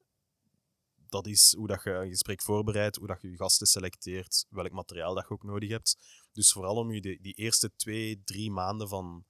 dat 1.11 1.27
is 1.27 1.55
hoe 1.57 1.67
dat 1.67 1.83
je 1.83 1.91
een 1.91 2.09
gesprek 2.09 2.43
voorbereidt, 2.43 2.97
hoe 2.97 3.07
dat 3.07 3.23
je 3.23 3.31
je 3.31 3.37
gasten 3.37 3.67
selecteert, 3.67 4.47
welk 4.49 4.71
materiaal 4.71 5.15
dat 5.15 5.25
je 5.29 5.35
ook 5.35 5.43
nodig 5.43 5.71
hebt. 5.71 5.97
Dus 6.33 6.53
vooral 6.53 6.77
om 6.77 6.93
je 6.93 7.01
die, 7.01 7.33
eerste 7.33 7.73
twee, 7.77 8.23
drie 8.25 8.51
maanden 8.51 8.89
van 8.89 9.25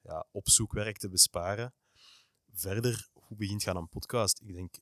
ja, 0.00 0.26
opzoekwerk 0.30 0.98
te 0.98 1.08
besparen. 1.08 1.74
Verder, 2.52 3.08
hoe 3.12 3.36
begint 3.36 3.62
je 3.62 3.70
aan 3.70 3.76
een 3.76 3.88
podcast? 3.88 4.40
Ik 4.40 4.52
denk, 4.52 4.74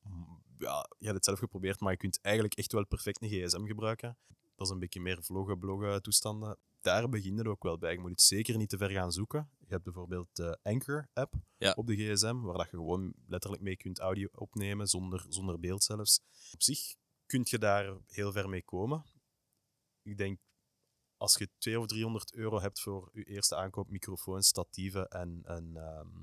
mm, 0.00 0.42
ja, 0.58 0.86
je 0.98 1.04
hebt 1.04 1.16
het 1.16 1.24
zelf 1.24 1.38
geprobeerd, 1.38 1.80
maar 1.80 1.92
je 1.92 1.98
kunt 1.98 2.20
eigenlijk 2.20 2.54
echt 2.54 2.72
wel 2.72 2.86
perfect 2.86 3.22
een 3.22 3.28
gsm 3.28 3.66
gebruiken. 3.66 4.18
Dat 4.54 4.66
is 4.66 4.72
een 4.72 4.78
beetje 4.78 5.00
meer 5.00 5.22
vloggen, 5.22 5.58
bloggen 5.58 6.02
toestanden. 6.02 6.58
Daar 6.84 7.08
begin 7.08 7.36
je 7.36 7.48
ook 7.48 7.62
wel 7.62 7.78
bij. 7.78 7.92
Je 7.92 7.98
moet 7.98 8.10
het 8.10 8.22
zeker 8.22 8.56
niet 8.56 8.68
te 8.68 8.76
ver 8.76 8.90
gaan 8.90 9.12
zoeken. 9.12 9.50
Je 9.58 9.66
hebt 9.68 9.84
bijvoorbeeld 9.84 10.28
de 10.32 10.58
Anchor-app 10.62 11.34
Ja. 11.56 11.72
op 11.72 11.86
de 11.86 11.96
gsm, 11.96 12.40
waar 12.40 12.56
dat 12.56 12.70
je 12.70 12.76
gewoon 12.76 13.14
letterlijk 13.26 13.62
mee 13.62 13.76
kunt 13.76 13.98
audio 13.98 14.28
opnemen, 14.32 14.86
zonder, 14.86 15.24
zonder 15.28 15.60
beeld 15.60 15.82
zelfs. 15.82 16.20
Op 16.52 16.62
zich 16.62 16.94
kun 17.26 17.40
je 17.44 17.58
daar 17.58 17.96
heel 18.06 18.32
ver 18.32 18.48
mee 18.48 18.62
komen. 18.62 19.04
Ik 20.02 20.16
denk, 20.16 20.38
als 21.16 21.36
je 21.36 21.48
200 21.58 21.92
of 21.92 21.98
300 21.98 22.34
euro 22.34 22.60
hebt 22.60 22.80
voor 22.80 23.10
je 23.12 23.24
eerste 23.24 23.56
aankoop, 23.56 23.90
microfoons, 23.90 24.46
statieven 24.46 25.08
en 25.08 25.40
een, 25.42 25.76
ehm, 25.76 26.16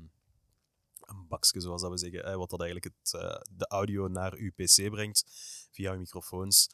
een 1.02 1.28
bakje, 1.28 1.62
zoals 1.62 1.82
dat 1.82 1.92
we 1.92 1.98
zeggen, 1.98 2.26
hè, 2.26 2.38
wat 2.38 2.50
dat 2.50 2.62
eigenlijk 2.62 2.96
het, 2.98 3.14
eh, 3.14 3.42
de 3.58 3.68
audio 3.68 4.08
naar 4.08 4.44
je 4.44 4.52
pc 4.52 4.90
brengt 4.92 5.24
via 5.72 5.92
je 5.92 5.98
microfoons, 5.98 6.70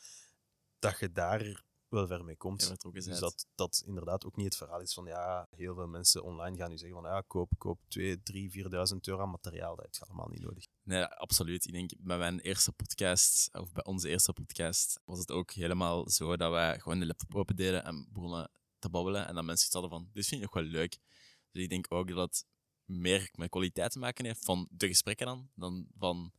dat 0.79 0.99
je 0.99 1.11
daar 1.11 1.65
wel 1.89 2.07
ver 2.07 2.23
mee 2.23 2.37
komt. 2.37 2.77
Ja, 2.81 2.91
Dus 2.91 3.19
dat 3.19 3.47
dat 3.55 3.83
inderdaad 3.85 4.25
ook 4.25 4.35
niet 4.35 4.45
het 4.45 4.57
verhaal 4.57 4.81
is 4.81 4.93
van 4.93 5.05
ja, 5.05 5.47
heel 5.55 5.75
veel 5.75 5.87
mensen 5.87 6.23
online 6.23 6.57
gaan 6.57 6.69
nu 6.69 6.77
zeggen 6.77 7.01
van 7.01 7.11
ja, 7.11 7.21
koop, 7.27 7.51
koop 7.57 7.79
2, 7.87 8.23
3, 8.23 8.51
4.000 8.51 8.69
euro 9.01 9.21
aan 9.21 9.29
materiaal. 9.29 9.75
Dat 9.75 9.85
heb 9.85 9.93
je 9.93 10.05
allemaal 10.05 10.27
niet 10.27 10.41
nodig. 10.41 10.67
Nee, 10.83 11.05
absoluut. 11.05 11.65
Ik 11.65 11.71
denk 11.71 11.91
bij 11.97 12.17
mijn 12.17 12.39
eerste 12.39 12.71
podcast, 12.71 13.49
of 13.53 13.71
bij 13.71 13.85
onze 13.85 14.09
eerste 14.09 14.33
podcast, 14.33 14.99
was 15.05 15.19
het 15.19 15.31
ook 15.31 15.51
helemaal 15.51 16.09
zo 16.09 16.37
dat 16.37 16.51
wij 16.51 16.79
gewoon 16.79 16.99
de 16.99 17.05
laptop 17.05 17.35
open 17.35 17.55
deden 17.55 17.83
en 17.83 18.07
begonnen 18.11 18.51
te 18.79 18.89
babbelen. 18.89 19.27
En 19.27 19.35
dat 19.35 19.43
mensen 19.43 19.65
iets 19.65 19.73
hadden 19.73 19.91
van, 19.91 20.09
dit 20.13 20.25
vind 20.25 20.41
ik 20.41 20.53
nog 20.53 20.63
wel 20.63 20.71
leuk. 20.71 20.97
Dus 21.51 21.63
ik 21.63 21.69
denk 21.69 21.85
ook 21.89 22.07
dat 22.07 22.17
het 22.17 22.45
meer 22.85 23.29
met 23.33 23.49
kwaliteit 23.49 23.91
te 23.91 23.99
maken 23.99 24.25
heeft 24.25 24.45
van 24.45 24.67
de 24.71 24.87
gesprekken 24.87 25.25
dan, 25.25 25.49
dan 25.55 25.87
van 25.97 26.31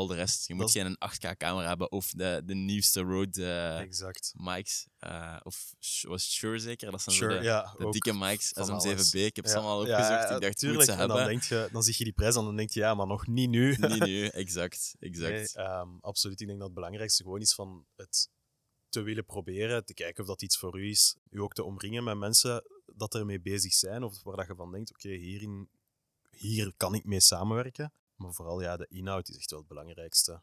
al 0.00 0.06
de 0.06 0.14
rest. 0.14 0.48
Je 0.48 0.54
moet 0.54 0.70
geen 0.70 0.86
een 0.86 0.98
8K-camera 1.12 1.68
hebben 1.68 1.92
of 1.92 2.10
de, 2.10 2.42
de 2.44 2.54
nieuwste 2.54 3.00
Rode 3.00 3.44
eh, 3.44 3.80
exact. 3.80 4.32
mics. 4.36 4.86
eh, 4.98 5.36
of 5.42 5.74
was 6.02 6.32
Shure 6.32 6.58
zeker? 6.58 6.90
Dat 6.90 7.02
zijn 7.02 7.16
Sure, 7.16 7.38
de, 7.38 7.44
ja. 7.44 7.74
de 7.78 7.90
dikke 7.90 8.12
mics, 8.12 8.52
SM7B. 8.52 8.62
alles. 8.62 9.14
Ik 9.14 9.36
heb 9.36 9.46
ze 9.46 9.54
allemaal 9.56 9.80
opgezocht. 9.80 10.22
ik 10.22 10.28
dacht, 10.28 10.42
moet 10.42 10.56
tuurlijk. 10.58 10.84
ze 10.84 10.92
En 10.92 10.98
dan, 10.98 11.16
hebben. 11.16 11.26
denk 11.26 11.42
je, 11.42 11.68
dan 11.72 11.82
zie 11.82 11.94
je 11.98 12.04
die 12.04 12.12
prijs 12.12 12.36
en 12.36 12.44
dan 12.44 12.56
denk 12.56 12.70
je 12.70 12.80
ja, 12.80 12.94
maar 12.94 13.06
nog 13.06 13.26
niet 13.26 13.48
nu. 13.50 13.76
Niet 13.78 14.04
nu, 14.04 14.26
exact. 14.26 14.94
exact. 15.00 15.54
Nee, 15.54 15.66
ehm, 15.66 15.88
absoluut. 16.00 16.40
Ik 16.40 16.46
denk 16.46 16.58
dat 16.58 16.66
het 16.68 16.76
belangrijkste 16.76 17.22
gewoon 17.22 17.40
is 17.40 17.54
van 17.54 17.86
het 17.96 18.28
te 18.88 19.00
willen 19.00 19.24
proberen, 19.24 19.84
te 19.84 19.94
kijken 19.94 20.22
of 20.22 20.28
dat 20.28 20.42
iets 20.42 20.58
voor 20.58 20.78
u 20.80 20.88
is. 20.88 21.16
U 21.30 21.40
ook 21.40 21.52
te 21.52 21.64
omringen 21.64 22.04
met 22.04 22.16
mensen 22.16 22.64
dat 22.94 23.14
ermee 23.14 23.40
bezig 23.40 23.72
zijn 23.72 24.02
of 24.02 24.22
waar 24.22 24.36
dat 24.36 24.46
je 24.46 24.54
van 24.54 24.72
denkt, 24.72 24.90
oké, 24.90 25.08
hierin 25.08 25.68
hier 26.30 26.72
kan 26.76 26.94
ik 26.94 27.04
mee 27.04 27.20
samenwerken. 27.20 27.92
Maar 28.20 28.32
vooral 28.32 28.60
ja, 28.60 28.76
de 28.76 28.86
inhoud 28.88 29.28
is 29.28 29.36
echt 29.36 29.50
wel 29.50 29.58
het 29.58 29.68
belangrijkste. 29.68 30.42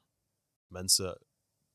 Mensen 0.67 1.25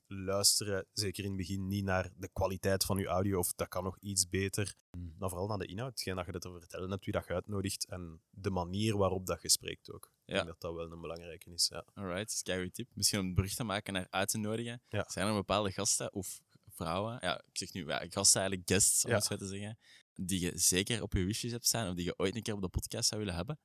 luisteren, 0.07 0.87
zeker 0.93 1.25
in 1.25 1.29
het 1.29 1.39
begin, 1.39 1.69
niet 1.69 1.85
naar 1.85 2.11
de 2.17 2.29
kwaliteit 2.33 2.85
van 2.85 2.99
je 2.99 3.07
audio 3.07 3.39
of 3.39 3.53
dat 3.53 3.69
kan 3.69 3.85
nog 3.85 3.99
iets 3.99 4.29
beter. 4.29 4.75
Maar 5.19 5.29
vooral 5.29 5.47
naar 5.47 5.59
de 5.59 5.67
inhoud, 5.67 5.91
hetgeen 5.91 6.17
dat 6.17 6.27
je 6.27 6.39
te 6.39 6.59
vertellen 6.59 6.91
hebt, 6.91 7.05
wie 7.05 7.15
dat 7.15 7.27
je 7.27 7.35
uitnodigt 7.35 7.87
en 7.87 8.23
de 8.31 8.51
manier 8.51 8.97
waarop 8.97 9.27
dat 9.27 9.43
je 9.43 9.49
spreekt 9.49 9.93
ook. 9.93 10.11
Ik 10.25 10.35
denk 10.35 10.47
dat 10.47 10.61
dat 10.61 10.75
wel 10.75 10.93
een 10.93 11.01
belangrijke 11.01 11.51
is. 11.51 11.69
Ja. 11.69 11.87
Alright, 11.95 12.19
dat 12.19 12.31
is 12.31 12.43
een 12.45 12.55
goede 12.55 12.71
tip. 12.71 12.89
Misschien 12.95 13.21
om 13.21 13.27
een 13.27 13.35
brug 13.35 13.55
te 13.55 13.65
maken 13.65 13.93
naar 13.93 14.07
uit 14.11 14.29
te 14.29 14.39
nodigen. 14.39 14.83
Ja. 14.89 15.05
Zijn 15.09 15.27
er 15.27 15.35
bepaalde 15.35 15.73
gasten 15.73 16.13
of 16.13 16.41
vrouwen, 16.69 17.19
ja, 17.21 17.43
ik 17.47 17.59
zeg 17.59 17.73
nu 17.73 17.87
ja, 17.87 18.07
gasten 18.09 18.41
eigenlijk, 18.41 18.71
guests 18.71 19.05
om 19.05 19.13
het 19.13 19.25
zo 19.25 19.37
te 19.37 19.47
zeggen, 19.47 19.79
die 20.15 20.41
je 20.41 20.59
zeker 20.59 21.03
op 21.03 21.13
je 21.13 21.25
wishes 21.25 21.51
hebt 21.51 21.67
staan 21.67 21.89
of 21.89 21.95
die 21.95 22.05
je 22.05 22.19
ooit 22.19 22.37
een 22.37 22.43
keer 22.43 22.55
op 22.55 22.61
de 22.61 22.69
podcast 22.69 23.09
zou 23.09 23.21
willen 23.21 23.37
hebben? 23.37 23.59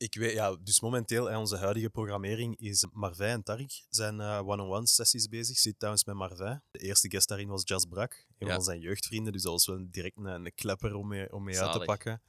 Ik 0.00 0.14
weet, 0.14 0.32
ja, 0.32 0.56
dus 0.56 0.80
momenteel, 0.80 1.38
onze 1.38 1.56
huidige 1.56 1.90
programmering 1.90 2.56
is 2.58 2.86
Marvin 2.92 3.26
en 3.26 3.42
Tarik 3.42 3.84
zijn 3.88 4.20
eh, 4.20 4.48
one-on-one 4.48 4.86
sessies 4.86 5.28
bezig. 5.28 5.58
Zit 5.58 5.78
trouwens 5.78 6.04
met 6.04 6.14
Marvin. 6.14 6.62
De 6.70 6.78
eerste 6.78 7.10
guest 7.10 7.28
daarin 7.28 7.48
was 7.48 7.62
Jas 7.64 7.84
Brak, 7.84 8.26
een 8.38 8.46
Ja. 8.46 8.54
van 8.54 8.62
zijn 8.62 8.80
jeugdvrienden. 8.80 9.32
Dus 9.32 9.42
dat 9.42 9.52
was 9.52 9.66
wel 9.66 9.86
direct 9.90 10.16
een, 10.16 10.26
een 10.26 10.54
klepper 10.54 10.94
om 10.94 11.08
mee, 11.08 11.32
om 11.32 11.44
mee 11.44 11.60
uit 11.60 11.72
te 11.72 11.78
pakken. 11.84 12.22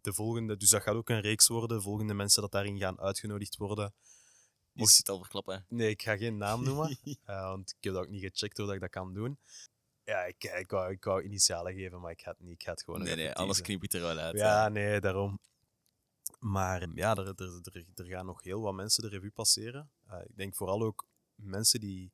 De 0.00 0.12
volgende, 0.12 0.56
dus 0.56 0.70
dat 0.70 0.82
gaat 0.82 0.94
ook 0.94 1.08
een 1.08 1.20
reeks 1.20 1.48
worden. 1.48 1.76
De 1.76 1.82
volgende 1.82 2.14
mensen 2.14 2.42
dat 2.42 2.52
daarin 2.52 2.78
gaan 2.78 3.00
uitgenodigd 3.00 3.56
worden. 3.56 3.94
Mocht 4.72 4.92
je 4.92 4.98
het 4.98 5.08
al 5.08 5.18
verklappen? 5.18 5.66
Nee, 5.68 5.90
ik 5.90 6.02
ga 6.02 6.16
geen 6.16 6.36
naam 6.36 6.64
noemen, 6.64 6.98
eh, 7.24 7.42
want 7.42 7.70
ik 7.78 7.84
heb 7.84 7.92
dat 7.92 8.02
ook 8.02 8.10
niet 8.10 8.22
gecheckt 8.22 8.56
hoe 8.56 8.66
dat 8.66 8.74
ik 8.74 8.80
dat 8.80 8.90
kan 8.90 9.14
doen. 9.14 9.38
Ja, 10.04 10.24
ik, 10.24 10.44
ik, 10.44 10.70
wou, 10.70 10.92
ik 10.92 11.04
wou 11.04 11.22
initialen 11.22 11.74
geven, 11.74 12.00
maar 12.00 12.10
ik 12.10 12.20
ga 12.20 12.30
het 12.30 12.40
niet. 12.40 12.52
Ik 12.52 12.62
ga 12.62 12.70
het 12.70 12.82
gewoon 12.82 13.02
nee, 13.02 13.14
nee, 13.16 13.32
teasen. 13.32 13.62
knip 13.64 13.92
er 13.92 14.00
wel 14.00 14.18
uit. 14.18 14.36
Ja, 14.36 14.62
hè. 14.62 14.70
nee, 14.70 15.00
daarom. 15.00 15.40
Maar 16.42 16.88
ja, 16.94 17.14
er, 17.16 17.26
er, 17.26 17.60
er, 17.72 17.84
er 17.94 18.04
gaan 18.04 18.26
nog 18.26 18.42
heel 18.42 18.60
wat 18.60 18.74
mensen 18.74 19.02
de 19.02 19.08
revue 19.08 19.30
passeren. 19.30 19.90
Eh, 20.06 20.18
ik 20.28 20.36
denk 20.36 20.54
vooral 20.54 20.82
ook 20.82 21.06
mensen 21.34 21.80
die 21.80 22.12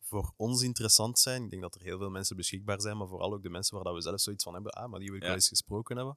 voor 0.00 0.32
ons 0.36 0.62
interessant 0.62 1.18
zijn. 1.18 1.44
Ik 1.44 1.50
denk 1.50 1.62
dat 1.62 1.74
er 1.74 1.80
heel 1.82 1.98
veel 1.98 2.10
mensen 2.10 2.36
beschikbaar 2.36 2.80
zijn, 2.80 2.96
maar 2.96 3.08
vooral 3.08 3.32
ook 3.32 3.42
de 3.42 3.50
mensen 3.50 3.74
waar 3.74 3.84
dat 3.84 3.94
we 3.94 4.00
zelf 4.00 4.20
zoiets 4.20 4.44
van 4.44 4.54
hebben. 4.54 4.72
Ah, 4.72 4.90
maar 4.90 4.98
die 4.98 5.08
wil 5.08 5.16
ik 5.16 5.22
Ja. 5.22 5.28
wel 5.28 5.36
eens 5.36 5.48
gesproken 5.48 5.96
hebben. 5.96 6.16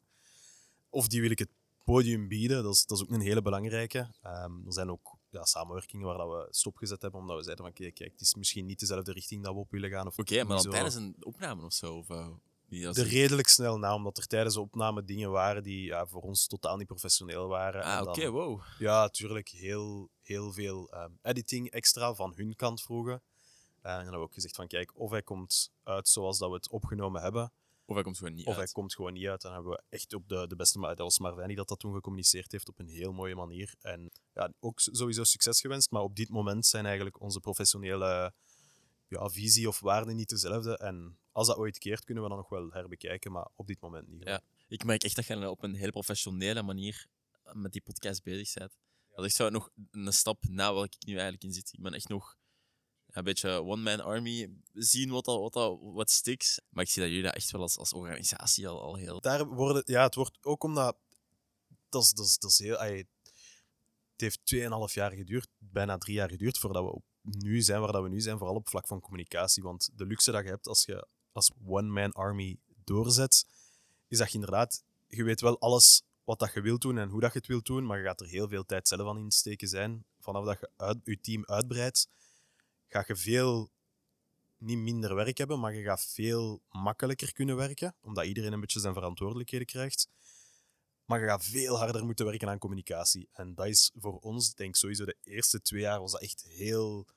Of 0.90 1.08
die 1.08 1.22
wil 1.22 1.32
ik 1.32 1.40
het 1.40 1.50
podium 1.84 2.28
bieden. 2.28 2.64
Dat 2.64 2.74
is, 2.74 2.86
dat 2.86 2.98
is 2.98 3.04
ook 3.04 3.12
een 3.12 3.22
hele 3.22 3.42
belangrijke. 3.42 4.14
Ehm, 4.22 4.66
er 4.66 4.74
zijn 4.74 4.90
ook 4.92 5.18
ja, 5.30 5.46
samenwerkingen 5.46 6.06
waar 6.08 6.18
dat 6.18 6.28
we 6.30 6.48
stopgezet 6.50 7.02
hebben, 7.02 7.20
omdat 7.20 7.38
we 7.38 7.44
zeiden 7.44 7.66
van 7.66 7.74
kijk, 7.74 7.94
kijk, 7.96 8.12
het 8.12 8.22
is 8.22 8.36
misschien 8.36 8.66
niet 8.66 8.80
dezelfde 8.80 9.12
richting 9.12 9.44
dat 9.44 9.54
we 9.54 9.60
op 9.60 9.72
willen 9.72 9.90
gaan. 9.90 10.08
Oké, 10.16 10.36
maar 10.38 10.46
dan 10.48 10.62
zo- 10.62 10.70
tijdens 10.72 10.96
een 10.96 11.16
opname 11.20 11.66
of 11.66 11.74
zo? 11.74 11.96
Of, 11.96 12.10
eh, 12.10 12.28
er 12.70 12.90
is? 12.90 13.12
redelijk 13.12 13.48
snel 13.48 13.78
na, 13.78 13.94
omdat 13.96 14.18
er 14.18 14.26
tijdens 14.28 14.54
de 14.56 14.62
opname 14.62 15.04
dingen 15.04 15.32
waren 15.32 15.64
die 15.64 15.86
ja, 15.86 16.06
voor 16.08 16.22
ons 16.22 16.48
totaal 16.48 16.78
niet 16.78 16.88
professioneel 16.88 17.48
waren. 17.48 17.84
Ah, 17.84 17.98
En 17.98 18.08
oké, 18.08 18.30
wow. 18.30 18.62
Ja, 18.80 19.02
natuurlijk 19.02 19.48
heel, 19.50 20.10
heel 20.22 20.52
veel 20.54 20.90
ehm, 20.90 21.12
editing 21.22 21.70
extra 21.70 22.14
van 22.14 22.34
hun 22.36 22.56
kant 22.56 22.82
vroegen. 22.82 23.14
Eh, 23.14 23.92
en 23.92 23.96
dan 23.96 24.02
hebben 24.02 24.20
we 24.20 24.26
ook 24.26 24.34
gezegd 24.34 24.56
van 24.56 24.68
kijk, 24.68 24.92
of 25.00 25.12
hij 25.12 25.22
komt 25.24 25.72
uit 25.84 26.08
zoals 26.08 26.38
dat 26.38 26.50
we 26.50 26.56
het 26.56 26.70
opgenomen 26.70 27.22
hebben, 27.22 27.52
Of 27.86 27.94
hij 27.96 28.04
komt 28.04 28.18
gewoon 28.18 28.34
niet 28.34 28.46
of 28.46 28.52
hij 28.54 28.62
uit. 28.62 28.72
komt 28.72 28.96
gewoon 28.96 29.14
niet 29.14 29.28
uit. 29.28 29.42
Dan 29.42 29.54
hebben 29.54 29.72
we 29.72 29.82
echt 29.90 30.14
op 30.14 30.28
de, 30.30 30.48
de 30.48 30.56
beste 30.56 30.80
manier, 30.80 30.96
dat 30.96 31.06
was 31.06 31.20
Marvijn 31.20 31.48
die 31.48 31.56
dat, 31.58 31.68
dat 31.68 31.80
toen 31.80 31.94
gecommuniceerd 31.94 32.52
heeft 32.52 32.68
op 32.70 32.80
een 32.80 32.88
heel 32.88 33.12
mooie 33.14 33.36
manier. 33.36 33.74
En 33.82 34.12
ja, 34.34 34.52
ook 34.60 34.80
sowieso 34.80 35.24
succes 35.24 35.60
gewenst, 35.62 35.92
maar 35.92 36.02
op 36.02 36.16
dit 36.16 36.30
moment 36.30 36.66
zijn 36.66 36.86
eigenlijk 36.86 37.22
onze 37.22 37.40
professionele 37.40 38.34
ja, 39.08 39.30
visie 39.30 39.68
of 39.68 39.80
waarde 39.80 40.14
niet 40.14 40.30
dezelfde. 40.30 40.78
En 40.78 41.18
als 41.32 41.48
dat 41.48 41.58
ooit 41.58 41.78
keert, 41.78 42.04
kunnen 42.04 42.24
we 42.24 42.30
dat 42.30 42.38
nog 42.38 42.50
wel 42.50 42.70
herbekijken, 42.72 43.32
maar 43.32 43.48
op 43.56 43.68
dit 43.68 43.82
moment 43.82 44.08
niet. 44.08 44.24
Ja. 44.24 44.42
Ik 44.68 44.84
merk 44.84 45.04
echt 45.04 45.16
dat 45.16 45.26
je 45.26 45.50
op 45.50 45.64
een 45.64 45.76
heel 45.76 45.92
professionele 45.92 46.62
manier 46.62 47.08
met 47.54 47.72
die 47.72 47.82
podcast 47.82 48.24
bezig 48.24 48.54
bent. 48.54 48.78
Dat 49.16 49.26
is 49.26 49.36
zo 49.36 49.50
nog 49.50 49.70
een 49.92 50.14
stap 50.14 50.44
na 50.48 50.74
waar 50.74 50.84
ik 50.84 50.96
nu 51.00 51.12
eigenlijk 51.14 51.44
in 51.44 51.54
zit. 51.54 51.74
Ik 51.74 51.82
ben 51.82 51.94
echt 51.94 52.08
nog 52.08 52.38
een 53.08 53.24
beetje 53.24 53.64
one-man 53.64 54.00
army 54.00 54.50
zien 54.74 55.10
wat, 55.10 55.26
dat, 55.26 55.40
wat, 55.40 55.54
dat, 55.54 55.78
wat 55.82 56.12
sticks. 56.12 56.60
Maar 56.70 56.84
ik 56.84 56.90
zie 56.90 57.02
dat 57.02 57.12
jullie 57.12 57.26
dat 57.26 57.36
echt 57.36 57.52
wel 57.52 57.62
als, 57.62 57.78
als 57.78 57.94
organisatie 57.94 58.68
al, 58.68 58.82
al 58.82 58.96
heel... 58.96 59.22
Daar 59.22 59.48
worden, 59.48 59.84
ja, 59.86 60.04
het 60.04 60.16
wordt 60.16 60.38
ook 60.42 60.64
omdat... 60.64 60.98
Dat 61.90 62.04
is, 62.04 62.12
dat 62.12 62.26
is, 62.26 62.38
dat 62.38 62.52
is 62.52 62.60
heel... 62.60 62.76
ay, 62.76 63.08
het 64.12 64.22
heeft 64.22 64.40
2,5 64.90 64.94
jaar 64.94 65.12
geduurd, 65.12 65.48
bijna 65.58 65.98
drie 65.98 66.16
jaar 66.16 66.30
geduurd, 66.30 66.58
voordat 66.58 66.84
we 66.84 66.92
op 66.92 67.04
nu 67.26 67.62
zijn 67.62 67.82
waar 67.82 67.92
dat 67.92 68.04
we 68.04 68.10
nu 68.10 68.22
zijn, 68.22 68.38
vooral 68.38 68.56
op 68.56 68.70
vlak 68.70 68.88
van 68.88 69.00
communicatie. 69.00 69.64
Want 69.64 69.90
de 69.94 70.06
luxe 70.06 70.32
dat 70.32 70.44
je 70.44 70.50
hebt 70.50 70.68
als 70.68 70.86
je 70.86 71.08
als 71.32 71.52
one-man 71.66 72.12
army 72.12 72.58
doorzet, 72.84 73.46
is 74.08 74.18
dat 74.18 74.28
je 74.28 74.34
inderdaad... 74.34 74.84
Je 75.08 75.24
weet 75.24 75.42
wel 75.42 75.60
alles 75.60 76.04
wat 76.24 76.40
dat 76.40 76.54
je 76.54 76.62
wilt 76.62 76.82
doen 76.82 76.98
en 76.98 77.10
hoe 77.10 77.22
dat 77.22 77.34
je 77.34 77.38
het 77.38 77.48
wilt 77.48 77.66
doen, 77.66 77.86
maar 77.86 77.98
je 77.98 78.04
gaat 78.04 78.22
er 78.22 78.28
heel 78.28 78.48
veel 78.48 78.66
tijd 78.66 78.88
zelf 78.88 79.08
aan 79.08 79.18
insteken 79.18 79.68
zijn. 79.68 80.06
Vanaf 80.20 80.46
dat 80.46 80.60
je 80.60 80.70
uit, 80.76 80.98
je 81.04 81.20
team 81.22 81.46
uitbreidt, 81.46 82.10
ga 82.88 83.04
je 83.08 83.16
veel, 83.16 83.70
niet 84.58 84.78
minder 84.78 85.16
werk 85.16 85.38
hebben, 85.38 85.60
maar 85.60 85.74
je 85.74 85.84
gaat 85.84 86.06
veel 86.06 86.62
makkelijker 86.70 87.34
kunnen 87.34 87.56
werken, 87.56 87.96
omdat 88.02 88.26
iedereen 88.26 88.54
een 88.54 88.60
beetje 88.60 88.80
zijn 88.80 88.94
verantwoordelijkheden 88.94 89.68
krijgt. 89.68 90.10
Maar 91.06 91.20
je 91.22 91.28
gaat 91.28 91.44
veel 91.46 91.78
harder 91.78 92.06
moeten 92.06 92.26
werken 92.26 92.50
aan 92.50 92.58
communicatie. 92.58 93.30
En 93.32 93.56
dat 93.56 93.66
is 93.68 93.92
voor 93.96 94.20
ons, 94.20 94.54
denk 94.54 94.70
ik, 94.70 94.76
sowieso 94.76 95.06
de 95.06 95.18
eerste 95.24 95.62
twee 95.62 95.82
jaar 95.82 96.00
was 96.00 96.12
dat 96.12 96.22
echt 96.22 96.44
heel... 96.44 97.08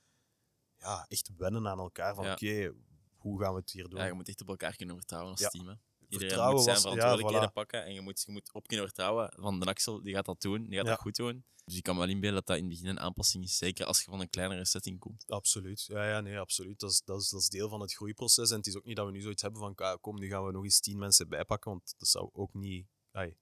Ja, 0.79 1.07
echt 1.09 1.31
wennen 1.37 1.69
aan 1.69 1.79
elkaar. 1.79 2.15
Van 2.15 2.25
Ja. 2.25 2.33
oké, 2.33 2.73
hoe 3.17 3.41
gaan 3.41 3.53
we 3.55 3.61
het 3.61 3.71
hier 3.71 3.89
doen? 3.89 3.99
Ja, 3.99 4.07
je 4.07 4.13
moet 4.13 4.29
echt 4.29 4.41
op 4.41 4.49
elkaar 4.49 4.77
kunnen 4.77 4.97
vertrouwen 4.97 5.31
als 5.33 5.41
Ja. 5.41 5.49
team. 5.49 5.67
Hè. 5.69 5.75
Iedereen 5.99 6.29
Vertrouwen 6.29 6.55
moet 6.55 6.65
zijn 6.65 6.75
was- 6.75 6.85
verantwoordelijkheden 6.85 7.51
voilà. 7.51 7.53
pakken 7.53 7.85
en 7.85 7.95
je 7.95 8.01
moet, 8.01 8.23
je 8.27 8.33
moet 8.33 8.53
op 8.53 8.67
kunnen 8.67 8.87
vertrouwen. 8.87 9.33
Van 9.37 9.61
de 9.61 9.67
Axel, 9.67 10.03
die 10.03 10.15
gaat 10.15 10.25
dat 10.25 10.41
doen, 10.41 10.67
die 10.69 10.77
gaat 10.79 10.87
dat 10.87 10.99
goed 10.99 11.17
doen. 11.17 11.45
Dus 11.65 11.77
ik 11.77 11.83
kan 11.83 11.95
me 11.95 12.01
wel 12.01 12.11
inbeelden 12.11 12.39
dat 12.39 12.47
dat 12.47 12.57
in 12.57 12.63
het 12.63 12.73
begin 12.73 12.87
een 12.89 13.01
aanpassing 13.01 13.45
is. 13.45 13.57
Zeker 13.57 13.87
als 13.87 13.99
je 13.99 14.11
van 14.11 14.21
een 14.21 14.31
kleinere 14.31 14.65
setting 14.65 14.99
komt. 14.99 15.25
Absoluut. 15.27 15.85
Ja, 15.87 16.09
ja, 16.09 16.21
nee, 16.21 16.39
absoluut. 16.39 16.81
Dat 16.81 16.91
is, 16.91 17.03
dat, 17.05 17.21
is, 17.21 17.29
dat 17.29 17.41
is 17.41 17.49
deel 17.49 17.69
van 17.69 17.81
het 17.81 17.95
groeiproces. 17.95 18.51
En 18.51 18.57
het 18.57 18.67
is 18.67 18.77
ook 18.77 18.85
niet 18.85 18.97
dat 18.97 19.07
we 19.07 19.13
nu 19.13 19.21
zoiets 19.21 19.43
hebben 19.43 19.61
van, 19.61 19.75
"Ah, 19.75 20.01
kom, 20.01 20.19
nu 20.19 20.29
gaan 20.29 20.45
we 20.45 20.53
nog 20.53 20.65
eens 20.65 20.81
tien 20.81 20.99
mensen 20.99 21.29
bijpakken, 21.29 21.71
want 21.71 21.95
dat 21.99 22.09
zou 22.09 22.31
ook 22.33 22.55
niet, 22.55 22.87
ai, 23.11 23.37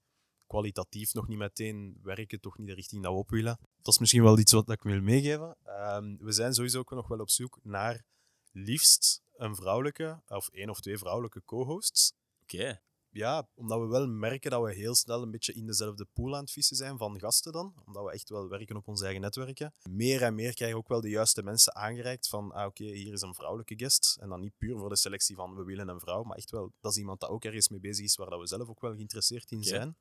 kwalitatief 0.47 1.13
nog 1.13 1.27
niet 1.27 1.37
meteen 1.37 1.99
werken, 2.03 2.39
toch 2.39 2.57
niet 2.57 2.67
de 2.67 2.73
richting 2.73 3.03
dat 3.03 3.11
we 3.11 3.17
op 3.17 3.29
willen. 3.29 3.59
Dat 3.81 3.93
is 3.93 3.99
misschien 3.99 4.23
wel 4.23 4.39
iets 4.39 4.51
wat 4.51 4.69
ik 4.69 4.81
wil 4.83 5.01
meegeven. 5.01 5.57
Ehm, 5.63 6.15
we 6.17 6.31
zijn 6.31 6.53
sowieso 6.53 6.79
ook 6.79 6.91
nog 6.91 7.07
wel 7.07 7.19
op 7.19 7.29
zoek 7.29 7.59
naar 7.63 8.03
liefst 8.51 9.21
een 9.35 9.55
vrouwelijke, 9.55 10.21
of 10.27 10.49
één 10.49 10.69
of 10.69 10.79
twee 10.79 10.97
vrouwelijke 10.97 11.41
co-hosts. 11.45 12.13
Oké, 12.43 12.81
Ja, 13.09 13.47
omdat 13.53 13.79
we 13.79 13.85
wel 13.85 14.07
merken 14.07 14.51
dat 14.51 14.63
we 14.63 14.73
heel 14.73 14.95
snel 14.95 15.21
een 15.21 15.31
beetje 15.31 15.53
in 15.53 15.65
dezelfde 15.65 16.05
pool 16.13 16.35
aan 16.35 16.41
het 16.41 16.51
vissen 16.51 16.75
zijn 16.75 16.97
van 16.97 17.19
gasten 17.19 17.51
dan. 17.51 17.73
Omdat 17.85 18.03
we 18.03 18.11
echt 18.11 18.29
wel 18.29 18.47
werken 18.49 18.75
op 18.75 18.87
onze 18.87 19.03
eigen 19.03 19.21
netwerken. 19.21 19.73
Meer 19.89 20.21
en 20.21 20.35
meer 20.35 20.53
krijgen 20.53 20.77
we 20.77 20.83
ook 20.83 20.89
wel 20.89 21.01
de 21.01 21.09
juiste 21.09 21.43
mensen 21.43 21.75
aangereikt 21.75 22.27
van, 22.27 22.51
ah 22.51 22.65
oké, 22.65 22.83
hier 22.83 23.13
is 23.13 23.21
een 23.21 23.33
vrouwelijke 23.35 23.75
guest. 23.77 24.17
En 24.19 24.29
dan 24.29 24.39
niet 24.39 24.57
puur 24.57 24.77
voor 24.77 24.89
de 24.89 24.95
selectie 24.95 25.35
van 25.35 25.55
we 25.55 25.63
willen 25.63 25.87
een 25.87 25.99
vrouw, 25.99 26.23
maar 26.23 26.37
echt 26.37 26.51
wel, 26.51 26.71
dat 26.79 26.91
is 26.91 26.97
iemand 26.97 27.19
dat 27.19 27.29
ook 27.29 27.43
ergens 27.43 27.69
mee 27.69 27.79
bezig 27.79 28.05
is 28.05 28.15
waar 28.15 28.29
dat 28.29 28.39
we 28.39 28.47
zelf 28.47 28.67
ook 28.69 28.81
wel 28.81 28.93
geïnteresseerd 28.93 29.51
in 29.51 29.63
zijn. 29.63 29.95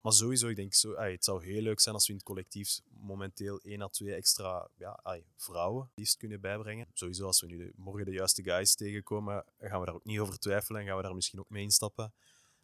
Maar 0.00 0.12
sowieso, 0.12 0.48
ik 0.48 0.56
denk, 0.56 0.74
zo, 0.74 0.94
ai, 0.94 1.12
het 1.12 1.24
zou 1.24 1.44
heel 1.44 1.62
leuk 1.62 1.80
zijn 1.80 1.94
als 1.94 2.06
we 2.06 2.12
in 2.12 2.18
het 2.18 2.26
collectief 2.28 2.80
momenteel 2.88 3.60
één 3.60 3.82
à 3.82 3.88
twee 3.88 4.14
extra 4.14 4.68
ja, 4.76 5.00
ai, 5.02 5.24
vrouwen 5.36 5.90
liefst 5.94 6.16
kunnen 6.16 6.40
bijbrengen. 6.40 6.86
Sowieso, 6.92 7.26
als 7.26 7.40
we 7.40 7.46
nu 7.46 7.56
de- 7.56 7.72
morgen 7.76 8.04
de 8.04 8.12
juiste 8.12 8.42
guys 8.42 8.74
tegenkomen, 8.74 9.44
gaan 9.58 9.80
we 9.80 9.86
daar 9.86 9.94
ook 9.94 10.04
niet 10.04 10.18
over 10.18 10.38
twijfelen 10.38 10.80
en 10.80 10.86
gaan 10.86 10.96
we 10.96 11.02
daar 11.02 11.14
misschien 11.14 11.38
ook 11.38 11.48
mee 11.50 11.62
instappen. 11.62 12.12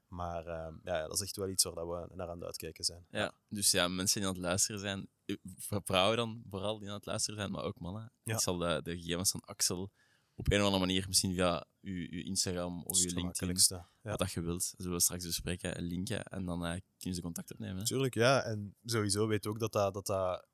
Maar 0.09 0.47
ehm, 0.47 0.75
ja, 0.85 1.03
dat 1.07 1.13
is 1.15 1.21
echt 1.21 1.37
wel 1.37 1.49
iets 1.49 1.65
waar 1.65 1.75
dat 1.75 1.87
we 1.89 2.15
naar 2.15 2.29
aan 2.29 2.37
het 2.37 2.45
uitkijken 2.47 2.85
zijn. 2.85 3.07
ja. 3.11 3.33
Dus 3.49 3.71
ja, 3.71 3.89
mensen 3.89 4.21
die 4.21 4.29
aan 4.29 4.35
het 4.35 4.45
luisteren 4.45 4.81
zijn, 4.81 5.09
eh, 5.25 5.37
vrouwen 5.85 6.17
dan 6.17 6.43
vooral 6.51 6.79
die 6.79 6.89
aan 6.89 6.95
het 6.95 7.07
luisteren 7.07 7.39
zijn, 7.41 7.51
maar 7.53 7.65
ook 7.65 7.79
mannen. 7.79 8.13
Ja. 8.23 8.35
Ik 8.35 8.41
zal 8.41 8.57
de, 8.57 8.81
de 8.83 8.97
gegevens 8.99 9.31
van 9.31 9.41
Axel 9.41 9.91
op 10.35 10.53
een 10.53 10.59
of 10.59 10.65
andere 10.65 10.87
manier, 10.87 11.05
misschien 11.09 11.35
via 11.35 11.67
uw, 11.81 12.07
uw 12.11 12.23
Instagram 12.23 12.83
of 12.83 12.99
uw 12.99 13.05
het 13.05 13.15
LinkedIn. 13.15 13.57
Ja. 14.03 14.11
wat 14.11 14.19
dat 14.19 14.33
je 14.33 14.41
wilt, 14.41 14.75
zullen 14.77 14.93
we 14.93 15.01
straks 15.01 15.27
bespreken, 15.27 15.83
linken 15.83 16.25
en 16.25 16.45
dan 16.45 16.65
eh, 16.65 16.81
kunnen 16.99 17.15
ze 17.15 17.21
contact 17.21 17.53
opnemen. 17.53 17.79
hè. 17.79 17.85
Tuurlijk, 17.85 18.15
ja. 18.15 18.43
En 18.43 18.77
sowieso 18.85 19.27
weet 19.27 19.47
ook 19.47 19.59
dat 19.59 19.73
dat, 19.73 19.95
dat, 19.95 20.07
dat 20.07 20.47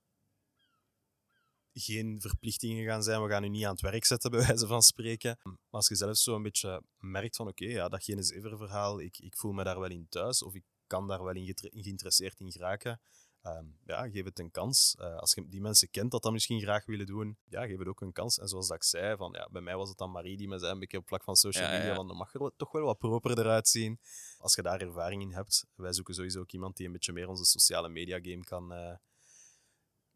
geen 1.73 2.21
verplichtingen 2.21 2.85
gaan 2.85 3.03
zijn. 3.03 3.23
We 3.23 3.29
gaan 3.29 3.45
u 3.45 3.49
niet 3.49 3.64
aan 3.64 3.71
het 3.71 3.81
werk 3.81 4.05
zetten, 4.05 4.31
bij 4.37 4.47
wijze 4.47 4.66
van 4.66 4.83
spreken. 4.83 5.38
Maar 5.43 5.57
als 5.71 5.88
je 5.88 5.95
zelf 5.95 6.16
zo 6.16 6.35
een 6.35 6.43
beetje 6.43 6.83
merkt 6.99 7.37
van, 7.37 7.49
oké, 7.49 7.64
ja, 7.64 7.88
dat 7.88 8.05
verhaal, 8.05 9.01
ik, 9.01 9.19
ik 9.19 9.37
voel 9.37 9.53
me 9.53 9.64
daar 9.64 9.81
wel 9.81 9.90
in 9.90 10.07
thuis, 10.09 10.43
of 10.43 10.55
ik 10.55 10.64
kan 10.87 11.09
daar 11.09 11.25
wel 11.25 11.35
in, 11.35 11.55
in 11.71 11.83
geïnteresseerd 11.83 12.40
in 12.40 12.53
geraken, 12.53 13.01
ehm, 13.42 13.64
ja, 13.85 14.09
geef 14.09 14.24
het 14.24 14.38
een 14.38 14.50
kans. 14.50 14.96
Eh, 14.98 15.16
als 15.16 15.35
je 15.35 15.48
die 15.48 15.61
mensen 15.61 15.90
kent 15.90 16.11
dat 16.11 16.22
dat 16.22 16.33
misschien 16.33 16.61
graag 16.61 16.87
willen 16.87 17.07
doen, 17.07 17.38
ja, 17.48 17.66
geef 17.66 17.79
het 17.79 17.88
ook 17.88 18.00
een 18.00 18.12
kans. 18.12 18.38
En 18.38 18.48
zoals 18.48 18.66
dat 18.68 18.76
ik 18.76 18.83
zei, 18.83 19.16
van, 19.16 19.33
ja, 19.33 19.48
bij 19.50 19.62
mij 19.62 19.76
was 19.76 19.88
het 19.88 19.98
dan 19.98 20.11
Marie 20.11 20.37
die 20.37 20.48
me 20.48 20.59
zei, 20.59 20.72
een 20.72 20.79
beetje 20.79 20.98
op 20.98 21.09
vlak 21.09 21.24
van 21.24 21.37
social 21.37 21.64
ja, 21.64 21.70
media, 21.70 21.88
ja. 21.88 21.94
van, 21.94 22.07
dan 22.07 22.16
mag 22.16 22.35
er 22.35 22.50
toch 22.57 22.72
wel 22.72 22.85
wat 22.85 22.98
proper 22.98 23.38
eruit 23.38 23.68
zien. 23.68 24.00
Als 24.38 24.55
je 24.55 24.62
daar 24.62 24.81
ervaring 24.81 25.22
in 25.22 25.33
hebt, 25.33 25.66
wij 25.74 25.92
zoeken 25.92 26.14
sowieso 26.14 26.40
ook 26.40 26.53
iemand 26.53 26.76
die 26.76 26.87
een 26.87 26.92
beetje 26.92 27.12
meer 27.12 27.29
onze 27.29 27.44
sociale 27.44 27.88
media 27.88 28.18
game 28.22 28.44
kan 28.44 28.72
eh, 28.72 28.94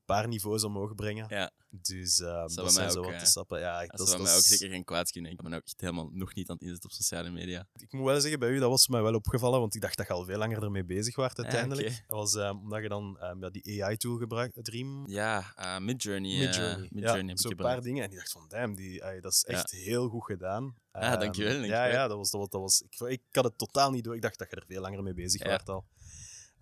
paar 0.05 0.29
niveaus 0.29 0.65
omhoog 0.65 0.95
brengen. 0.95 1.27
Ja. 1.29 1.51
Dus 1.71 2.21
ehm, 2.21 2.47
bij 2.47 2.55
dat 2.55 2.73
zijn 2.73 2.91
zo 2.91 2.99
ook, 2.99 3.05
wat 3.05 3.15
eh, 3.15 3.21
de 3.21 3.27
stappen. 3.27 3.61
Ja, 3.61 3.81
Dat 3.87 3.97
dat 3.99 4.09
zou 4.09 4.23
mij 4.23 4.35
ook 4.35 4.41
zeker 4.41 4.69
geen 4.69 4.85
kwaad 4.85 5.11
kunnen. 5.11 5.31
Ik 5.31 5.43
ben 5.43 5.55
ook 5.55 5.63
echt 5.65 5.81
helemaal 5.81 6.09
nog 6.13 6.35
niet 6.35 6.49
aan 6.49 6.55
het 6.57 6.65
inzetten 6.65 6.91
op 6.91 6.97
sociale 6.97 7.31
media. 7.31 7.67
Ik 7.77 7.93
moet 7.93 8.05
wel 8.05 8.21
zeggen, 8.21 8.39
bij 8.39 8.49
u, 8.49 8.59
dat 8.59 8.71
was 8.71 8.89
mij 8.89 9.03
wel 9.03 9.15
opgevallen, 9.15 9.61
want 9.61 9.75
ik 9.75 9.81
dacht 9.81 9.97
dat 9.97 10.07
je 10.07 10.13
al 10.13 10.25
veel 10.25 10.39
langer 10.39 10.63
ermee 10.63 10.85
bezig 10.85 11.17
was 11.17 11.35
uiteindelijk. 11.35 11.89
Dat 12.07 12.17
was 12.19 12.35
ehm, 12.35 12.57
omdat 12.57 12.83
je 12.83 12.89
dan 12.89 13.19
ehm, 13.21 13.41
ja, 13.43 13.51
die 13.51 13.85
AI-tool 13.85 14.17
gebruikt, 14.17 14.65
Dream, 14.65 15.07
Ja, 15.09 15.53
eh 15.57 15.79
Midjourney. 15.79 16.31
eh, 16.33 16.39
Midjourney. 16.39 16.89
Midjourney 16.91 17.23
ja, 17.23 17.29
heb 17.29 17.39
ik 17.39 17.47
gebruikt. 17.47 17.75
paar 17.75 17.83
dingen. 17.85 18.03
En 18.05 18.11
ik 18.11 18.17
dacht 18.17 18.31
van, 18.33 18.45
damn, 18.49 18.75
die, 18.75 19.21
dat 19.21 19.33
is 19.33 19.43
echt 19.45 19.71
heel 19.71 20.09
goed 20.09 20.25
gedaan. 20.25 20.77
Ah, 20.91 21.03
Ehm, 21.13 21.21
dankjewel, 21.21 21.63
Ja, 21.63 21.85
ja 21.85 22.09
dat 22.09 22.17
was, 22.17 22.31
dat 22.31 22.41
was, 22.41 22.49
dat 22.51 22.61
was, 22.61 22.81
ik, 23.11 23.21
ik 23.21 23.35
had 23.35 23.45
het 23.45 23.59
totaal 23.59 23.91
niet 23.91 24.05
door. 24.05 24.15
Ik 24.15 24.23
dacht 24.23 24.39
dat 24.39 24.51
je 24.51 24.57
er 24.57 24.65
veel 24.67 24.81
langer 24.81 25.03
mee 25.03 25.15
bezig 25.15 25.45
was 25.45 25.65
al. 25.65 25.85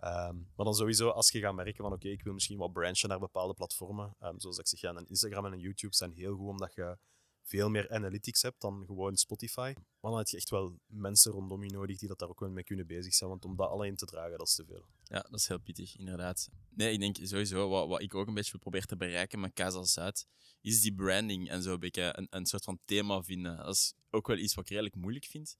Ehm, 0.03 0.35
maar 0.55 0.65
dan 0.65 0.73
sowieso, 0.73 1.09
als 1.09 1.31
je 1.31 1.39
gaat 1.39 1.55
merken 1.55 1.83
van 1.83 1.93
oké, 1.93 2.07
ik 2.07 2.23
wil 2.23 2.33
misschien 2.33 2.57
wat 2.57 2.73
branchen 2.73 3.09
naar 3.09 3.19
bepaalde 3.19 3.53
platformen. 3.53 4.15
ehm, 4.19 4.39
zoals 4.39 4.57
ik 4.57 4.67
zeg, 4.67 4.79
ja, 4.79 4.89
een 4.89 5.07
Instagram 5.07 5.45
en 5.45 5.59
YouTube 5.59 5.95
zijn 5.95 6.11
heel 6.11 6.35
goed, 6.35 6.47
omdat 6.47 6.73
je 6.73 6.97
veel 7.41 7.69
meer 7.69 7.89
analytics 7.89 8.41
hebt 8.41 8.61
dan 8.61 8.83
gewoon 8.85 9.15
Spotify. 9.17 9.73
Maar 9.75 10.11
dan 10.11 10.17
heb 10.17 10.27
je 10.27 10.37
echt 10.37 10.49
wel 10.49 10.79
mensen 10.85 11.31
rondom 11.31 11.63
je 11.63 11.71
nodig 11.71 11.97
die 11.97 12.07
dat 12.07 12.19
daar 12.19 12.29
ook 12.29 12.39
wel 12.39 12.49
mee 12.49 12.63
kunnen 12.63 12.87
bezig 12.87 13.13
zijn. 13.13 13.29
Want 13.29 13.45
om 13.45 13.55
dat 13.55 13.69
alleen 13.69 13.95
te 13.95 14.05
dragen, 14.05 14.37
dat 14.37 14.47
is 14.47 14.55
te 14.55 14.65
veel. 14.65 14.85
Ja, 15.03 15.21
dat 15.29 15.39
is 15.39 15.47
heel 15.47 15.59
pittig, 15.59 15.97
inderdaad. 15.97 16.49
Nee, 16.69 16.93
ik 16.93 16.99
denk 16.99 17.15
sowieso, 17.21 17.69
wat, 17.69 17.87
wat 17.87 18.01
ik 18.01 18.15
ook 18.15 18.27
een 18.27 18.33
beetje 18.33 18.57
probeer 18.57 18.85
te 18.85 18.97
bereiken 18.97 19.39
met 19.39 19.53
Casa 19.53 19.83
Zuid, 19.83 20.27
is 20.61 20.81
die 20.81 20.93
branding 20.93 21.49
en 21.49 21.61
zo 21.61 21.73
een 21.73 21.79
beetje 21.79 22.17
een, 22.17 22.27
een 22.29 22.45
soort 22.45 22.63
van 22.63 22.79
thema 22.85 23.23
vinden. 23.23 23.57
Dat 23.57 23.75
is 23.75 23.93
ook 24.09 24.27
wel 24.27 24.37
iets 24.37 24.53
wat 24.53 24.63
ik 24.63 24.69
redelijk 24.69 24.95
moeilijk 24.95 25.25
vind. 25.25 25.57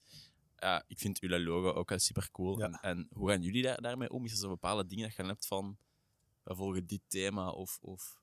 Ja, 0.64 0.84
ik 0.86 0.98
vind 0.98 1.18
jullie 1.20 1.40
logo 1.40 1.72
ook 1.72 1.88
wel 1.88 1.98
super 1.98 2.28
cool. 2.30 2.58
Ja. 2.58 2.64
En, 2.64 2.78
en 2.80 3.08
hoe 3.12 3.28
gaan 3.28 3.42
jullie 3.42 3.62
daar, 3.62 3.80
daarmee 3.80 4.10
om? 4.10 4.24
Is 4.24 4.32
er 4.32 4.38
zo 4.38 4.48
bepaalde 4.48 4.86
dingen 4.86 5.04
dat 5.08 5.16
je 5.16 5.22
hebt 5.22 5.46
van, 5.46 5.78
we 6.42 6.54
volgen 6.54 6.86
dit 6.86 7.00
thema? 7.08 7.50
Of, 7.50 7.78
of 7.80 8.16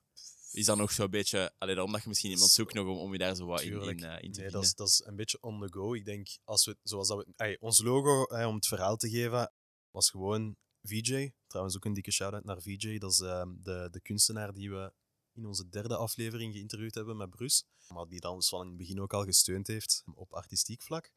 is 0.52 0.66
dat 0.66 0.76
nog 0.76 0.92
zo'n 0.92 1.10
beetje, 1.10 1.52
alleen 1.58 1.80
omdat 1.80 2.02
je 2.02 2.08
misschien 2.08 2.30
iemand 2.30 2.50
zoekt 2.50 2.74
nog 2.74 2.86
om, 2.86 2.96
om 2.96 3.12
je 3.12 3.18
daar 3.18 3.34
zo 3.34 3.46
wat 3.46 3.62
in, 3.62 3.68
Tuurlijk. 3.70 4.00
in, 4.00 4.06
eh, 4.06 4.22
in 4.22 4.32
te 4.32 4.40
Nee, 4.40 4.50
vinden? 4.50 4.52
dat 4.52 4.62
is, 4.62 4.74
dat 4.74 4.88
is 4.88 5.02
een 5.04 5.16
beetje 5.16 5.38
on 5.40 5.60
the 5.60 5.72
go. 5.72 5.94
Ik 5.94 6.04
denk, 6.04 6.28
als 6.44 6.64
we, 6.64 6.76
zoals 6.82 7.08
dat 7.08 7.26
we, 7.36 7.56
ons 7.60 7.82
logo, 7.82 8.22
om 8.46 8.54
het 8.54 8.66
verhaal 8.66 8.96
te 8.96 9.10
geven, 9.10 9.52
was 9.90 10.10
gewoon 10.10 10.56
VJ. 10.82 11.32
Trouwens 11.46 11.76
ook 11.76 11.84
een 11.84 11.92
dikke 11.92 12.10
shout-out 12.10 12.44
naar 12.44 12.62
VJ. 12.62 12.98
Dat 12.98 13.10
is 13.12 13.20
ehm, 13.20 13.48
de, 13.62 13.88
de 13.90 14.00
kunstenaar 14.00 14.52
die 14.52 14.70
we 14.70 14.92
in 15.34 15.46
onze 15.46 15.68
derde 15.68 15.96
aflevering 15.96 16.52
geïnterviewd 16.52 16.94
hebben 16.94 17.16
met 17.16 17.30
Bruce. 17.30 17.62
Maar 17.88 18.08
die 18.08 18.20
dan 18.20 18.36
dus 18.36 18.48
van 18.48 18.60
in 18.60 18.68
het 18.68 18.76
begin 18.76 19.00
ook 19.00 19.12
al 19.12 19.24
gesteund 19.24 19.66
heeft 19.66 20.02
op 20.14 20.32
artistiek 20.32 20.82
vlak. 20.82 21.10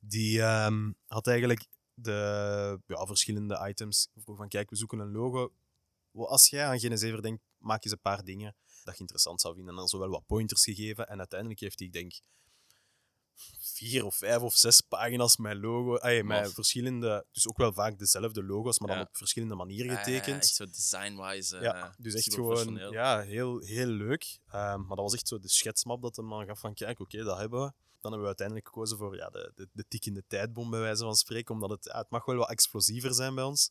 Die 0.00 0.42
ehm, 0.42 0.92
had 1.06 1.26
eigenlijk 1.26 1.66
de 1.94 2.80
ja, 2.86 3.06
verschillende 3.06 3.66
items. 3.68 4.08
Van 4.14 4.48
kijk, 4.48 4.70
we 4.70 4.76
zoeken 4.76 4.98
een 4.98 5.12
logo. 5.12 5.52
Als 6.12 6.50
jij 6.50 6.66
aan 6.66 6.80
Genesever 6.80 7.22
denkt, 7.22 7.42
maak 7.58 7.84
eens 7.84 7.92
een 7.92 8.00
paar 8.00 8.24
dingen 8.24 8.56
dat 8.84 8.94
je 8.94 9.00
interessant 9.00 9.40
zou 9.40 9.54
vinden. 9.54 9.72
En 9.72 9.78
dan 9.78 9.88
zowel 9.88 10.08
wat 10.08 10.26
pointers 10.26 10.64
gegeven. 10.64 11.08
En 11.08 11.18
uiteindelijk 11.18 11.60
heeft 11.60 11.78
hij, 11.78 11.88
ik 11.88 11.92
denk, 11.92 12.20
vier 13.58 14.04
of 14.04 14.14
vijf 14.16 14.40
of 14.40 14.54
zes 14.54 14.80
pagina's 14.80 15.36
met 15.36 15.56
logo. 15.56 15.96
Ay, 15.96 16.22
met 16.22 16.52
verschillende, 16.52 17.26
dus 17.32 17.48
ook 17.48 17.56
wel 17.56 17.72
vaak 17.72 17.98
dezelfde 17.98 18.44
logo's, 18.44 18.78
maar 18.78 18.88
dan 18.88 19.00
op 19.06 19.16
verschillende 19.16 19.54
manieren 19.54 19.86
Ja, 19.86 19.92
ja, 19.92 19.98
ja, 19.98 20.04
getekend. 20.04 20.42
echt 20.42 20.54
zo 20.54 20.64
design-wise. 20.64 21.56
eh, 21.56 21.62
Ja, 21.62 21.94
dus 21.98 22.14
echt 22.14 22.34
gewoon 22.34 22.74
ja, 22.90 23.20
heel, 23.20 23.58
heel 23.60 23.86
leuk. 23.86 24.38
Ehm, 24.48 24.78
maar 24.80 24.96
dat 24.96 25.04
was 25.04 25.14
echt 25.14 25.28
zo 25.28 25.38
de 25.38 25.48
schetsmap 25.48 26.02
dat 26.02 26.16
hem 26.16 26.28
dan 26.28 26.46
gaf 26.46 26.60
van 26.60 26.74
kijk, 26.74 27.00
oké, 27.00 27.22
dat 27.24 27.38
hebben 27.38 27.60
we. 27.64 27.72
Dan 28.00 28.10
hebben 28.14 28.20
we 28.20 28.26
uiteindelijk 28.26 28.66
gekozen 28.66 28.96
voor 28.98 29.16
ja, 29.16 29.28
de, 29.30 29.52
de, 29.54 29.68
de 29.72 29.84
tikkende 29.88 30.24
tijdbom, 30.26 30.70
bij 30.70 30.80
wijze 30.80 31.02
van 31.04 31.14
spreken, 31.14 31.54
omdat 31.54 31.70
het, 31.70 31.84
ja, 31.84 31.98
het 31.98 32.10
mag 32.10 32.24
wel 32.24 32.36
wat 32.36 32.50
explosiever 32.50 33.14
zijn 33.14 33.34
bij 33.34 33.44
ons. 33.44 33.70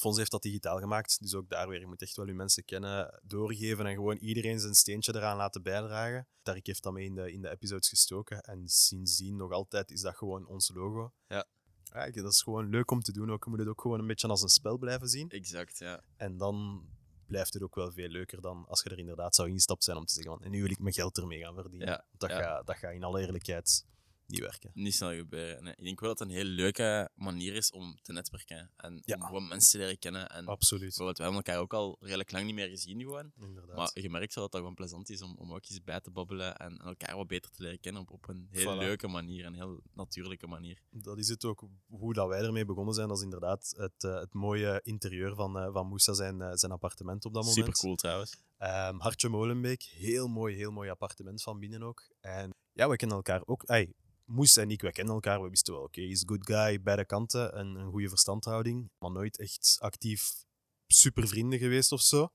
Fons 0.00 0.16
heeft 0.16 0.30
dat 0.30 0.42
digitaal 0.42 0.78
gemaakt, 0.78 1.20
dus 1.20 1.34
ook 1.34 1.48
daar 1.48 1.68
weer, 1.68 1.80
je 1.80 1.86
moet 1.86 2.02
echt 2.02 2.16
wel 2.16 2.26
je 2.26 2.34
mensen 2.34 2.64
kennen, 2.64 3.20
doorgeven 3.22 3.86
en 3.86 3.94
gewoon 3.94 4.16
iedereen 4.16 4.60
zijn 4.60 4.74
steentje 4.74 5.14
eraan 5.14 5.36
laten 5.36 5.62
bijdragen. 5.62 6.28
Tarik 6.42 6.66
heeft 6.66 6.82
dat 6.82 6.92
mee 6.92 7.04
in 7.04 7.14
de, 7.14 7.32
in 7.32 7.42
de 7.42 7.50
episodes 7.50 7.88
gestoken 7.88 8.40
en 8.40 8.68
sindsdien 8.68 9.36
nog 9.36 9.52
altijd 9.52 9.90
is 9.90 10.00
dat 10.00 10.16
gewoon 10.16 10.46
ons 10.46 10.70
logo. 10.74 11.12
Ja. 11.26 11.46
Ja, 11.84 12.04
ik- 12.04 12.14
dat 12.14 12.32
is 12.32 12.42
gewoon 12.42 12.68
leuk 12.68 12.90
om 12.90 13.00
te 13.00 13.12
doen 13.12 13.30
ook. 13.30 13.44
Je 13.44 13.50
moet 13.50 13.58
het 13.58 13.68
ook 13.68 13.80
gewoon 13.80 14.00
een 14.00 14.06
beetje 14.06 14.28
als 14.28 14.42
een 14.42 14.48
spel 14.48 14.78
blijven 14.78 15.08
zien. 15.08 15.28
Exact, 15.28 15.78
ja. 15.78 16.00
En 16.16 16.36
dan 16.36 16.84
blijft 17.26 17.52
het 17.52 17.62
ook 17.62 17.74
wel 17.74 17.92
veel 17.92 18.08
leuker 18.08 18.40
dan 18.40 18.64
als 18.68 18.82
je 18.82 18.90
er 18.90 18.98
inderdaad 18.98 19.34
zou 19.34 19.48
instapt 19.50 19.84
zijn 19.84 19.96
om 19.96 20.04
te 20.04 20.14
zeggen 20.14 20.32
van 20.32 20.42
en 20.44 20.50
nu 20.50 20.62
wil 20.62 20.70
ik 20.70 20.78
mijn 20.78 20.94
geld 20.94 21.18
ermee 21.18 21.38
gaan 21.40 21.54
verdienen. 21.54 21.88
Ja, 21.88 22.04
dat, 22.18 22.30
ja. 22.30 22.42
Gaat, 22.42 22.66
dat 22.66 22.76
gaat 22.76 22.92
in 22.92 23.04
alle 23.04 23.20
eerlijkheid 23.20 23.84
niet 24.30 24.40
werken. 24.40 24.70
Niet 24.74 24.94
snel 24.94 25.14
gebeuren. 25.14 25.64
Nee, 25.64 25.74
ik 25.76 25.84
denk 25.84 26.00
wel 26.00 26.08
dat 26.08 26.18
het 26.18 26.28
een 26.28 26.34
heel 26.34 26.44
leuke 26.44 27.10
manier 27.14 27.54
is 27.54 27.70
om 27.70 27.98
te 28.02 28.12
netwerken. 28.12 28.70
En 28.76 29.02
Ja. 29.04 29.14
om 29.14 29.22
gewoon 29.22 29.48
mensen 29.48 29.70
te 29.70 29.78
leren 29.78 29.98
kennen. 29.98 30.28
En 30.30 30.46
Absoluut. 30.46 30.96
we 30.96 31.04
hebben 31.04 31.32
elkaar 31.34 31.58
ook 31.58 31.74
al 31.74 31.96
redelijk 32.00 32.32
lang 32.32 32.44
niet 32.44 32.54
meer 32.54 32.68
gezien 32.68 33.00
gewoon. 33.00 33.32
Inderdaad. 33.40 33.76
Maar 33.76 33.90
je 33.94 34.10
merkt 34.10 34.34
wel 34.34 34.44
dat 34.44 34.52
het 34.52 34.60
gewoon 34.60 34.74
plezant 34.76 35.10
is 35.10 35.22
om, 35.22 35.36
om 35.38 35.52
ook 35.52 35.64
eens 35.68 35.82
bij 35.84 36.00
te 36.00 36.10
babbelen 36.10 36.56
en 36.56 36.78
elkaar 36.78 37.16
wat 37.16 37.26
beter 37.26 37.50
te 37.50 37.62
leren 37.62 37.80
kennen 37.80 38.02
op, 38.02 38.10
op 38.10 38.28
een 38.28 38.48
heel 38.50 38.74
Voilà. 38.74 38.78
leuke 38.78 39.08
manier, 39.08 39.46
een 39.46 39.54
heel 39.54 39.80
natuurlijke 39.94 40.46
manier. 40.46 40.78
Dat 40.90 41.18
is 41.18 41.28
het 41.28 41.44
ook. 41.44 41.68
Hoe 41.86 42.14
dat 42.14 42.28
wij 42.28 42.40
ermee 42.42 42.64
begonnen 42.64 42.94
zijn, 42.94 43.08
dat 43.08 43.16
is 43.16 43.22
inderdaad 43.22 43.74
het, 43.76 44.04
eh, 44.04 44.14
het 44.20 44.32
mooie 44.32 44.80
interieur 44.84 45.34
van, 45.34 45.58
eh, 45.58 45.72
van 45.72 45.86
Moussa, 45.86 46.12
zijn, 46.12 46.40
eh, 46.40 46.50
zijn 46.52 46.72
appartement 46.72 47.24
op 47.24 47.34
dat 47.34 47.44
moment. 47.44 47.58
Super 47.66 47.78
cool 47.80 47.94
trouwens. 47.96 48.36
Ehm, 48.58 48.98
Hartje 48.98 49.28
Molenbeek, 49.28 49.82
heel 49.82 50.28
mooi, 50.28 50.56
heel 50.56 50.70
mooi 50.70 50.90
appartement 50.90 51.42
van 51.42 51.58
binnen 51.58 51.82
ook. 51.82 52.08
En 52.20 52.54
ja, 52.72 52.88
we 52.88 52.96
kennen 52.96 53.16
elkaar 53.16 53.42
ook. 53.44 53.64
Ay, 53.64 53.92
Moes 54.30 54.56
en 54.56 54.70
ik, 54.70 54.80
we 54.80 54.92
kennen 54.92 55.14
elkaar. 55.14 55.42
We 55.42 55.48
wisten 55.48 55.74
wel, 55.74 55.82
oké, 55.82 56.00
hij 56.00 56.10
is 56.10 56.22
good 56.26 56.46
guy, 56.46 56.82
beide 56.82 57.04
kanten. 57.04 57.52
En 57.52 57.66
een 57.66 57.90
goede 57.90 58.08
verstandhouding. 58.08 58.90
Maar 58.98 59.10
nooit 59.10 59.38
echt 59.38 59.76
actief 59.80 60.44
super 60.86 61.28
vrienden 61.28 61.58
geweest 61.58 61.92
of 61.92 62.00
zo. 62.00 62.28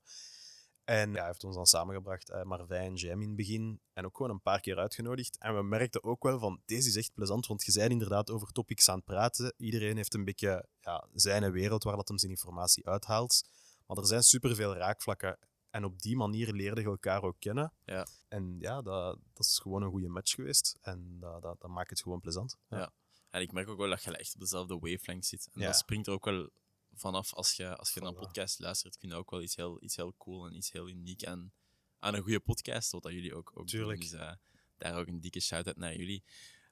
En 0.84 1.10
ja, 1.12 1.18
hij 1.18 1.26
heeft 1.26 1.44
ons 1.44 1.54
dan 1.54 1.66
samengebracht, 1.66 2.30
eh, 2.30 2.42
Marvijn 2.42 2.94
Jam 2.94 3.20
in 3.20 3.26
het 3.26 3.36
begin. 3.36 3.80
En 3.92 4.04
ook 4.04 4.16
gewoon 4.16 4.32
een 4.32 4.40
paar 4.40 4.60
keer 4.60 4.78
uitgenodigd. 4.78 5.38
En 5.38 5.56
we 5.56 5.62
merkten 5.62 6.04
ook 6.04 6.22
wel 6.22 6.38
van, 6.38 6.60
deze 6.64 6.88
is 6.88 6.96
echt 6.96 7.14
plezant. 7.14 7.46
Want 7.46 7.64
je 7.64 7.72
zei 7.72 7.88
inderdaad 7.88 8.30
over 8.30 8.52
topics 8.52 8.88
aan 8.88 8.96
het 8.96 9.04
praten. 9.04 9.54
Iedereen 9.56 9.96
heeft 9.96 10.14
een 10.14 10.24
beetje 10.24 10.68
ja, 10.80 11.08
zijn 11.14 11.52
wereld 11.52 11.84
waar 11.84 11.96
dat 11.96 12.08
hem 12.08 12.18
zijn 12.18 12.32
informatie 12.32 12.86
uithaalt. 12.88 13.48
Maar 13.86 13.96
er 13.96 14.06
zijn 14.06 14.22
superveel 14.22 14.74
raakvlakken. 14.74 15.38
En 15.70 15.84
op 15.84 16.00
die 16.02 16.16
manier 16.16 16.52
leerde 16.52 16.80
je 16.80 16.86
elkaar 16.86 17.22
ook 17.22 17.36
kennen. 17.38 17.72
Ja. 17.84 18.06
En 18.28 18.56
ja, 18.60 18.82
dat, 18.82 19.18
dat 19.32 19.46
is 19.46 19.58
gewoon 19.58 19.82
een 19.82 19.90
goede 19.90 20.08
match 20.08 20.34
geweest. 20.34 20.78
En 20.80 21.16
dat, 21.20 21.42
dat, 21.42 21.60
dat 21.60 21.70
maakt 21.70 21.90
het 21.90 22.02
gewoon 22.02 22.20
plezant. 22.20 22.56
Ja. 22.68 22.92
En 23.30 23.40
ik 23.40 23.52
merk 23.52 23.68
ook 23.68 23.78
wel 23.78 23.88
dat 23.88 24.02
je 24.02 24.16
echt 24.16 24.34
op 24.34 24.40
dezelfde 24.40 24.78
wavelength 24.78 25.26
zit. 25.26 25.48
En 25.52 25.60
Ja. 25.60 25.66
dat 25.66 25.76
springt 25.76 26.06
er 26.06 26.12
ook 26.12 26.24
wel 26.24 26.50
vanaf 26.94 27.34
als 27.34 27.52
je, 27.52 27.76
als 27.76 27.94
je 27.94 28.00
naar 28.00 28.08
een 28.08 28.14
podcast 28.14 28.58
luistert. 28.58 28.96
Kun 28.98 29.08
je 29.08 29.14
ook 29.14 29.30
wel 29.30 29.42
iets 29.42 29.56
heel, 29.56 29.82
iets 29.82 29.96
heel 29.96 30.14
cool 30.18 30.46
en 30.46 30.54
iets 30.56 30.72
heel 30.72 30.88
uniek 30.88 31.24
aan, 31.24 31.52
aan 31.98 32.14
een 32.14 32.22
goede 32.22 32.40
podcast, 32.40 32.90
wat 32.92 33.02
dat 33.02 33.12
jullie 33.12 33.34
ook, 33.34 33.50
ook 33.54 33.66
Tuurlijk. 33.66 34.00
doen. 34.00 34.08
Dus 34.10 34.36
daar 34.76 34.98
ook 34.98 35.06
een 35.06 35.20
dikke 35.20 35.40
shout-out 35.40 35.76
naar 35.76 35.96
jullie. 35.96 36.24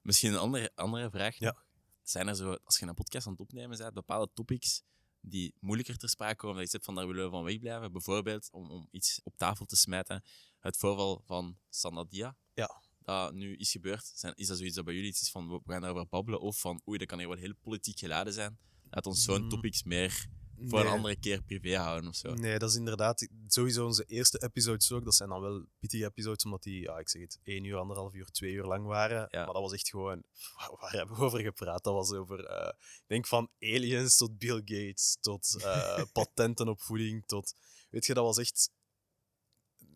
Misschien 0.02 0.32
een 0.32 0.38
andere, 0.38 0.70
andere 0.74 1.10
vraag 1.10 1.36
Ja. 1.36 1.46
nog. 1.50 1.66
Zijn 2.02 2.28
er 2.28 2.34
zo, 2.34 2.58
als 2.64 2.78
je 2.78 2.86
een 2.86 2.94
podcast 2.94 3.26
aan 3.26 3.32
het 3.32 3.40
opnemen 3.40 3.78
bent, 3.78 3.94
bepaalde 3.94 4.30
topics 4.34 4.82
die 5.26 5.54
moeilijker 5.60 5.96
ter 5.96 6.08
sprake 6.08 6.36
komen, 6.36 6.56
dat 6.56 6.64
je 6.64 6.70
zegt 6.70 6.84
van 6.84 6.94
daar 6.94 7.06
willen 7.06 7.24
we 7.24 7.30
van 7.30 7.44
wegblijven? 7.44 7.92
Bijvoorbeeld, 7.92 8.48
om, 8.52 8.70
om 8.70 8.88
iets 8.90 9.20
op 9.24 9.36
tafel 9.36 9.64
te 9.66 9.76
smijten, 9.76 10.22
het 10.58 10.76
voorval 10.76 11.22
van 11.24 11.56
Sanadia. 11.68 12.36
Ja. 12.54 12.82
Dat 12.98 13.32
nu 13.34 13.56
is 13.56 13.70
gebeurd. 13.70 14.12
Zijn, 14.14 14.34
is 14.34 14.46
dat 14.46 14.56
zoiets 14.56 14.76
dat 14.76 14.84
bij 14.84 14.94
jullie 14.94 15.08
iets 15.08 15.20
is 15.20 15.30
van 15.30 15.48
we 15.48 15.60
gaan 15.64 15.80
daarover 15.80 16.08
babbelen? 16.08 16.40
Of 16.40 16.60
van 16.60 16.82
oei, 16.88 16.98
dat 16.98 17.06
kan 17.08 17.18
hier 17.18 17.28
wel 17.28 17.36
heel 17.36 17.54
politiek 17.60 17.98
geladen 17.98 18.32
zijn? 18.32 18.58
Laat 18.90 19.06
ons 19.06 19.24
zo'n 19.24 19.42
Mm. 19.42 19.48
topics 19.48 19.82
meer 19.82 20.26
voor 20.60 20.80
een 20.80 20.86
andere 20.86 21.16
keer 21.16 21.42
privé 21.42 21.76
houden 21.76 22.08
of 22.08 22.16
zo. 22.16 22.34
Nee, 22.34 22.58
dat 22.58 22.70
is 22.70 22.76
inderdaad 22.76 23.28
sowieso 23.46 23.84
onze 23.84 24.04
eerste 24.04 24.42
episodes 24.42 24.92
ook. 24.92 25.04
Dat 25.04 25.14
zijn 25.14 25.28
dan 25.28 25.40
wel 25.40 25.64
pittige 25.78 26.04
episodes, 26.04 26.44
omdat 26.44 26.62
die, 26.62 26.80
ja, 26.80 26.98
ik 26.98 27.08
zeg 27.08 27.22
het, 27.22 27.38
één 27.42 27.64
uur, 27.64 27.76
anderhalf 27.76 28.14
uur, 28.14 28.26
twee 28.26 28.52
uur 28.52 28.64
lang 28.64 28.86
waren. 28.86 29.26
Ja. 29.30 29.44
Maar 29.44 29.52
dat 29.52 29.62
was 29.62 29.72
echt 29.72 29.88
gewoon, 29.88 30.22
waar, 30.56 30.76
waar 30.80 30.92
hebben 30.92 31.16
we 31.16 31.22
over 31.22 31.40
gepraat? 31.40 31.84
Dat 31.84 31.94
was 31.94 32.12
over, 32.12 32.44
eh, 32.44 32.72
ik 32.78 33.04
denk 33.06 33.26
van 33.26 33.50
aliens 33.60 34.16
tot 34.16 34.38
Bill 34.38 34.62
Gates, 34.64 35.16
tot 35.20 35.62
eh, 35.62 36.02
patenten 36.12 36.68
op 36.68 36.80
voeding, 36.80 37.26
tot, 37.26 37.54
weet 37.90 38.06
je, 38.06 38.14
dat 38.14 38.24
was 38.24 38.38
echt 38.38 38.70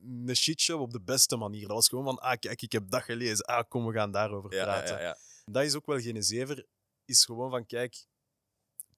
een 0.02 0.36
shitshow 0.36 0.80
op 0.80 0.90
de 0.92 1.00
beste 1.00 1.36
manier. 1.36 1.66
Dat 1.66 1.76
was 1.76 1.88
gewoon 1.88 2.04
van, 2.04 2.18
ah, 2.18 2.38
kijk, 2.38 2.62
ik 2.62 2.72
heb 2.72 2.90
dat 2.90 3.02
gelezen. 3.02 3.44
Ah, 3.44 3.68
kom, 3.68 3.86
we 3.86 3.92
gaan 3.92 4.10
daarover 4.12 4.54
Ja, 4.54 4.64
praten. 4.64 4.94
ja, 4.96 5.00
ja. 5.02 5.16
Dat 5.44 5.64
is 5.64 5.74
ook 5.74 5.86
wel 5.86 6.00
geen 6.00 6.22
zever. 6.22 6.66
Is 7.04 7.24
gewoon 7.24 7.50
van, 7.50 7.66
kijk, 7.66 8.06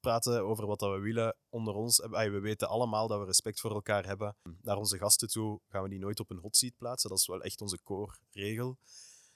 praten 0.01 0.43
over 0.43 0.67
wat 0.67 0.79
dat 0.79 0.93
we 0.93 0.99
willen 0.99 1.37
onder 1.49 1.75
ons. 1.75 2.03
Ay, 2.03 2.31
We 2.31 2.41
weten 2.41 2.69
allemaal 2.69 3.09
dat 3.09 3.19
we 3.19 3.25
respect 3.25 3.61
voor 3.61 3.71
elkaar 3.71 4.07
hebben. 4.07 4.37
Naar 4.61 4.77
onze 4.77 4.99
gasten 4.99 5.29
toe 5.29 5.61
gaan 5.69 5.83
we 5.83 5.89
die 5.89 5.99
nooit 5.99 6.21
op 6.21 6.31
een 6.31 6.39
hot 6.39 6.57
seat 6.57 6.77
plaatsen. 6.77 7.11
Dat 7.11 7.19
is 7.19 7.27
wel 7.27 7.43
echt 7.43 7.61
onze 7.61 7.83
core-regel. 7.83 8.79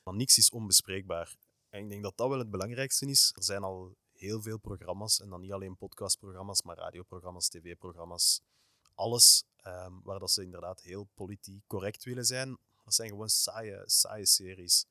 Maar 0.02 0.14
niks 0.14 0.38
is 0.38 0.50
onbespreekbaar. 0.50 1.36
En 1.70 1.82
ik 1.82 1.88
denk 1.88 2.02
dat 2.02 2.16
dat 2.16 2.28
wel 2.28 2.38
het 2.38 2.50
belangrijkste 2.50 3.06
is. 3.06 3.32
Er 3.36 3.44
zijn 3.44 3.62
al 3.62 3.96
heel 4.12 4.42
veel 4.42 4.58
programma's, 4.58 5.20
en 5.20 5.28
dan 5.28 5.40
niet 5.40 5.52
alleen 5.52 5.76
podcastprogramma's, 5.76 6.62
maar 6.62 6.76
radioprogramma's, 6.76 7.48
tv-programma's, 7.48 8.40
alles 8.94 9.44
ehm, 9.56 9.92
waar 10.02 10.18
dat 10.18 10.30
ze 10.30 10.42
inderdaad 10.42 10.80
heel 10.80 11.08
politiek 11.14 11.62
correct 11.66 12.04
willen 12.04 12.24
zijn. 12.24 12.58
Dat 12.84 12.94
zijn 12.94 13.08
gewoon 13.08 13.28
saaie, 13.28 13.82
saaie 13.86 14.26
series. 14.26 14.86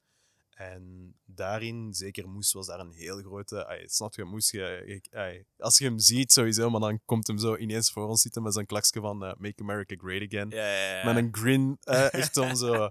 En 0.54 1.14
daarin, 1.26 1.94
zeker 1.94 2.30
Moes 2.30 2.54
was 2.54 2.68
daar 2.68 2.80
een 2.80 2.92
heel 2.92 3.18
grote. 3.22 3.66
Ay, 3.68 3.88
snap 3.88 4.14
je, 4.16 4.24
Moes, 4.24 4.52
je, 4.52 4.84
ik- 4.86 5.14
ay, 5.16 5.46
als 5.58 5.78
je 5.78 5.86
hem 5.86 6.00
ziet 6.00 6.32
sowieso, 6.32 6.70
maar 6.70 6.80
dan 6.80 7.00
komt 7.06 7.28
hem 7.28 7.38
zo 7.38 7.56
ineens 7.56 7.92
voor 7.92 8.08
ons 8.08 8.22
zitten 8.22 8.44
met 8.44 8.54
zo'n 8.54 8.66
klakje 8.66 9.00
van 9.00 9.24
eh, 9.26 9.34
Make 9.38 9.62
America 9.62 9.96
Great 9.98 10.22
Again. 10.22 10.50
Ja, 10.50 10.68
ja, 10.74 10.98
ja. 10.98 11.06
Met 11.06 11.24
een 11.24 11.36
grin, 11.36 11.78
echt 12.22 12.38
om 12.38 12.56
zo 12.56 12.90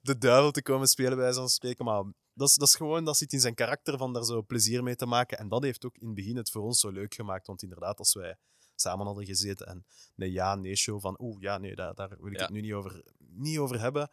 de 0.00 0.18
duivel 0.18 0.50
te 0.50 0.62
komen 0.62 0.88
spelen 0.88 1.16
bij 1.16 1.32
zo'n 1.32 1.48
spreken. 1.48 1.84
Maar 1.84 2.02
dat 2.34 2.48
is, 2.48 2.54
dat 2.54 2.68
is 2.68 2.74
gewoon, 2.74 3.04
dat 3.04 3.16
zit 3.16 3.32
in 3.32 3.40
zijn 3.40 3.54
karakter 3.54 3.98
van 3.98 4.12
daar 4.12 4.24
zo 4.24 4.42
plezier 4.42 4.82
mee 4.82 4.96
te 4.96 5.06
maken. 5.06 5.38
En 5.38 5.48
dat 5.48 5.62
heeft 5.62 5.84
ook 5.84 5.96
in 5.96 6.06
het 6.06 6.14
begin 6.16 6.36
het 6.36 6.50
voor 6.50 6.62
ons 6.62 6.80
zo 6.80 6.90
leuk 6.90 7.14
gemaakt. 7.14 7.46
Want 7.46 7.62
inderdaad, 7.62 7.98
als 7.98 8.14
wij 8.14 8.36
samen 8.74 9.06
hadden 9.06 9.24
gezeten 9.26 9.66
en 9.66 9.84
een 10.16 10.30
ja-nee-show 10.30 11.00
van 11.00 11.16
oeh, 11.20 11.40
ja, 11.40 11.58
nee, 11.58 11.74
daar, 11.74 11.94
daar 11.94 12.08
wil 12.08 12.26
ik 12.30 12.36
Ja. 12.36 12.42
het 12.42 12.50
nu 12.50 12.60
niet 12.60 12.72
over, 12.72 13.02
niet 13.18 13.58
over 13.58 13.80
hebben, 13.80 14.10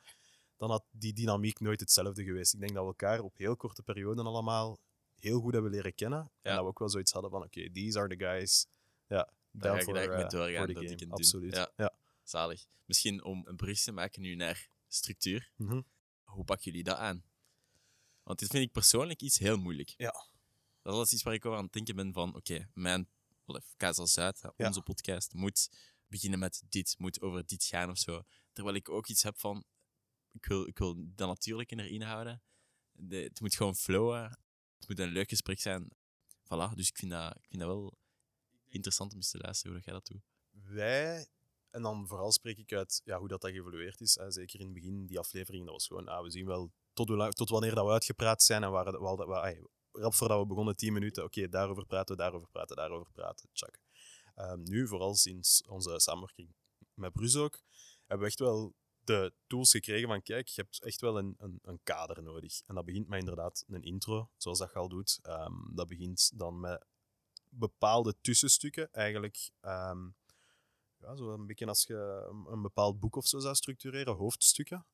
dan 0.57 0.69
had 0.69 0.83
die 0.91 1.13
dynamiek 1.13 1.59
nooit 1.59 1.79
hetzelfde 1.79 2.23
geweest. 2.23 2.53
Ik 2.53 2.59
denk 2.59 2.71
dat 2.73 2.81
we 2.81 2.87
elkaar 2.87 3.19
op 3.19 3.37
heel 3.37 3.55
korte 3.55 3.83
perioden 3.83 4.25
allemaal 4.25 4.79
heel 5.15 5.39
goed 5.39 5.53
hebben 5.53 5.71
leren 5.71 5.95
kennen. 5.95 6.19
En 6.19 6.29
Ja. 6.41 6.53
dat 6.53 6.61
we 6.61 6.67
ook 6.69 6.79
wel 6.79 6.89
zoiets 6.89 7.11
hadden 7.11 7.31
van 7.31 7.43
oké, 7.43 7.71
these 7.71 7.99
are 7.99 8.07
the 8.17 8.23
guys. 8.25 8.67
Ja, 9.07 9.29
Daar 9.51 9.73
ga 9.73 9.79
ik 9.79 9.93
mee 9.93 10.07
eh, 10.07 10.29
doorgaan, 10.29 10.73
dat 10.73 10.83
ik. 11.01 11.11
Absoluut. 11.11 11.55
Ja. 11.55 11.71
Ja. 11.75 11.93
Zalig. 12.23 12.65
Misschien 12.85 13.23
om 13.23 13.41
een 13.47 13.55
brug 13.55 13.79
te 13.79 13.91
maken 13.91 14.21
nu 14.21 14.35
naar 14.35 14.69
structuur. 14.87 15.51
Mhm. 15.55 15.81
Hoe 16.23 16.43
pakken 16.43 16.65
jullie 16.65 16.83
dat 16.83 16.97
aan? 16.97 17.23
Want 18.23 18.39
dit 18.39 18.49
vind 18.49 18.63
ik 18.63 18.71
persoonlijk 18.71 19.21
iets 19.21 19.37
heel 19.37 19.57
moeilijk. 19.57 19.93
Ja. 19.97 20.25
Dat 20.81 21.05
is 21.05 21.13
iets 21.13 21.23
waar 21.23 21.33
ik 21.33 21.45
over 21.45 21.57
aan 21.57 21.63
het 21.63 21.73
denken 21.73 21.95
ben 21.95 22.13
van, 22.13 22.35
oké, 22.35 22.69
mijn 22.73 23.09
Kaas 23.77 23.97
als 23.97 24.13
Zuid, 24.13 24.41
Ja. 24.57 24.67
onze 24.67 24.81
podcast, 24.81 25.33
moet 25.33 25.69
beginnen 26.07 26.39
met 26.39 26.63
dit, 26.69 26.95
moet 26.97 27.21
over 27.21 27.45
dit 27.45 27.63
gaan 27.63 27.89
of 27.89 27.97
zo. 27.97 28.23
Terwijl 28.53 28.75
ik 28.75 28.89
ook 28.89 29.07
iets 29.07 29.23
heb 29.23 29.39
van, 29.39 29.63
ik 30.37 30.45
wil, 30.45 30.67
ik 30.67 30.77
wil 30.77 30.95
dat 30.97 31.27
natuurlijk 31.27 31.71
erin 31.71 32.01
houden. 32.01 32.41
De, 32.91 33.15
het 33.17 33.41
moet 33.41 33.55
gewoon 33.55 33.75
flowen. 33.75 34.23
Het 34.77 34.87
moet 34.87 34.99
een 34.99 35.11
leuk 35.11 35.29
gesprek 35.29 35.59
zijn. 35.59 35.91
Voilà, 36.43 36.73
dus 36.73 36.89
ik 36.89 36.97
vind 36.97 37.11
dat, 37.11 37.35
ik 37.35 37.47
vind 37.49 37.61
dat 37.61 37.69
wel 37.69 37.97
interessant 38.67 39.11
om 39.11 39.17
eens 39.17 39.29
te 39.29 39.37
luisteren 39.37 39.73
hoe 39.73 39.81
jij 39.85 39.93
dat 39.93 40.05
doet. 40.05 40.21
wij, 40.73 41.27
en 41.69 41.81
dan 41.81 42.07
vooral 42.07 42.31
spreek 42.31 42.57
ik 42.57 42.73
uit 42.73 43.01
ja, 43.03 43.19
hoe 43.19 43.27
dat, 43.27 43.41
dat 43.41 43.51
geëvolueerd 43.51 44.01
is. 44.01 44.15
Hè. 44.15 44.31
Zeker 44.31 44.59
in 44.59 44.65
het 44.65 44.73
begin, 44.73 45.05
die 45.05 45.19
aflevering, 45.19 45.63
dat 45.63 45.73
was 45.73 45.87
gewoon, 45.87 46.07
ah, 46.07 46.23
we 46.23 46.29
zien 46.29 46.45
wel 46.45 46.71
tot, 46.93 47.07
hoe 47.07 47.31
tot 47.31 47.49
wanneer 47.49 47.75
dat 47.75 47.85
we 47.85 47.91
uitgepraat 47.91 48.43
zijn 48.43 48.63
en 48.63 48.71
waar, 48.71 48.99
waar, 48.99 49.25
waar, 49.25 49.57
rap 49.91 50.13
voordat 50.13 50.39
we 50.39 50.45
begonnen, 50.45 50.75
10 50.75 50.93
minuten, 50.93 51.23
oké, 51.23 51.49
daarover 51.49 51.85
praten, 51.85 52.17
daarover 52.17 52.49
praten, 52.49 52.75
daarover 52.75 53.11
praten, 53.11 53.49
tjak. 53.53 53.79
Ehm, 54.35 54.63
nu, 54.63 54.87
vooral 54.87 55.15
sinds 55.15 55.63
onze 55.67 55.99
samenwerking 55.99 56.55
met 56.93 57.13
Brus 57.13 57.35
ook, 57.35 57.61
hebben 57.99 58.19
we 58.19 58.25
echt 58.25 58.39
wel 58.39 58.75
de 59.07 59.33
tools 59.47 59.71
gekregen 59.71 60.07
van, 60.07 60.21
kijk, 60.21 60.47
je 60.47 60.61
hebt 60.61 60.83
echt 60.83 61.01
wel 61.01 61.17
een, 61.17 61.35
een, 61.37 61.59
een 61.63 61.79
kader 61.83 62.23
nodig. 62.23 62.61
En 62.65 62.75
dat 62.75 62.85
begint 62.85 63.07
met 63.07 63.19
inderdaad 63.19 63.63
een 63.67 63.83
intro, 63.83 64.29
zoals 64.37 64.57
dat 64.57 64.69
je 64.73 64.79
al 64.79 64.89
doet. 64.89 65.19
Ehm, 65.21 65.53
dat 65.75 65.87
begint 65.87 66.31
dan 66.33 66.59
met 66.59 66.85
bepaalde 67.49 68.15
tussenstukken, 68.21 68.93
eigenlijk... 68.93 69.49
ehm, 69.61 70.07
ja, 70.99 71.15
zo 71.15 71.33
een 71.33 71.45
beetje 71.45 71.65
als 71.65 71.83
je 71.83 72.27
een, 72.47 72.61
bepaald 72.61 72.99
boek 72.99 73.15
of 73.15 73.27
zo 73.27 73.39
zou 73.39 73.55
structureren, 73.55 74.15
hoofdstukken. 74.15 74.85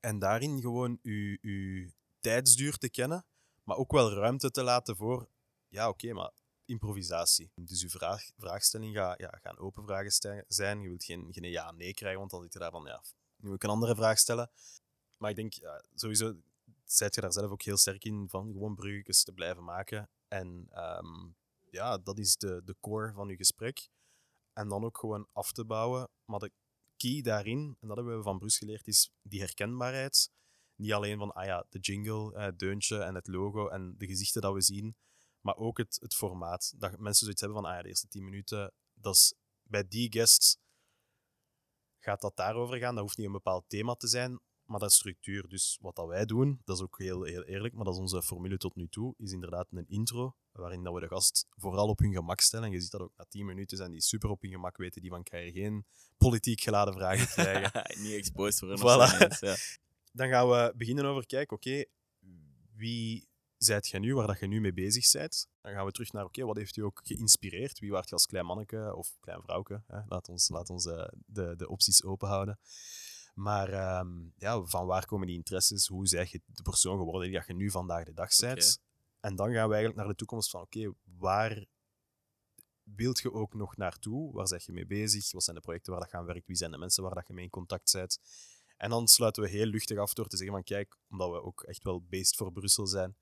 En 0.00 0.18
daarin 0.18 0.60
gewoon 0.60 0.98
je, 1.02 1.38
je 1.40 1.90
tijdsduur 2.20 2.76
te 2.76 2.90
kennen, 2.90 3.24
maar 3.62 3.76
ook 3.76 3.92
wel 3.92 4.12
ruimte 4.12 4.50
te 4.50 4.62
laten 4.62 4.96
voor, 4.96 5.28
ja 5.68 5.88
oké, 5.88 6.12
maar 6.12 6.32
improvisatie. 6.64 7.50
Dus 7.54 7.80
je 7.80 7.88
vraag, 7.88 8.30
vraagstelling 8.36 8.96
gaat 8.96 9.20
ja, 9.20 9.38
gaan 9.42 9.58
open 9.58 9.84
vragen 9.84 10.44
zijn. 10.48 10.80
Je 10.80 10.88
wilt 10.88 11.04
geen, 11.04 11.28
geen 11.30 11.50
ja-nee 11.50 11.94
krijgen, 11.94 12.18
want 12.18 12.30
dan 12.30 12.42
zit 12.42 12.52
je 12.52 12.58
daar 12.58 12.70
van, 12.70 12.84
ja, 12.84 13.02
nu 13.46 13.54
ik 13.54 13.62
een 13.62 13.70
andere 13.70 13.94
vraag 13.94 14.18
stellen. 14.18 14.50
Maar 15.16 15.30
ik 15.30 15.36
denk, 15.36 15.52
ja, 15.52 15.82
sowieso 15.94 16.34
zet 16.84 17.14
je 17.14 17.20
daar 17.20 17.32
zelf 17.32 17.50
ook 17.50 17.62
heel 17.62 17.76
sterk 17.76 18.04
in 18.04 18.28
van 18.28 18.52
gewoon 18.52 18.74
bruggetjes 18.74 19.24
te 19.24 19.32
blijven 19.32 19.64
maken. 19.64 20.10
En 20.28 20.68
ehm, 20.70 21.28
ja, 21.70 21.98
dat 21.98 22.18
is 22.18 22.36
de, 22.36 22.62
de 22.64 22.76
core 22.80 23.12
van 23.12 23.28
je 23.28 23.36
gesprek. 23.36 23.88
en 24.52 24.68
dan 24.68 24.84
ook 24.84 24.98
gewoon 24.98 25.28
af 25.32 25.52
te 25.52 25.64
bouwen. 25.64 26.08
Maar 26.24 26.38
de 26.38 26.52
key 26.96 27.22
daarin, 27.22 27.76
en 27.80 27.88
dat 27.88 27.96
hebben 27.96 28.16
we 28.16 28.22
van 28.22 28.38
Bruce 28.38 28.58
geleerd, 28.58 28.86
is 28.86 29.10
die 29.22 29.40
herkenbaarheid. 29.40 30.30
Niet 30.74 30.92
alleen 30.92 31.18
van 31.18 31.32
ah 31.32 31.44
ja, 31.44 31.66
de 31.68 31.78
jingle, 31.78 32.34
eh, 32.34 32.44
het 32.44 32.58
deuntje 32.58 32.98
en 32.98 33.14
het 33.14 33.26
logo 33.26 33.68
en 33.68 33.94
de 33.98 34.06
gezichten 34.06 34.42
dat 34.42 34.54
we 34.54 34.60
zien, 34.60 34.96
maar 35.40 35.56
ook 35.56 35.78
het, 35.78 35.96
het 36.00 36.14
formaat. 36.14 36.72
Dat 36.76 36.98
mensen 36.98 37.24
zoiets 37.24 37.40
hebben 37.40 37.62
van 37.62 37.70
ah 37.70 37.82
de 37.82 37.88
eerste 37.88 38.08
10 38.08 38.24
minuten, 38.24 38.72
dat 38.94 39.14
is 39.14 39.34
bij 39.62 39.88
die 39.88 40.12
guests 40.12 40.58
gaat 42.06 42.20
dat 42.20 42.36
daarover 42.36 42.78
gaan. 42.78 42.94
Dat 42.94 43.04
hoeft 43.04 43.16
niet 43.16 43.26
een 43.26 43.32
bepaald 43.32 43.64
thema 43.68 43.94
te 43.94 44.08
zijn, 44.08 44.40
maar 44.64 44.80
dat 44.80 44.90
is 44.90 44.96
structuur. 44.96 45.48
Dus 45.48 45.78
wat 45.80 45.96
dat 45.96 46.06
wij 46.06 46.24
doen, 46.24 46.60
dat 46.64 46.76
is 46.76 46.82
ook 46.82 46.98
heel, 46.98 47.22
heel 47.22 47.44
eerlijk, 47.44 47.74
maar 47.74 47.84
dat 47.84 47.94
is 47.94 48.00
onze 48.00 48.22
formule 48.22 48.56
tot 48.56 48.74
nu 48.74 48.88
toe, 48.88 49.14
is 49.16 49.32
inderdaad 49.32 49.66
een 49.70 49.88
intro, 49.88 50.36
waarin 50.52 50.82
dat 50.82 50.94
we 50.94 51.00
de 51.00 51.08
gast 51.08 51.46
vooral 51.50 51.88
op 51.88 51.98
hun 51.98 52.12
gemak 52.12 52.40
stellen. 52.40 52.66
En 52.66 52.72
je 52.72 52.80
ziet 52.80 52.90
dat 52.90 53.00
ook 53.00 53.12
na 53.16 53.24
10 53.28 53.46
minuten 53.46 53.76
zijn 53.76 53.92
die 53.92 54.02
super 54.02 54.30
op 54.30 54.40
hun 54.40 54.50
gemak 54.50 54.76
weten, 54.76 55.00
die 55.00 55.10
van 55.10 55.22
kan 55.22 55.44
je 55.44 55.52
geen 55.52 55.86
politiek 56.16 56.60
geladen 56.60 56.94
vragen 56.94 57.26
krijgen. 57.26 57.82
Niet 58.02 58.14
exposed 58.14 58.58
voor 58.58 58.70
een 58.70 58.78
Voilà. 58.78 59.38
Ja. 59.40 59.56
Dan 60.12 60.28
gaan 60.28 60.48
we 60.48 60.72
beginnen 60.76 61.04
over 61.04 61.26
kijken, 61.26 61.56
oké, 61.56 61.84
wie 62.76 63.28
zijt 63.58 63.88
jij 63.88 64.00
nu, 64.00 64.14
waar 64.14 64.26
dat 64.26 64.38
je 64.38 64.46
nu 64.46 64.60
mee 64.60 64.72
bezig 64.72 65.10
bent? 65.12 65.48
Dan 65.60 65.72
gaan 65.72 65.86
we 65.86 65.92
terug 65.92 66.12
naar, 66.12 66.24
oké, 66.24 66.44
wat 66.44 66.56
heeft 66.56 66.76
u 66.76 66.82
ook 66.82 67.00
geïnspireerd? 67.04 67.78
Wie 67.78 67.90
waart 67.90 68.08
je 68.08 68.14
als 68.14 68.26
klein 68.26 68.46
manneke 68.46 68.94
of 68.94 69.16
klein 69.20 69.42
vrouwke? 69.42 69.82
Hè? 69.86 70.00
Laat 70.08 70.28
ons, 70.28 70.48
laat 70.48 70.70
ons 70.70 70.86
eh, 70.86 71.08
de, 71.26 71.56
de 71.56 71.68
opties 71.68 72.04
open 72.04 72.28
houden. 72.28 72.58
Maar 73.34 73.68
ehm, 73.68 74.28
ja, 74.36 74.64
van 74.64 74.86
waar 74.86 75.06
komen 75.06 75.26
die 75.26 75.36
interesses? 75.36 75.86
Hoe 75.86 76.06
zeg 76.06 76.30
je 76.30 76.40
de 76.46 76.62
persoon 76.62 76.98
geworden 76.98 77.22
die 77.22 77.38
dat 77.38 77.46
je 77.46 77.54
nu 77.54 77.70
vandaag 77.70 78.04
de 78.04 78.12
dag 78.12 78.36
bent? 78.36 78.80
En 79.20 79.36
dan 79.36 79.52
gaan 79.52 79.68
we 79.68 79.74
eigenlijk 79.74 79.96
naar 79.96 80.08
de 80.08 80.14
toekomst 80.14 80.50
van, 80.50 80.60
oké, 80.60 80.92
waar 81.04 81.66
wilt 82.82 83.18
je 83.18 83.32
ook 83.32 83.54
nog 83.54 83.76
naartoe? 83.76 84.32
Waar 84.32 84.48
zeg 84.48 84.64
je 84.64 84.72
mee 84.72 84.86
bezig? 84.86 85.32
Wat 85.32 85.44
zijn 85.44 85.56
de 85.56 85.62
projecten 85.62 85.92
waar 85.92 86.00
dat 86.00 86.10
gaan 86.10 86.24
werken? 86.24 86.44
Wie 86.46 86.56
zijn 86.56 86.70
de 86.70 86.78
mensen 86.78 87.02
waar 87.02 87.14
dat 87.14 87.26
je 87.26 87.32
mee 87.32 87.44
in 87.44 87.50
contact 87.50 87.92
bent? 87.92 88.20
En 88.76 88.90
dan 88.90 89.08
sluiten 89.08 89.42
we 89.42 89.48
heel 89.48 89.66
luchtig 89.66 89.98
af 89.98 90.14
door 90.14 90.26
te 90.26 90.36
zeggen 90.36 90.54
van, 90.54 90.64
kijk, 90.64 90.96
omdat 91.08 91.30
we 91.30 91.42
ook 91.42 91.62
echt 91.62 91.82
wel 91.82 92.02
based 92.02 92.36
voor 92.36 92.52
Brussel 92.52 92.86
zijn, 92.86 93.16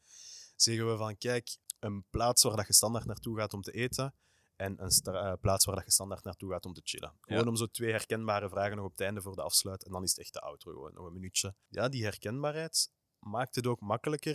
zeggen 0.56 0.90
we 0.90 0.96
van, 0.96 1.18
kijk, 1.18 1.56
een 1.78 2.04
plaats 2.10 2.42
waar 2.42 2.56
dat 2.56 2.66
je 2.66 2.72
standaard 2.72 3.04
naartoe 3.04 3.38
gaat 3.38 3.54
om 3.54 3.62
te 3.62 3.72
eten 3.72 4.14
en 4.56 4.82
een 4.82 5.14
eh, 5.14 5.32
plaats 5.40 5.64
waar 5.64 5.74
dat 5.74 5.84
je 5.84 5.90
standaard 5.90 6.24
naartoe 6.24 6.50
gaat 6.50 6.64
om 6.64 6.72
te 6.72 6.80
chillen. 6.84 7.16
Gewoon 7.20 7.48
om 7.48 7.56
zo 7.56 7.66
twee 7.66 7.90
herkenbare 7.90 8.48
vragen 8.48 8.76
nog 8.76 8.84
op 8.84 8.90
het 8.90 9.00
einde 9.00 9.22
voor 9.22 9.34
de 9.34 9.42
afsluit 9.42 9.84
en 9.84 9.92
dan 9.92 10.02
is 10.02 10.10
het 10.10 10.18
echt 10.18 10.32
de 10.32 10.40
outro, 10.40 10.72
gewoon 10.72 10.94
nog 10.94 11.06
een 11.06 11.12
minuutje. 11.12 11.54
Ja, 11.68 11.88
die 11.88 12.02
herkenbaarheid 12.02 12.90
maakt 13.18 13.54
het 13.54 13.66
ook 13.66 13.80
makkelijker. 13.80 14.34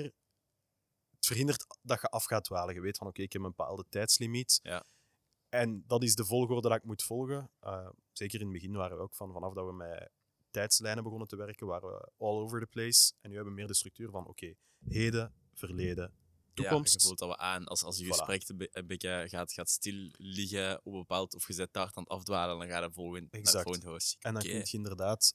Het 1.09 1.25
verhindert 1.25 1.65
dat 1.81 2.01
je 2.01 2.09
af 2.09 2.25
gaat 2.25 2.43
dwalen. 2.43 2.73
Je 2.73 2.81
weet 2.81 2.97
van, 2.97 3.07
oké, 3.07 3.21
ik 3.21 3.33
heb 3.33 3.41
een 3.41 3.47
bepaalde 3.47 3.85
tijdslimiet. 3.89 4.59
Ja. 4.63 4.85
En 5.49 5.83
dat 5.87 6.03
is 6.03 6.15
de 6.15 6.25
volgorde 6.25 6.69
dat 6.69 6.77
ik 6.77 6.83
moet 6.83 7.03
volgen. 7.03 7.51
Uh, 7.61 7.89
zeker 8.11 8.39
in 8.39 8.45
het 8.45 8.53
begin 8.53 8.73
waren 8.73 8.97
we 8.97 9.03
ook 9.03 9.15
van, 9.15 9.31
vanaf 9.33 9.53
dat 9.53 9.65
we 9.65 9.73
met 9.73 10.11
tijdslijnen 10.51 11.03
begonnen 11.03 11.27
te 11.27 11.35
werken, 11.35 11.67
waren 11.67 11.89
we 11.89 12.11
all 12.17 12.37
over 12.39 12.59
the 12.59 12.65
place. 12.67 13.13
En 13.21 13.29
nu 13.29 13.35
hebben 13.35 13.53
we 13.53 13.59
meer 13.59 13.67
de 13.69 13.75
structuur 13.75 14.09
van, 14.09 14.27
oké, 14.27 14.53
heden, 14.87 15.33
verleden, 15.53 16.13
toekomst. 16.53 16.93
Ja, 16.93 16.99
je 16.99 17.05
voelt 17.05 17.19
dat 17.19 17.29
we 17.29 17.37
aan. 17.37 17.65
Als, 17.65 17.83
als 17.83 17.97
je 17.97 18.05
Voilà. 18.05 18.07
gesprek 18.07 18.49
een, 18.49 18.57
be- 18.57 18.69
een 18.71 18.87
beetje 18.87 19.25
gaat, 19.29 19.51
gaat 19.53 19.69
stil 19.69 20.09
liggen 20.17 20.79
op 20.83 20.93
een 20.93 20.99
bepaald, 20.99 21.35
of 21.35 21.47
je 21.47 21.53
zet 21.53 21.73
daar 21.73 21.91
aan 21.93 22.03
het 22.03 22.11
afdwalen, 22.11 22.57
dan 22.59 22.67
gaat 22.67 22.83
het 22.83 22.93
volgende, 22.93 23.25
het 23.31 23.35
Exact. 23.35 23.65
En 24.19 24.33
dan 24.33 24.41
kun 24.41 24.51
je 24.51 24.71
inderdaad 24.71 25.33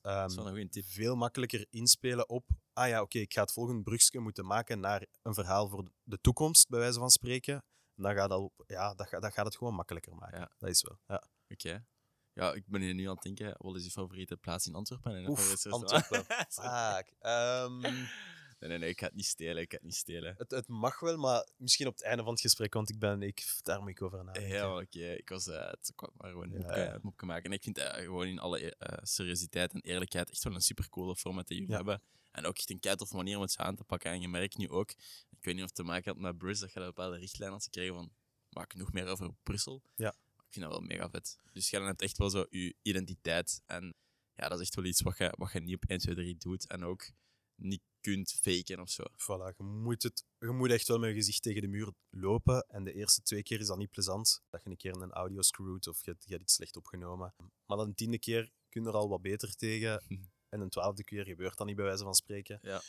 tip. 0.70 0.84
veel 0.86 1.16
makkelijker 1.16 1.66
inspelen 1.70 2.28
op. 2.28 2.48
Ah 2.72 2.88
ja, 2.88 3.02
oké, 3.02 3.18
ik 3.18 3.32
ga 3.32 3.40
het 3.42 3.52
volgende 3.52 3.82
brugje 3.82 4.20
moeten 4.20 4.46
maken 4.46 4.80
naar 4.80 5.06
een 5.22 5.34
verhaal 5.34 5.68
voor 5.68 5.88
de 6.02 6.18
toekomst, 6.20 6.68
bij 6.68 6.78
wijze 6.78 6.98
van 6.98 7.10
spreken. 7.10 7.54
En 7.96 8.02
dan 8.02 8.14
gaat 8.14 8.28
dat, 8.28 8.50
ja, 8.66 8.94
dat, 8.94 9.08
gaat, 9.08 9.22
dat 9.22 9.32
gaat 9.32 9.44
het 9.44 9.56
gewoon 9.56 9.74
makkelijker 9.74 10.14
maken. 10.14 10.38
Ja. 10.38 10.50
Dat 10.58 10.70
is 10.70 10.82
wel. 10.82 10.98
Ja. 11.06 11.22
Oké. 11.48 11.86
Ja, 12.34 12.52
ik 12.52 12.66
ben 12.66 12.80
hier 12.80 12.94
nu 12.94 13.08
aan 13.08 13.14
het 13.14 13.22
denken, 13.22 13.54
wat 13.58 13.76
is 13.76 13.84
je 13.84 13.90
favoriete 13.90 14.36
plaats 14.36 14.66
in 14.66 14.74
Antwerpen? 14.74 15.14
En 15.16 15.28
Oef? 15.28 15.66
Antwerpen. 15.66 16.24
Fuck. 16.48 17.12
Ehm, 17.20 17.78
nee, 18.60 18.68
nee, 18.68 18.78
nee, 18.78 18.88
ik 18.88 18.98
ga 18.98 19.06
het 19.06 19.14
niet 19.14 19.26
stelen, 19.26 19.62
ik 19.62 19.70
ga 19.70 19.76
het 19.76 19.84
niet 19.86 19.94
stelen. 19.94 20.34
het, 20.38 20.50
het 20.50 20.68
mag 20.68 21.00
wel, 21.00 21.16
maar 21.16 21.48
misschien 21.56 21.86
op 21.86 21.92
het 21.92 22.02
einde 22.02 22.22
van 22.22 22.32
het 22.32 22.40
gesprek, 22.40 22.74
want 22.74 22.90
ik 22.90 22.98
ben, 22.98 23.22
ik, 23.22 23.46
daar 23.62 23.80
moet 23.80 23.88
ik 23.90 24.02
over 24.02 24.24
nadenken. 24.24 24.50
Ja, 24.50 24.76
oké. 24.76 25.12
Ik 25.12 25.28
was 25.28 25.46
eh, 25.48 25.70
het 25.70 25.92
kwam 25.94 26.10
maar 26.16 26.30
gewoon 26.30 26.50
Ja, 26.50 26.66
het 26.74 27.02
mopje 27.02 27.26
maken. 27.26 27.44
En 27.44 27.52
ik 27.52 27.62
vind 27.62 27.78
eh, 27.78 27.94
gewoon 28.04 28.26
in 28.26 28.38
alle 28.38 28.76
eh, 28.76 28.98
seriositeit 29.02 29.72
en 29.72 29.80
eerlijkheid 29.80 30.30
echt 30.30 30.44
wel 30.44 30.54
een 30.54 30.60
super 30.60 30.88
coole 30.88 31.16
format 31.16 31.46
die 31.46 31.56
jullie 31.56 31.70
Ja. 31.72 31.76
hebben. 31.76 32.02
En 32.32 32.46
ook 32.46 32.56
echt 32.56 32.70
een 32.70 32.80
keitof 32.80 33.12
manier 33.12 33.36
om 33.36 33.42
het 33.42 33.52
zo 33.52 33.62
aan 33.62 33.76
te 33.76 33.84
pakken. 33.84 34.10
En 34.10 34.20
je 34.20 34.28
merkt 34.28 34.56
nu 34.56 34.68
ook, 34.68 34.90
ik 35.30 35.44
weet 35.44 35.54
niet 35.54 35.62
of 35.62 35.68
het 35.68 35.74
te 35.74 35.82
maken 35.82 36.12
had 36.12 36.20
met 36.20 36.38
Bruce, 36.38 36.60
dat 36.60 36.72
je 36.72 36.80
een 36.80 36.86
bepaalde 36.86 37.16
richtlijn 37.18 37.52
had 37.52 37.64
gekregen 37.64 37.94
van 37.94 38.10
maak 38.48 38.74
nog 38.74 38.92
meer 38.92 39.06
over 39.06 39.30
Brussel. 39.42 39.82
Ja. 39.96 40.14
Vind 40.54 40.64
dat 40.70 40.78
wel 40.78 40.86
mega 40.88 41.10
vet. 41.10 41.38
Dus 41.52 41.70
jij 41.70 41.80
hebt 41.82 42.02
echt 42.02 42.18
wel 42.18 42.30
zo 42.30 42.46
je 42.50 42.74
identiteit. 42.82 43.62
En 43.66 43.94
ja, 44.34 44.48
dat 44.48 44.58
is 44.60 44.64
echt 44.66 44.74
wel 44.74 44.84
iets 44.84 45.02
wat 45.02 45.18
je, 45.18 45.34
wat 45.38 45.52
je 45.52 45.60
niet 45.60 45.74
op 45.74 45.84
1, 45.84 45.98
2, 45.98 46.14
3 46.14 46.36
doet. 46.36 46.66
En 46.66 46.84
ook 46.84 47.10
niet 47.54 47.82
kunt 48.00 48.32
faken 48.40 48.80
of 48.80 48.90
zo. 48.90 49.02
Voilà, 49.12 49.56
je 49.56 49.62
moet, 49.62 50.02
het, 50.02 50.24
je 50.38 50.50
moet 50.50 50.70
echt 50.70 50.88
wel 50.88 50.98
met 50.98 51.08
je 51.08 51.14
gezicht 51.14 51.42
tegen 51.42 51.60
de 51.62 51.68
muur 51.68 51.92
lopen. 52.10 52.66
En 52.68 52.84
de 52.84 52.92
eerste 52.92 53.22
twee 53.22 53.42
keer 53.42 53.60
is 53.60 53.66
dat 53.66 53.78
niet 53.78 53.90
plezant. 53.90 54.42
Dat 54.50 54.62
je 54.64 54.70
een 54.70 54.76
keer 54.76 54.96
een 55.02 55.12
audio 55.12 55.42
screwt 55.42 55.86
of 55.86 56.04
je, 56.04 56.10
hebt- 56.10 56.24
je 56.24 56.30
hebt 56.30 56.42
iets 56.42 56.54
slecht 56.54 56.76
opgenomen. 56.76 57.34
Maar 57.66 57.76
dan 57.76 57.88
de 57.88 57.94
tiende 57.94 58.18
keer 58.18 58.50
kun 58.68 58.82
je 58.82 58.88
er 58.88 58.94
al 58.94 59.08
wat 59.08 59.22
beter 59.22 59.54
tegen. 59.56 60.02
En 60.48 60.60
een 60.60 60.68
twaalfde 60.68 61.04
keer 61.04 61.24
gebeurt 61.24 61.56
dat 61.56 61.66
niet, 61.66 61.76
bij 61.76 61.84
wijze 61.84 62.02
van 62.04 62.14
spreken. 62.14 62.58
Ja. 62.62 62.82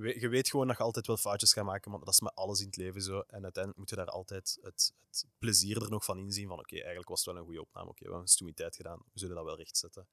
Je 0.00 0.28
weet 0.28 0.48
gewoon 0.50 0.66
dat 0.66 0.76
je 0.76 0.82
altijd 0.82 1.06
wel 1.06 1.16
foutjes 1.16 1.52
gaat 1.52 1.64
maken, 1.64 1.90
maar 1.90 2.00
dat 2.00 2.08
is 2.08 2.20
met 2.20 2.34
alles 2.34 2.60
in 2.60 2.66
het 2.66 2.76
leven 2.76 3.02
zo. 3.02 3.18
En 3.20 3.42
uiteindelijk 3.42 3.76
moet 3.76 3.90
je 3.90 3.96
daar 3.96 4.06
altijd 4.10 4.58
het, 4.60 4.92
het 5.08 5.26
plezier 5.38 5.82
er 5.82 5.90
nog 5.90 6.04
van 6.04 6.18
inzien. 6.18 6.48
Van 6.48 6.58
oké, 6.58 6.74
eigenlijk 6.76 7.08
was 7.08 7.18
het 7.18 7.28
wel 7.28 7.36
een 7.36 7.44
goede 7.44 7.60
opname. 7.60 7.86
Oké, 7.88 7.98
we 7.98 8.04
hebben 8.04 8.20
een 8.22 8.28
stoemiteit 8.28 8.76
gedaan. 8.76 8.98
We 8.98 9.18
zullen 9.18 9.36
dat 9.36 9.44
wel 9.44 9.56
rechtzetten. 9.56 10.08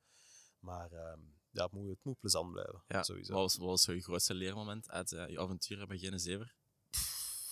Maar 0.59 0.91
ehm, 0.91 1.19
ja, 1.49 1.63
het 1.63 1.71
moet, 1.71 1.89
het 1.89 2.03
moet 2.03 2.19
plezant 2.19 2.51
blijven. 2.51 2.84
Ja, 2.88 3.03
sowieso. 3.03 3.34
Wat 3.34 3.41
was, 3.41 3.57
wat 3.57 3.67
was 3.67 3.86
je 3.86 4.01
grootste 4.01 4.34
leermoment 4.34 4.89
uit 4.89 5.11
eh, 5.11 5.27
je 5.27 5.39
avonturen 5.39 5.88
bij 5.88 5.97
Gene 5.97 6.17
Zever? 6.19 6.55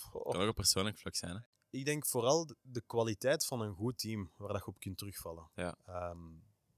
Goh. 0.00 0.30
Kan 0.30 0.40
ook 0.40 0.48
een 0.48 0.54
persoonlijk 0.54 0.98
vlak 0.98 1.14
zijn, 1.14 1.34
hè? 1.34 1.40
Ik 1.70 1.84
denk 1.84 2.06
vooral 2.06 2.46
de- 2.46 2.56
de 2.60 2.82
kwaliteit 2.86 3.46
van 3.46 3.60
een 3.60 3.74
goed 3.74 3.98
team 3.98 4.32
waar 4.36 4.52
dat 4.52 4.60
je 4.64 4.66
op 4.66 4.78
kunt 4.78 4.98
terugvallen. 4.98 5.50
Ja. 5.54 5.76
Ehm, 5.86 6.18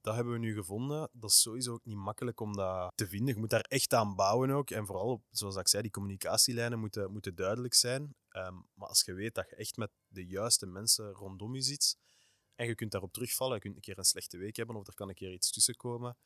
dat 0.05 0.15
hebben 0.15 0.33
we 0.33 0.39
nu 0.39 0.55
gevonden. 0.55 1.09
Dat 1.13 1.31
is 1.31 1.41
sowieso 1.41 1.73
ook 1.73 1.85
niet 1.85 1.97
makkelijk 1.97 2.41
om 2.41 2.57
dat 2.57 2.93
te 2.95 3.09
vinden. 3.09 3.35
Je 3.35 3.41
moet 3.41 3.51
daar 3.51 3.65
echt 3.69 3.95
aan 3.95 4.15
bouwen 4.15 4.51
ook. 4.51 4.71
En 4.71 4.87
vooral, 4.87 5.23
zoals 5.31 5.57
ik 5.57 5.69
zei, 5.69 5.83
die 5.83 5.91
communicatielijnen 5.91 6.79
moeten, 6.79 7.13
moeten 7.13 7.35
duidelijk 7.35 7.75
zijn. 7.75 8.15
Ehm, 8.29 8.55
maar 8.75 8.89
als 8.89 9.03
je 9.05 9.13
weet 9.13 9.35
dat 9.35 9.51
je 9.51 9.57
echt 9.57 9.77
met 9.77 9.91
de 10.07 10.27
juiste 10.27 10.67
mensen 10.67 11.13
rondom 11.13 11.55
je 11.55 11.63
zit 11.63 11.99
en 12.55 12.67
je 12.67 12.75
kunt 12.75 12.91
daarop 12.91 13.13
terugvallen, 13.13 13.55
je 13.55 13.61
kunt 13.61 13.77
een 13.77 13.83
keer 13.83 13.99
een 13.99 14.05
slechte 14.05 14.37
week 14.37 14.57
hebben 14.57 14.77
of 14.77 14.87
er 14.87 14.95
kan 14.95 15.09
een 15.09 15.15
keer 15.15 15.33
iets 15.33 15.51
tussen 15.51 15.77
komen, 15.77 16.17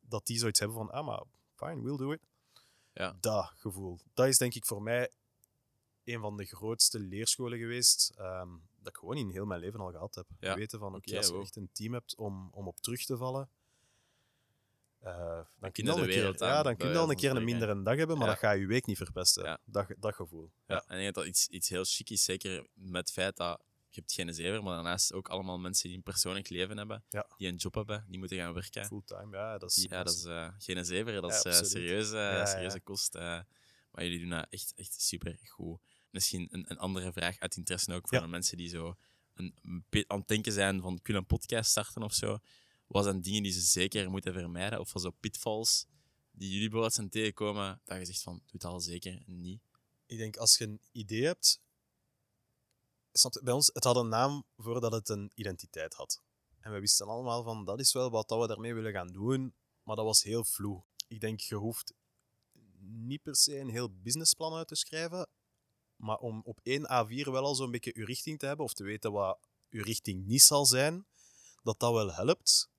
dat 0.00 0.26
die 0.26 0.38
zoiets 0.38 0.58
hebben 0.58 0.76
van, 0.76 0.90
ah, 0.90 1.06
maar 1.06 1.22
fine, 1.54 1.82
we'll 1.82 1.96
do 1.96 2.12
it. 2.12 2.20
Ja. 2.92 3.16
Dat 3.20 3.52
gevoel. 3.54 3.98
Dat 4.14 4.26
is 4.26 4.38
denk 4.38 4.54
ik 4.54 4.64
voor 4.64 4.82
mij 4.82 5.10
een 6.06 6.20
van 6.20 6.36
de 6.36 6.44
grootste 6.44 6.98
leerscholen 6.98 7.58
geweest 7.58 8.12
ehm, 8.16 8.48
dat 8.78 8.88
ik 8.88 8.96
gewoon 8.96 9.16
in 9.16 9.30
heel 9.30 9.46
mijn 9.46 9.60
leven 9.60 9.80
al 9.80 9.90
gehad 9.90 10.14
heb. 10.14 10.26
Ja. 10.40 10.54
Weten 10.54 10.78
van, 10.78 10.94
oké, 10.94 11.16
als 11.16 11.26
je 11.26 11.32
wow. 11.32 11.42
echt 11.42 11.56
een 11.56 11.68
team 11.72 11.92
hebt 11.92 12.16
om, 12.16 12.48
om 12.52 12.66
op 12.66 12.80
terug 12.80 13.04
te 13.04 13.16
vallen, 13.16 13.48
eh, 15.06 15.40
dan 15.58 15.72
kun 15.72 15.72
kun 15.72 15.84
je 15.84 15.90
je 15.90 15.96
al 15.96 16.02
een 16.02 16.08
keer, 16.08 16.26
aan, 16.26 16.48
ja, 16.48 16.62
dan 16.62 16.76
kun 16.76 16.88
je 16.88 16.98
al 16.98 17.10
een 17.10 17.16
keer 17.16 17.36
een 17.36 17.44
mindere 17.44 17.82
dag 17.82 17.96
hebben, 17.96 18.18
maar 18.18 18.26
Ja. 18.26 18.32
dat 18.32 18.42
gaat 18.42 18.58
je 18.58 18.66
week 18.66 18.86
niet 18.86 18.96
verpesten. 18.96 19.44
Ja. 19.44 19.58
Dat, 19.64 19.86
dat 19.98 20.14
gevoel. 20.14 20.50
Ja. 20.66 20.84
En 20.86 20.96
ik 20.96 21.02
denk 21.02 21.14
dat 21.14 21.26
iets, 21.26 21.48
iets 21.48 21.68
heel 21.68 21.84
chic 21.84 22.10
is, 22.10 22.24
zeker 22.24 22.66
met 22.74 23.00
het 23.00 23.12
feit 23.12 23.36
dat 23.36 23.62
je 23.88 24.00
hebt 24.00 24.12
geen 24.12 24.34
zever, 24.34 24.62
maar 24.62 24.74
daarnaast 24.74 25.12
ook 25.12 25.28
allemaal 25.28 25.58
mensen 25.58 25.88
die 25.88 25.96
een 25.96 26.02
persoonlijk 26.02 26.48
leven 26.48 26.76
hebben, 26.76 27.04
die 27.36 27.48
een 27.48 27.56
job 27.56 27.74
hebben, 27.74 28.04
die 28.08 28.18
moeten 28.18 28.36
gaan 28.38 28.52
werken. 28.52 28.84
Fulltime, 28.84 29.36
ja, 29.36 29.58
dat 29.58 29.70
is... 29.70 29.86
Ja, 29.90 30.02
dat 30.02 30.14
is 30.14 30.24
eh, 30.24 30.48
geen 30.58 30.84
zever, 30.84 31.20
dat 31.20 31.30
is 31.30 31.42
eh, 31.42 31.52
serieuze, 31.52 32.42
serieuze 32.46 32.80
kost. 32.80 33.14
maar 33.14 34.02
jullie 34.04 34.20
doen 34.20 34.30
dat 34.30 34.46
echt, 34.50 34.72
echt 34.76 35.00
super 35.00 35.38
goed. 35.44 35.80
Misschien 36.10 36.48
een, 36.50 36.70
een 36.70 36.78
andere 36.78 37.12
vraag 37.12 37.38
uit 37.38 37.56
interesse 37.56 37.92
ook 37.92 38.08
voor 38.08 38.18
Ja. 38.18 38.24
de 38.24 38.30
mensen 38.30 38.56
die 38.56 38.68
zo 38.68 38.96
een, 39.34 39.54
een 39.62 40.04
aan 40.06 40.18
het 40.18 40.28
denken 40.28 40.52
zijn 40.52 40.80
van 40.80 41.02
kunnen 41.02 41.22
een 41.22 41.28
podcast 41.28 41.70
starten 41.70 42.02
of 42.02 42.14
zo. 42.14 42.38
Wat 42.86 43.04
zijn 43.04 43.20
dingen 43.20 43.42
die 43.42 43.52
ze 43.52 43.60
zeker 43.60 44.10
moeten 44.10 44.32
vermijden? 44.32 44.80
Of 44.80 44.88
van 44.88 45.00
zo 45.00 45.10
pitfalls 45.10 45.86
die 46.30 46.48
jullie 46.48 46.62
bijvoorbeeld 46.62 46.94
zijn 46.94 47.08
tegenkomen, 47.08 47.80
dat 47.84 47.98
je 47.98 48.04
zegt 48.04 48.22
van, 48.22 48.34
doe 48.34 48.52
het 48.52 48.64
al 48.64 48.80
zeker 48.80 49.22
niet. 49.26 49.60
Ik 50.06 50.18
denk, 50.18 50.36
als 50.36 50.58
je 50.58 50.64
een 50.64 50.80
idee 50.92 51.24
hebt... 51.24 51.60
Snap 53.12 53.40
Bij 53.42 53.52
ons, 53.52 53.70
het 53.72 53.84
had 53.84 53.96
een 53.96 54.08
naam 54.08 54.44
voordat 54.56 54.92
het 54.92 55.08
een 55.08 55.30
identiteit 55.34 55.94
had. 55.94 56.22
En 56.60 56.72
we 56.72 56.80
wisten 56.80 57.06
allemaal 57.06 57.42
van, 57.42 57.64
dat 57.64 57.80
is 57.80 57.92
wel 57.92 58.10
wat 58.10 58.28
dat 58.28 58.40
we 58.40 58.46
daarmee 58.46 58.74
willen 58.74 58.92
gaan 58.92 59.12
doen, 59.12 59.54
maar 59.82 59.96
dat 59.96 60.04
was 60.04 60.22
heel 60.22 60.44
vloe. 60.44 60.84
Ik 61.08 61.20
denk, 61.20 61.40
je 61.40 61.54
hoeft 61.54 61.94
niet 62.78 63.22
per 63.22 63.36
se 63.36 63.58
een 63.58 63.68
heel 63.68 63.90
businessplan 63.92 64.54
uit 64.54 64.68
te 64.68 64.74
schrijven, 64.74 65.28
maar 65.96 66.18
om 66.18 66.42
op 66.44 66.60
één 66.62 66.82
A4 66.82 67.30
wel 67.30 67.44
al 67.44 67.54
zo'n 67.54 67.70
beetje 67.70 67.92
je 67.94 68.04
richting 68.04 68.38
te 68.38 68.46
hebben, 68.46 68.64
of 68.64 68.74
te 68.74 68.84
weten 68.84 69.12
wat 69.12 69.38
je 69.68 69.82
richting 69.82 70.26
niet 70.26 70.42
zal 70.42 70.66
zijn, 70.66 71.06
dat 71.62 71.80
dat 71.80 71.92
wel 71.92 72.12
helpt. 72.12 72.70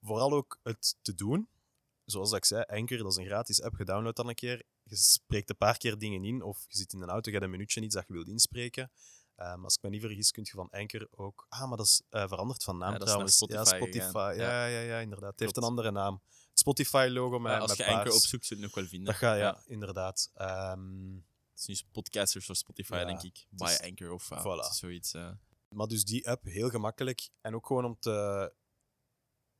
Vooral 0.00 0.32
ook 0.32 0.58
het 0.62 0.96
te 1.02 1.14
doen. 1.14 1.48
Zoals 2.04 2.32
ik 2.32 2.44
zei, 2.44 2.62
Anchor, 2.62 2.98
dat 2.98 3.10
is 3.10 3.16
een 3.16 3.26
gratis 3.26 3.62
app, 3.62 3.76
je 3.78 3.84
downloadt 3.84 4.16
dan 4.16 4.28
een 4.28 4.34
keer, 4.34 4.62
je 4.82 4.96
spreekt 4.96 5.50
een 5.50 5.56
paar 5.56 5.78
keer 5.78 5.98
dingen 5.98 6.24
in, 6.24 6.42
of 6.42 6.64
je 6.68 6.76
zit 6.76 6.92
in 6.92 7.02
een 7.02 7.08
auto, 7.08 7.30
je 7.30 7.30
hebt 7.30 7.44
een 7.44 7.50
minuutje 7.50 7.80
iets 7.80 7.94
dat 7.94 8.04
je 8.06 8.12
wilt 8.12 8.28
inspreken. 8.28 8.90
Ehm, 9.38 9.64
als 9.64 9.74
ik 9.74 9.82
me 9.82 9.88
niet 9.88 10.00
vergis, 10.00 10.30
kun 10.30 10.42
je 10.46 10.50
van 10.50 10.68
Anchor 10.70 11.08
ook... 11.10 11.46
Ah, 11.48 11.68
maar 11.68 11.76
dat 11.76 11.86
is 11.86 12.02
eh, 12.08 12.28
veranderd 12.28 12.64
van 12.64 12.78
naam 12.78 12.92
Ja, 12.92 12.98
trouwens. 12.98 13.36
Spotify 13.36 13.58
ja, 13.58 13.64
Spotify. 13.64 14.34
Ja, 14.36 14.66
ja, 14.66 14.80
ja, 14.80 14.98
inderdaad. 14.98 15.30
Het 15.30 15.40
heeft 15.40 15.56
een 15.56 15.62
andere 15.62 15.90
naam. 15.90 16.22
Het 16.48 16.58
Spotify-logo 16.58 17.38
met, 17.38 17.60
als 17.60 17.68
met 17.68 17.76
je 17.76 17.86
Anchor 17.86 18.02
paars. 18.02 18.16
opzoekt, 18.16 18.46
zul 18.46 18.56
je 18.56 18.62
het 18.62 18.72
nog 18.74 18.82
wel 18.82 18.90
vinden. 18.90 19.12
Dat 19.12 19.16
gaat, 19.16 19.38
ja, 19.38 19.62
inderdaad. 19.66 20.30
Ehm, 20.34 21.16
Het 21.58 21.68
is 21.68 21.82
nu 21.82 21.88
podcasters 21.92 22.46
voor 22.46 22.54
Spotify, 22.56 22.94
Ja, 22.94 23.04
denk 23.04 23.22
ik. 23.22 23.46
By 23.50 23.64
is- 23.64 23.80
Anchor 23.80 24.10
of 24.12 24.30
uh, 24.30 24.44
voilà. 24.44 24.74
zoiets. 24.74 25.14
eh. 25.14 25.30
Maar 25.68 25.86
dus 25.86 26.04
die 26.04 26.28
app, 26.28 26.44
heel 26.44 26.68
gemakkelijk. 26.68 27.28
En 27.40 27.54
ook 27.54 27.66
gewoon 27.66 27.84
om 27.84 27.96
te 27.98 28.52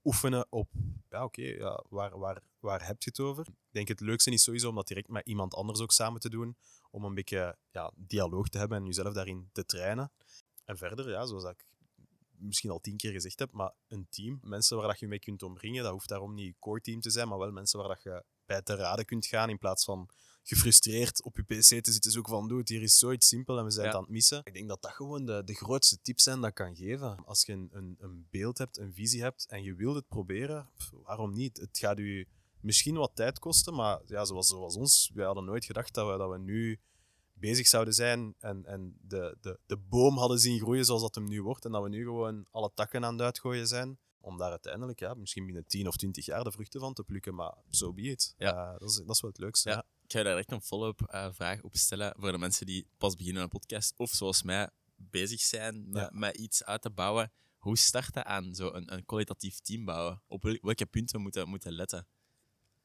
oefenen 0.05 0.47
op, 0.53 0.71
ja 1.09 1.25
oké, 1.25 1.43
ja, 1.43 1.85
waar, 1.89 2.19
waar, 2.19 2.43
waar 2.61 2.87
heb 2.87 3.03
je 3.03 3.11
het 3.11 3.21
over? 3.21 3.47
Ik 3.49 3.55
denk 3.71 3.89
het 3.89 4.01
leukste 4.01 4.31
is 4.31 4.43
sowieso 4.43 4.69
om 4.69 4.75
dat 4.75 4.87
direct 4.89 5.09
met 5.09 5.27
iemand 5.27 5.55
anders 5.55 5.81
ook 5.81 5.93
samen 5.93 6.21
te 6.21 6.29
doen. 6.31 6.57
Om 6.91 7.05
een 7.05 7.15
beetje 7.15 7.57
ja, 7.71 7.93
dialoog 7.97 8.49
te 8.49 8.59
hebben 8.59 8.79
en 8.79 8.87
jezelf 8.87 9.15
daarin 9.15 9.49
te 9.53 9.65
trainen. 9.65 10.13
En 10.65 10.77
verder, 10.79 11.11
ja, 11.11 11.27
zoals 11.27 11.45
ik 11.45 11.65
misschien 12.31 12.71
al 12.71 12.81
tien 12.81 12.97
keer 12.97 13.13
gezegd 13.13 13.39
heb, 13.39 13.53
maar 13.53 13.73
een 13.89 14.07
team, 14.09 14.39
mensen 14.43 14.77
waar 14.77 14.87
dat 14.89 14.99
je 14.99 15.09
mee 15.09 15.19
kunt 15.19 15.43
omringen, 15.43 15.83
dat 15.83 15.93
hoeft 15.93 16.09
daarom 16.09 16.35
niet 16.35 16.47
je 16.47 16.55
core 16.59 16.81
team 16.81 17.01
te 17.01 17.11
zijn, 17.11 17.29
maar 17.29 17.39
wel 17.39 17.51
mensen 17.53 17.79
waar 17.79 17.89
dat 17.89 18.03
je 18.03 18.25
bij 18.49 18.63
te 18.63 18.75
raden 18.75 19.05
kunt 19.05 19.27
gaan 19.27 19.51
in 19.51 19.59
plaats 19.59 19.85
van 19.85 20.09
gefrustreerd 20.43 21.23
op 21.23 21.37
je 21.37 21.43
pc 21.43 21.85
te 21.85 21.93
zitten 21.93 22.11
zoeken 22.11 22.33
van 22.33 22.49
doe 22.49 22.59
het, 22.59 22.69
hier 22.69 22.83
is 22.83 22.99
zoiets 22.99 23.29
simpel 23.29 23.59
en 23.59 23.65
we 23.65 23.71
zijn 23.71 23.85
Ja. 23.85 23.91
het 23.91 23.97
aan 23.99 24.05
het 24.05 24.13
missen. 24.13 24.41
Ik 24.45 24.53
denk 24.55 24.69
dat 24.69 24.83
dat 24.83 24.91
gewoon 24.91 25.25
de, 25.27 25.43
de 25.45 25.55
grootste 25.55 26.01
tips 26.03 26.23
zijn 26.23 26.41
dat 26.41 26.49
ik 26.49 26.55
kan 26.55 26.77
geven. 26.77 27.25
Als 27.25 27.47
je 27.47 27.53
een, 27.53 27.69
een, 27.73 27.97
een 27.99 28.27
beeld 28.31 28.59
hebt, 28.59 28.79
een 28.79 28.95
visie 28.95 29.23
hebt 29.23 29.47
en 29.47 29.63
je 29.63 29.75
wilt 29.75 29.95
het 29.95 30.09
proberen, 30.09 30.69
pff, 30.77 30.91
waarom 31.03 31.33
niet? 31.33 31.57
Het 31.57 31.79
gaat 31.79 31.99
u 31.99 32.27
misschien 32.61 32.95
wat 32.97 33.11
tijd 33.15 33.39
kosten, 33.39 33.75
maar 33.75 34.01
ja, 34.07 34.25
zoals, 34.25 34.47
zoals 34.49 34.77
ons, 34.77 35.11
wij 35.15 35.25
hadden 35.27 35.45
nooit 35.45 35.65
gedacht 35.65 35.95
dat 35.95 36.11
we, 36.11 36.19
dat 36.19 36.31
we 36.31 36.39
nu 36.39 36.81
bezig 37.33 37.67
zouden 37.67 37.95
zijn 37.95 38.35
en, 38.39 38.67
en 38.67 38.99
de, 39.01 39.37
de, 39.41 39.59
de 39.67 39.77
boom 39.77 40.19
hadden 40.19 40.39
zien 40.39 40.59
groeien 40.59 40.85
zoals 40.85 41.03
dat 41.03 41.15
hem 41.15 41.29
nu 41.29 41.43
wordt 41.43 41.65
en 41.65 41.73
dat 41.73 41.83
we 41.83 41.89
nu 41.89 42.03
gewoon 42.05 42.47
alle 42.51 42.71
takken 42.75 43.05
aan 43.05 43.13
het 43.13 43.23
uitgooien 43.23 43.67
zijn 43.67 43.99
om 44.29 44.39
daar 44.39 44.51
uiteindelijk, 44.51 44.99
ja, 45.01 45.15
misschien 45.15 45.45
binnen 45.45 45.67
10 45.67 45.87
of 45.89 45.97
20 45.97 46.25
jaar 46.27 46.45
de 46.45 46.53
vruchten 46.53 46.81
van 46.81 46.95
te 46.95 47.05
plukken, 47.05 47.35
maar 47.35 47.55
zo 47.71 47.93
be 47.93 48.03
it. 48.03 48.35
Ja. 48.39 48.73
Eh, 48.73 48.79
dat, 48.79 48.91
is, 48.91 48.97
dat 48.97 49.15
is 49.15 49.21
wel 49.21 49.31
het 49.31 49.41
leukste. 49.41 49.69
Ja. 49.69 49.75
ja. 49.75 49.85
Ik 50.05 50.13
ga 50.13 50.23
daar 50.23 50.37
echt 50.37 50.53
een 50.53 50.63
follow-up 50.63 51.01
eh, 51.03 51.29
vraag 51.33 51.63
op 51.63 51.77
stellen 51.77 52.15
voor 52.19 52.33
de 52.33 52.39
mensen 52.39 52.67
die 52.67 52.87
pas 52.99 53.15
beginnen 53.17 53.43
een 53.43 53.49
podcast 53.49 53.95
of 53.97 54.11
zoals 54.11 54.43
mij 54.43 54.71
bezig 54.97 55.41
zijn 55.41 55.91
met, 55.91 56.03
Ja. 56.03 56.11
met 56.13 56.37
iets 56.37 56.65
uit 56.65 56.83
te 56.83 56.91
bouwen. 56.91 57.33
Hoe 57.59 57.77
start 57.79 58.15
je 58.15 58.25
aan 58.25 58.55
zo 58.55 58.73
een, 58.73 58.93
een 58.95 59.05
kwalitatief 59.05 59.59
team 59.61 59.85
bouwen? 59.85 60.23
Op 60.27 60.43
wel- 60.43 60.59
welke 60.63 60.87
punten 60.87 61.21
moeten 61.21 61.49
moeten 61.49 61.73
letten? 61.73 62.07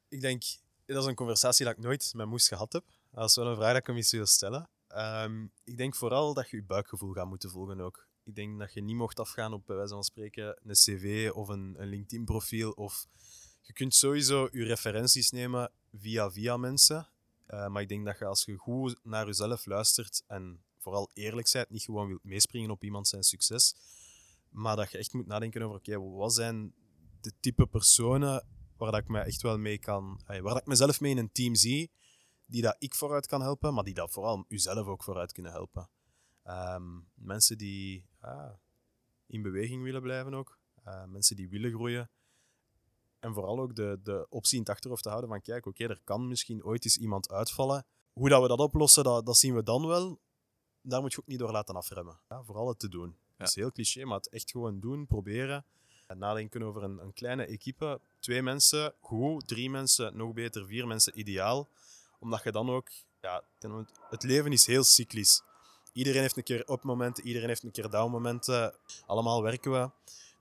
Ik 0.08 0.20
denk, 0.20 0.42
dat 0.86 1.02
is 1.02 1.08
een 1.08 1.14
conversatie 1.14 1.64
dat 1.64 1.76
ik 1.76 1.82
nooit 1.82 2.12
met 2.14 2.26
Moes 2.26 2.48
gehad 2.48 2.72
heb. 2.72 2.84
Dat 3.10 3.28
is 3.28 3.36
wel 3.36 3.46
een 3.46 3.56
vraag 3.56 3.68
dat 3.72 3.80
ik 3.80 3.86
hem 3.86 3.96
eens 3.96 4.10
wil 4.10 4.26
stellen. 4.26 4.68
Ehm, 4.88 5.46
ik 5.64 5.76
denk 5.76 5.94
vooral 5.94 6.34
dat 6.34 6.50
je 6.50 6.56
je 6.56 6.62
buikgevoel 6.64 7.12
gaat 7.12 7.26
moeten 7.26 7.50
volgen 7.50 7.80
ook. 7.80 8.06
Ik 8.24 8.34
denk 8.34 8.58
dat 8.58 8.72
je 8.72 8.82
niet 8.82 8.96
mocht 8.96 9.20
afgaan 9.20 9.52
op, 9.52 9.66
bij 9.66 9.76
wijze 9.76 9.92
van 9.94 10.04
spreken, 10.04 10.60
een 10.62 10.74
cv 10.74 11.30
of 11.34 11.48
een, 11.48 11.74
een 11.78 11.88
LinkedIn-profiel. 11.88 12.70
Of 12.70 13.06
je 13.60 13.72
kunt 13.72 13.94
sowieso 13.94 14.48
je 14.52 14.64
referenties 14.64 15.30
nemen 15.30 15.72
via 15.92 16.30
via 16.30 16.56
mensen. 16.56 17.08
Eh, 17.46 17.68
maar 17.68 17.82
ik 17.82 17.88
denk 17.88 18.04
dat 18.04 18.18
je 18.18 18.24
als 18.24 18.44
je 18.44 18.56
goed 18.56 19.00
naar 19.02 19.26
jezelf 19.26 19.66
luistert 19.66 20.22
en 20.26 20.64
vooral 20.78 21.10
eerlijk 21.12 21.50
bent, 21.52 21.70
niet 21.70 21.82
gewoon 21.82 22.08
wilt 22.08 22.24
meespringen 22.24 22.70
op 22.70 22.84
iemand 22.84 23.08
zijn 23.08 23.22
succes, 23.22 23.76
maar 24.48 24.76
dat 24.76 24.90
je 24.90 24.98
echt 24.98 25.12
moet 25.12 25.26
nadenken 25.26 25.62
over, 25.62 25.76
oké, 25.76 25.98
wat 25.98 26.34
zijn 26.34 26.74
de 27.20 27.32
type 27.40 27.66
personen 27.66 28.46
waar 28.76 28.90
dat 28.92 29.00
ik 29.00 29.08
me 29.08 29.20
echt 29.20 29.42
wel 29.42 29.58
mee 29.58 29.78
kan, 29.78 30.20
eh, 30.26 30.40
waar 30.40 30.52
dat 30.52 30.62
ik 30.62 30.66
mezelf 30.66 31.00
mee 31.00 31.10
in 31.10 31.18
een 31.18 31.32
team 31.32 31.54
zie, 31.54 31.90
die 32.46 32.62
dat 32.62 32.76
ik 32.78 32.94
vooruit 32.94 33.26
kan 33.26 33.40
helpen, 33.40 33.74
maar 33.74 33.84
die 33.84 33.94
dat 33.94 34.10
vooral 34.10 34.44
uzelf 34.48 34.86
ook 34.86 35.02
vooruit 35.02 35.32
kunnen 35.32 35.52
helpen. 35.52 35.88
Ehm, 36.42 37.00
mensen 37.14 37.58
die 37.58 38.06
ah, 38.24 38.52
in 39.26 39.42
beweging 39.42 39.82
willen 39.82 40.02
blijven 40.02 40.34
ook, 40.34 40.58
Eh, 40.84 41.04
mensen 41.04 41.36
die 41.36 41.48
willen 41.48 41.70
groeien. 41.70 42.10
En 43.18 43.34
vooral 43.34 43.60
ook 43.60 43.74
de, 43.76 44.00
de 44.02 44.26
optie 44.28 44.54
in 44.54 44.60
het 44.60 44.70
achterhoofd 44.70 45.02
te 45.02 45.08
houden 45.08 45.30
van 45.30 45.40
kijk, 45.40 45.66
oké, 45.66 45.84
er 45.84 46.00
kan 46.04 46.28
misschien 46.28 46.64
ooit 46.64 46.84
eens 46.84 46.96
iemand 46.96 47.30
uitvallen. 47.30 47.86
Hoe 48.12 48.28
dat 48.28 48.42
we 48.42 48.48
dat 48.48 48.58
oplossen, 48.58 49.04
dat, 49.04 49.26
dat 49.26 49.36
zien 49.36 49.54
we 49.54 49.62
dan 49.62 49.86
wel. 49.86 50.18
Daar 50.80 51.00
moet 51.00 51.12
je 51.12 51.20
ook 51.20 51.26
niet 51.26 51.38
door 51.38 51.50
laten 51.50 51.74
afremmen. 51.76 52.20
Ja, 52.28 52.42
vooral 52.42 52.68
het 52.68 52.78
te 52.78 52.88
doen. 52.88 53.16
Dat 53.36 53.48
is 53.48 53.54
heel 53.54 53.72
cliché, 53.72 54.04
maar 54.04 54.16
het 54.16 54.28
echt 54.28 54.50
gewoon 54.50 54.80
doen, 54.80 55.06
proberen. 55.06 55.64
En 56.06 56.18
nadenken 56.18 56.62
over 56.62 56.82
een, 56.82 56.98
een 56.98 57.12
kleine 57.12 57.44
equipe. 57.44 58.00
Twee 58.18 58.42
mensen, 58.42 58.94
goed. 59.00 59.48
Drie 59.48 59.70
mensen, 59.70 60.16
nog 60.16 60.32
beter. 60.32 60.66
Vier 60.66 60.86
mensen, 60.86 61.18
ideaal. 61.18 61.68
Omdat 62.18 62.42
je 62.42 62.52
dan 62.52 62.70
ook... 62.70 62.88
Ja, 63.20 63.44
het 64.08 64.22
leven 64.22 64.52
is 64.52 64.66
heel 64.66 64.84
cyclisch. 64.84 65.42
Iedereen 65.94 66.20
heeft 66.20 66.36
een 66.36 66.42
keer 66.42 66.70
up-momenten, 66.70 67.26
iedereen 67.26 67.48
heeft 67.48 67.62
een 67.62 67.70
keer 67.70 67.90
down-momenten. 67.90 68.74
Allemaal 69.06 69.42
werken 69.42 69.72
we. 69.72 69.90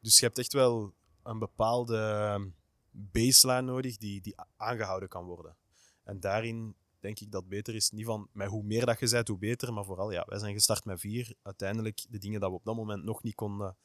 Dus 0.01 0.19
je 0.19 0.25
hebt 0.25 0.37
echt 0.37 0.53
wel 0.53 0.93
een 1.23 1.39
bepaalde 1.39 2.51
baseline 2.91 3.61
nodig 3.61 3.97
die, 3.97 4.21
die 4.21 4.35
aangehouden 4.57 5.09
kan 5.09 5.25
worden. 5.25 5.55
En 6.03 6.19
daarin 6.19 6.75
denk 6.99 7.19
ik 7.19 7.31
dat 7.31 7.41
het 7.41 7.49
beter 7.49 7.75
is, 7.75 7.91
niet 7.91 8.05
van 8.05 8.29
met 8.31 8.47
hoe 8.47 8.63
meer 8.63 8.85
dat 8.85 8.99
je 8.99 9.09
bent, 9.09 9.27
hoe 9.27 9.37
beter, 9.37 9.73
maar 9.73 9.85
vooral, 9.85 10.11
ja, 10.11 10.25
wij 10.27 10.39
zijn 10.39 10.53
gestart 10.53 10.85
met 10.85 10.99
vier. 10.99 11.35
Uiteindelijk, 11.41 12.05
de 12.09 12.17
dingen 12.17 12.39
dat 12.39 12.49
we 12.49 12.55
op 12.55 12.65
dat 12.65 12.75
moment 12.75 13.03
nog 13.03 13.23
niet 13.23 13.35
konden, 13.35 13.77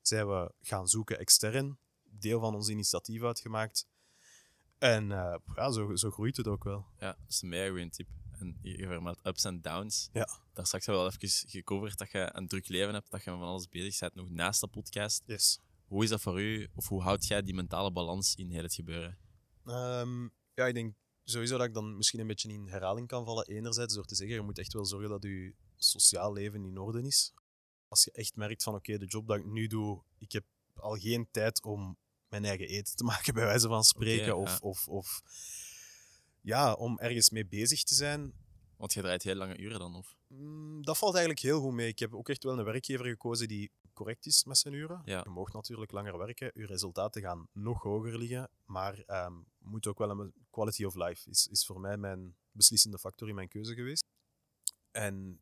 zijn 0.00 0.28
we 0.28 0.52
gaan 0.60 0.86
zoeken 0.86 1.18
extern. 1.18 1.78
Deel 2.02 2.40
van 2.40 2.54
ons 2.54 2.68
initiatief 2.68 3.22
uitgemaakt. 3.22 3.88
En 4.78 5.12
eh, 5.12 5.36
ja, 5.54 5.70
zo, 5.70 5.94
zo 5.94 6.10
groeit 6.10 6.36
het 6.36 6.48
ook 6.48 6.64
wel. 6.64 6.86
Ja, 6.98 7.12
dat 7.12 7.28
is 7.28 7.42
een 7.42 7.90
tip. 7.90 8.08
En 8.38 8.58
je 8.62 8.86
vermeldt 8.86 9.26
ups 9.26 9.44
en 9.44 9.60
downs. 9.60 10.08
Ja. 10.12 10.28
Daar 10.52 10.66
straks 10.66 10.86
hebben 10.86 11.04
we 11.04 11.10
wel 11.10 11.28
even 11.28 11.48
gecoverd 11.48 11.98
dat 11.98 12.10
je 12.10 12.30
een 12.32 12.48
druk 12.48 12.68
leven 12.68 12.94
hebt, 12.94 13.10
dat 13.10 13.24
je 13.24 13.30
van 13.30 13.42
alles 13.42 13.68
bezig 13.68 13.98
bent, 13.98 14.14
nog 14.14 14.30
naast 14.30 14.60
de 14.60 14.68
podcast. 14.68 15.22
Yes. 15.26 15.60
Hoe 15.86 16.02
is 16.02 16.10
dat 16.10 16.20
voor 16.20 16.40
u, 16.40 16.68
of 16.74 16.88
hoe 16.88 17.02
houd 17.02 17.26
jij 17.26 17.42
die 17.42 17.54
mentale 17.54 17.92
balans 17.92 18.34
in 18.34 18.50
heel 18.50 18.62
het 18.62 18.74
gebeuren? 18.74 19.18
Ehm, 19.64 20.22
ja, 20.54 20.66
ik 20.66 20.74
denk 20.74 20.94
sowieso 21.24 21.56
dat 21.58 21.66
ik 21.66 21.74
dan 21.74 21.96
misschien 21.96 22.20
een 22.20 22.26
beetje 22.26 22.52
in 22.52 22.68
herhaling 22.68 23.08
kan 23.08 23.24
vallen. 23.24 23.46
Enerzijds 23.46 23.94
door 23.94 24.04
te 24.04 24.14
zeggen, 24.14 24.36
je 24.36 24.42
moet 24.42 24.58
echt 24.58 24.72
wel 24.72 24.86
zorgen 24.86 25.08
dat 25.08 25.22
je 25.22 25.54
sociaal 25.76 26.32
leven 26.32 26.64
in 26.64 26.78
orde 26.78 27.02
is. 27.02 27.32
Als 27.88 28.04
je 28.04 28.10
echt 28.10 28.36
merkt 28.36 28.62
van, 28.62 28.74
oké, 28.74 28.98
de 28.98 29.06
job 29.06 29.26
dat 29.26 29.36
ik 29.36 29.44
nu 29.44 29.66
doe, 29.66 30.02
ik 30.18 30.32
heb 30.32 30.44
al 30.74 30.96
geen 30.96 31.28
tijd 31.30 31.62
om 31.62 31.98
mijn 32.28 32.44
eigen 32.44 32.68
eten 32.68 32.96
te 32.96 33.04
maken, 33.04 33.34
bij 33.34 33.44
wijze 33.44 33.68
van 33.68 33.84
spreken. 33.84 34.36
Of, 34.36 34.50
ja. 34.50 34.58
of, 34.60 34.88
of 34.88 35.22
ja, 36.46 36.72
om 36.72 36.98
ergens 36.98 37.30
mee 37.30 37.46
bezig 37.46 37.82
te 37.82 37.94
zijn. 37.94 38.32
Want 38.76 38.92
je 38.92 39.00
draait 39.00 39.22
heel 39.22 39.34
lange 39.34 39.56
uren 39.56 39.78
dan, 39.78 39.94
of? 39.94 40.16
Mm, 40.26 40.82
Dat 40.84 40.98
valt 40.98 41.14
eigenlijk 41.14 41.44
heel 41.44 41.60
goed 41.60 41.72
mee. 41.72 41.88
Ik 41.88 41.98
heb 41.98 42.14
ook 42.14 42.28
echt 42.28 42.44
wel 42.44 42.58
een 42.58 42.64
werkgever 42.64 43.06
gekozen 43.06 43.48
die 43.48 43.70
correct 43.92 44.26
is 44.26 44.44
met 44.44 44.58
zijn 44.58 44.74
uren. 44.74 45.02
Ja. 45.04 45.20
Je 45.24 45.30
mag 45.30 45.52
natuurlijk 45.52 45.92
langer 45.92 46.18
werken, 46.18 46.50
je 46.54 46.66
resultaten 46.66 47.22
gaan 47.22 47.48
nog 47.52 47.82
hoger 47.82 48.18
liggen, 48.18 48.50
maar 48.64 48.98
ehm 49.06 49.34
moet 49.58 49.86
ook 49.86 49.98
wel 49.98 50.10
een 50.10 50.32
quality 50.50 50.84
of 50.84 50.94
life 50.94 51.30
is, 51.30 51.46
is 51.46 51.66
voor 51.66 51.80
mij 51.80 51.96
mijn 51.96 52.36
beslissende 52.50 52.98
factor 52.98 53.28
in 53.28 53.34
mijn 53.34 53.48
keuze 53.48 53.74
geweest. 53.74 54.04
En 54.90 55.40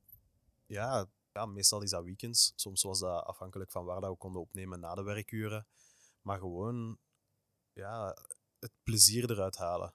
ja, 0.66 1.06
ja, 1.32 1.46
meestal 1.46 1.82
is 1.82 1.90
dat 1.90 2.04
weekends. 2.04 2.52
Soms 2.56 2.82
was 2.82 2.98
dat 2.98 3.24
afhankelijk 3.24 3.70
van 3.70 3.84
waar 3.84 4.00
dat 4.00 4.10
we 4.10 4.16
konden 4.16 4.40
opnemen 4.40 4.80
na 4.80 4.94
de 4.94 5.02
werkuren. 5.02 5.66
Maar 6.22 6.38
gewoon 6.38 6.98
ja, 7.72 8.16
het 8.58 8.72
plezier 8.82 9.30
eruit 9.30 9.56
halen. 9.56 9.94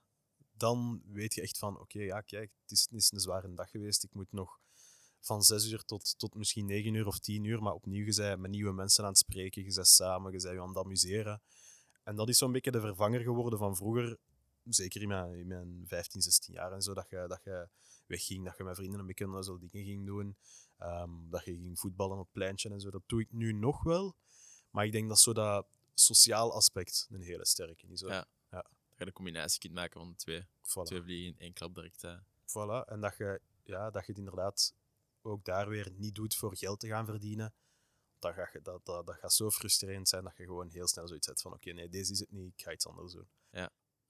Dan 0.60 1.02
weet 1.06 1.34
je 1.34 1.42
echt 1.42 1.58
van, 1.58 1.80
oké, 1.80 2.00
ja, 2.00 2.22
kijk, 2.22 2.52
het 2.62 2.72
is, 2.72 2.82
het 2.82 2.94
is 2.94 3.12
een 3.12 3.20
zware 3.20 3.54
dag 3.54 3.70
geweest. 3.70 4.04
Ik 4.04 4.14
moet 4.14 4.32
nog 4.32 4.60
van 5.20 5.44
zes 5.44 5.72
uur 5.72 5.84
tot, 5.84 6.20
tot 6.20 6.36
misschien 6.36 6.66
negen 6.66 6.94
uur 6.94 7.08
of 7.08 7.20
tien 7.20 7.44
uur. 7.44 7.62
Maar 7.62 7.74
opnieuw, 7.74 8.06
je 8.06 8.38
met 8.38 8.52
nieuwe 8.52 8.74
mensen 8.74 9.04
aan 9.04 9.10
het 9.10 9.20
spreken. 9.20 9.64
Je 9.64 9.74
bent 9.74 9.88
samen, 9.88 10.32
je 10.32 10.42
bent 10.42 10.54
je 10.54 10.62
aan 10.62 10.68
het 10.68 10.78
amuseren. 10.78 11.42
En 12.04 12.16
dat 12.16 12.30
is 12.30 12.38
zo'n 12.38 12.52
beetje 12.52 12.72
de 12.72 12.80
vervanger 12.80 13.22
geworden 13.22 13.60
van 13.60 13.76
vroeger. 13.76 14.18
Zeker 14.64 15.02
in 15.02 15.08
mijn, 15.08 15.34
in 15.34 15.48
mijn 15.48 15.84
15, 15.88 16.22
16 16.22 16.54
jaar 16.54 16.72
en 16.72 16.82
zo. 16.82 16.94
Dat 16.94 17.10
je, 17.10 17.26
dat 17.28 17.44
je 17.44 17.70
wegging, 18.06 18.46
dat 18.46 18.58
je 18.58 18.64
met 18.64 18.76
vrienden 18.76 19.00
een 19.00 19.06
beetje 19.06 19.44
zo 19.44 19.58
dingen 19.60 19.86
ging 19.86 20.06
doen. 20.06 20.38
Ehm, 20.78 21.30
dat 21.30 21.46
je 21.46 21.52
ging 21.52 21.80
voetballen 21.80 22.18
op 22.18 22.24
het 22.24 22.32
pleintje 22.32 22.70
en 22.70 22.80
zo. 22.80 22.90
Dat 22.90 23.04
doe 23.06 23.22
ik 23.22 23.32
nu 23.32 23.54
nog 23.54 23.84
wel. 23.84 24.16
Maar 24.72 24.86
ik 24.86 24.92
denk 24.92 25.10
dat 25.10 25.20
zo 25.20 25.34
dat 25.34 25.68
sociaal 25.94 26.54
aspect 26.54 27.08
een 27.10 27.22
hele 27.22 27.46
sterke 27.46 27.88
is. 27.88 28.00
Ja. 28.00 28.28
Je 29.00 29.06
de 29.06 29.12
combinatie 29.12 29.60
kunt 29.60 29.74
maken 29.74 30.00
van 30.00 30.10
de 30.10 30.16
twee. 30.16 30.44
Voilà. 30.46 30.84
Twee 30.84 31.02
vliegen 31.02 31.28
in 31.28 31.40
één 31.40 31.54
klap 31.54 31.76
direct. 31.76 32.04
eh. 32.04 32.18
Voilà. 32.46 32.86
En 32.86 33.02
dat 33.02 33.18
je, 33.18 33.42
ja, 33.64 33.92
dat 33.92 34.06
je 34.06 34.12
het 34.12 34.18
inderdaad 34.18 34.74
ook 35.22 35.46
daar 35.46 35.70
weer 35.70 35.92
niet 35.92 36.16
doet 36.16 36.36
voor 36.36 36.58
geld 36.58 36.80
te 36.80 36.88
gaan 36.88 37.06
verdienen. 37.06 37.54
Dat, 38.20 38.34
ga 38.34 38.50
je, 38.54 38.62
dat, 38.62 38.86
dat, 38.86 39.06
dat 39.06 39.16
gaat 39.16 39.34
zo 39.34 39.50
frustrerend 39.50 40.10
zijn 40.10 40.24
dat 40.24 40.38
je 40.38 40.44
gewoon 40.44 40.70
heel 40.70 40.88
snel 40.88 41.08
zoiets 41.08 41.28
hebt 41.28 41.42
van 41.42 41.54
oké, 41.54 41.72
nee, 41.72 41.90
deze 41.90 42.12
is 42.12 42.20
het 42.20 42.32
niet, 42.32 42.54
ik 42.54 42.64
ga 42.64 42.72
iets 42.72 42.88
anders 42.88 43.14
doen. 43.14 43.28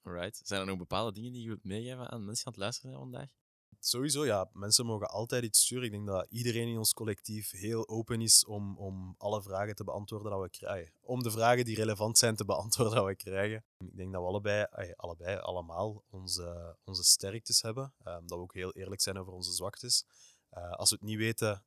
Alright. 0.02 0.40
Zijn 0.44 0.60
er 0.60 0.66
nog 0.66 0.78
bepaalde 0.78 1.12
dingen 1.12 1.32
die 1.32 1.42
je 1.42 1.48
wilt 1.48 1.64
meegeven 1.64 2.10
aan 2.10 2.24
mensen 2.24 2.34
die 2.34 2.44
aan 2.44 2.52
het 2.52 2.56
luisteren 2.56 2.90
zijn 2.90 3.02
vandaag? 3.02 3.30
Sowieso, 3.78 4.24
ja, 4.24 4.50
mensen 4.52 4.86
mogen 4.86 5.10
altijd 5.10 5.44
iets 5.44 5.60
sturen. 5.60 5.84
Ik 5.84 5.90
denk 5.90 6.06
dat 6.06 6.26
iedereen 6.30 6.68
in 6.68 6.78
ons 6.78 6.92
collectief 6.92 7.50
heel 7.50 7.88
open 7.88 8.20
is 8.20 8.44
om, 8.44 8.78
om 8.78 9.14
alle 9.18 9.42
vragen 9.42 9.74
te 9.74 9.84
beantwoorden 9.84 10.30
dat 10.30 10.40
we 10.40 10.50
krijgen. 10.50 10.92
Om 11.00 11.22
de 11.22 11.30
vragen 11.30 11.64
die 11.64 11.76
relevant 11.76 12.18
zijn 12.18 12.36
te 12.36 12.44
beantwoorden 12.44 12.94
dat 12.94 13.06
we 13.06 13.16
krijgen. 13.16 13.64
Ik 13.78 13.96
denk 13.96 14.12
dat 14.12 14.22
we 14.22 14.28
allebei, 14.28 14.66
allebei 14.96 15.36
allemaal 15.36 16.04
onze, 16.10 16.76
onze 16.84 17.04
sterktes 17.04 17.62
hebben. 17.62 17.94
Ehm, 18.04 18.26
dat 18.26 18.38
we 18.38 18.44
ook 18.44 18.54
heel 18.54 18.72
eerlijk 18.72 19.00
zijn 19.00 19.18
over 19.18 19.32
onze 19.32 19.52
zwaktes. 19.52 20.04
Eh, 20.48 20.70
als 20.70 20.90
we 20.90 20.96
het 20.96 21.04
niet 21.04 21.18
weten, 21.18 21.64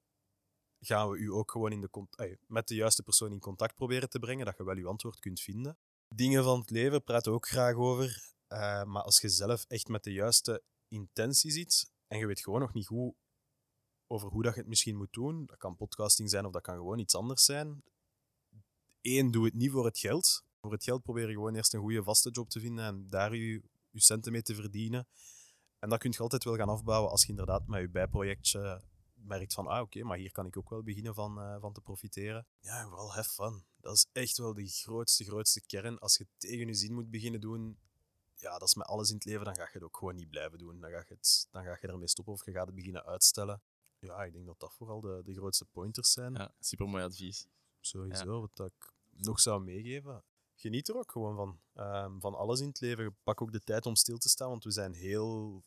gaan 0.80 1.10
we 1.10 1.18
u 1.18 1.32
ook 1.32 1.52
gewoon 1.52 1.72
in 1.72 1.82
de 1.82 2.38
met 2.48 2.68
de 2.68 2.76
juiste 2.76 3.04
persoon 3.04 3.32
in 3.32 3.40
contact 3.40 3.76
proberen 3.76 4.10
te 4.10 4.20
brengen, 4.20 4.46
dat 4.46 4.58
je 4.58 4.64
wel 4.64 4.78
je 4.78 4.88
antwoord 4.88 5.20
kunt 5.20 5.40
vinden. 5.40 5.78
Dingen 6.16 6.44
van 6.44 6.60
het 6.60 6.70
leven 6.70 7.04
praten 7.04 7.32
we 7.32 7.38
ook 7.38 7.48
graag 7.48 7.76
over. 7.76 8.32
eh, 8.48 8.84
maar 8.84 9.04
als 9.04 9.22
je 9.22 9.30
zelf 9.30 9.66
echt 9.68 9.88
met 9.88 10.04
de 10.04 10.14
juiste 10.14 10.64
intentie 10.88 11.52
zit 11.52 11.92
en 12.14 12.20
je 12.20 12.28
weet 12.28 12.40
gewoon 12.40 12.60
nog 12.60 12.74
niet 12.74 12.86
hoe, 12.86 13.16
over 14.08 14.30
hoe 14.30 14.44
dat 14.44 14.54
je 14.54 14.60
het 14.60 14.70
misschien 14.70 14.98
moet 14.98 15.14
doen, 15.14 15.46
dat 15.46 15.58
kan 15.58 15.76
podcasting 15.76 16.30
zijn 16.30 16.46
of 16.46 16.52
dat 16.52 16.62
kan 16.62 16.76
gewoon 16.76 17.00
iets 17.00 17.16
anders 17.16 17.46
zijn. 17.46 17.84
Eén, 19.02 19.32
doe 19.32 19.46
het 19.46 19.54
niet 19.54 19.72
voor 19.72 19.86
het 19.86 20.00
geld. 20.00 20.44
Voor 20.62 20.72
het 20.72 20.84
geld 20.84 21.04
probeer 21.04 21.28
je 21.28 21.34
gewoon 21.34 21.56
eerst 21.56 21.74
een 21.74 21.80
goede 21.80 22.04
vaste 22.04 22.30
job 22.30 22.50
te 22.50 22.60
vinden 22.60 22.86
en 22.86 23.10
daar 23.10 23.36
je, 23.36 23.62
je 23.90 24.02
centen 24.02 24.32
mee 24.32 24.42
te 24.42 24.56
verdienen. 24.56 25.08
En 25.80 25.90
dat 25.90 26.00
kun 26.00 26.12
je 26.12 26.18
altijd 26.18 26.44
wel 26.44 26.56
gaan 26.56 26.70
afbouwen 26.70 27.12
als 27.12 27.22
je 27.22 27.30
inderdaad 27.30 27.68
met 27.68 27.82
je 27.82 27.90
bijprojectje 27.90 28.84
merkt 29.14 29.54
van, 29.54 29.68
ah 29.68 29.82
oké, 29.82 30.04
maar 30.04 30.18
hier 30.18 30.32
kan 30.32 30.46
ik 30.46 30.58
ook 30.58 30.70
wel 30.70 30.84
beginnen 30.84 31.14
van, 31.14 31.40
eh, 31.40 31.60
van 31.60 31.74
te 31.74 31.82
profiteren. 31.82 32.48
Ja, 32.60 32.88
vooral 32.88 33.14
have 33.14 33.30
fun. 33.30 33.66
Dat 33.78 33.96
is 33.96 34.08
echt 34.12 34.38
wel 34.38 34.54
de 34.54 34.68
grootste, 34.68 35.24
grootste 35.24 35.62
kern. 35.66 36.00
Als 36.00 36.18
je 36.18 36.28
tegen 36.38 36.68
je 36.68 36.74
zin 36.74 36.94
moet 36.94 37.10
beginnen 37.10 37.42
doen, 37.42 37.78
ja, 38.44 38.58
dat 38.58 38.68
is 38.68 38.76
met 38.76 38.88
alles 38.88 39.10
in 39.10 39.16
het 39.16 39.26
leven, 39.26 39.46
dan 39.46 39.56
ga 39.56 39.62
je 39.62 39.70
het 39.72 39.84
ook 39.84 39.98
gewoon 39.98 40.16
niet 40.16 40.30
blijven 40.30 40.58
doen. 40.58 40.80
Dan 40.80 40.90
ga 40.90 40.98
je, 40.98 41.14
het, 41.14 41.48
dan 41.52 41.64
ga 41.64 41.78
je 41.82 41.88
ermee 41.88 42.08
stoppen 42.08 42.34
of 42.34 42.46
je 42.46 42.52
gaat 42.52 42.66
het 42.66 42.76
beginnen 42.76 43.06
uitstellen. 43.06 43.62
Ja, 44.00 44.24
ik 44.24 44.34
denk 44.34 44.46
dat 44.46 44.60
dat 44.60 44.74
vooral 44.74 45.02
de, 45.02 45.22
de 45.24 45.34
grootste 45.34 45.66
pointers 45.66 46.12
zijn. 46.12 46.34
Ja, 46.34 46.54
super 46.60 46.90
mooi 46.90 47.04
advies. 47.04 47.48
Sowieso, 47.80 48.50
wat 48.56 48.68
ik 48.68 48.94
nog 49.10 49.40
zou 49.40 49.64
meegeven. 49.64 50.24
Geniet 50.56 50.88
er 50.88 50.96
ook 50.96 51.12
gewoon 51.12 51.36
van. 51.36 51.60
Ehm, 51.74 52.20
van 52.20 52.36
alles 52.36 52.60
in 52.60 52.68
het 52.68 52.80
leven. 52.80 53.18
Pak 53.24 53.42
ook 53.42 53.52
de 53.52 53.60
tijd 53.60 53.86
om 53.86 53.96
stil 53.96 54.18
te 54.18 54.30
staan, 54.30 54.50
want 54.50 54.64
we 54.64 54.72
zijn 54.72 54.94
heel 54.94 55.64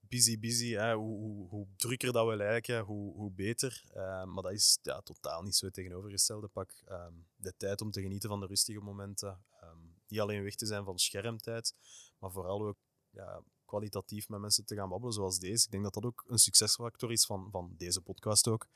busy, 0.00 0.38
busy. 0.38 0.72
Hè. 0.72 0.94
Hoe, 0.94 1.18
hoe, 1.18 1.48
hoe 1.48 1.66
drukker 1.76 2.12
dat 2.12 2.26
we 2.26 2.36
lijken, 2.36 2.80
hoe, 2.80 3.14
hoe 3.14 3.30
beter. 3.30 3.84
Ehm, 3.92 4.32
maar 4.32 4.42
dat 4.42 4.52
is 4.52 4.78
ja, 4.82 5.00
totaal 5.00 5.42
niet 5.42 5.56
zo 5.56 5.64
het 5.64 5.74
tegenovergestelde. 5.74 6.48
Pak 6.48 6.82
ehm, 6.84 7.14
de 7.36 7.54
tijd 7.56 7.80
om 7.80 7.90
te 7.90 8.00
genieten 8.00 8.28
van 8.28 8.40
de 8.40 8.46
rustige 8.46 8.80
momenten. 8.80 9.44
Ehm, 9.60 9.78
niet 10.06 10.20
alleen 10.20 10.42
weg 10.42 10.54
te 10.54 10.66
zijn 10.66 10.84
van 10.84 10.98
schermtijd, 10.98 11.74
maar 12.22 12.30
vooral 12.30 12.66
ook 12.66 12.76
ja, 13.10 13.42
kwalitatief 13.64 14.28
met 14.28 14.40
mensen 14.40 14.64
te 14.64 14.74
gaan 14.74 14.88
babbelen 14.88 15.14
zoals 15.14 15.38
deze. 15.38 15.64
Ik 15.64 15.70
denk 15.70 15.82
dat 15.82 15.94
dat 15.94 16.04
ook 16.04 16.24
een 16.26 16.38
succesfactor 16.38 17.12
is 17.12 17.26
van, 17.26 17.48
van 17.50 17.74
deze 17.76 18.00
podcast 18.00 18.48
ook. 18.48 18.66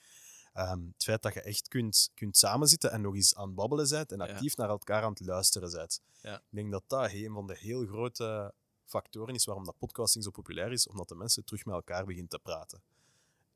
Ehm, 0.53 0.81
het 0.93 1.05
feit 1.05 1.23
dat 1.23 1.35
je 1.35 1.41
echt 1.43 1.69
kunt, 1.69 2.11
kunt 2.15 2.37
samenzitten 2.37 2.91
en 2.91 3.01
nog 3.01 3.15
eens 3.15 3.35
aan 3.35 3.47
het 3.47 3.55
babbelen 3.55 3.89
bent 3.89 4.13
en 4.13 4.19
Ja. 4.19 4.27
actief 4.27 4.57
naar 4.57 4.69
elkaar 4.69 5.03
aan 5.03 5.11
het 5.11 5.21
luisteren 5.21 5.71
bent. 5.73 6.01
Ja. 6.23 6.37
Ik 6.37 6.43
denk 6.49 6.71
dat 6.73 6.85
dat 6.87 7.13
een 7.13 7.33
van 7.33 7.47
de 7.47 7.57
heel 7.59 7.87
grote 7.87 8.55
factoren 8.85 9.35
is 9.35 9.45
waarom 9.45 9.65
dat 9.65 9.79
podcasting 9.79 10.25
zo 10.25 10.31
populair 10.31 10.73
is, 10.73 10.87
omdat 10.89 11.09
de 11.09 11.15
mensen 11.15 11.45
terug 11.45 11.65
met 11.65 11.75
elkaar 11.75 12.05
beginnen 12.05 12.31
te 12.31 12.39
praten. 12.39 12.83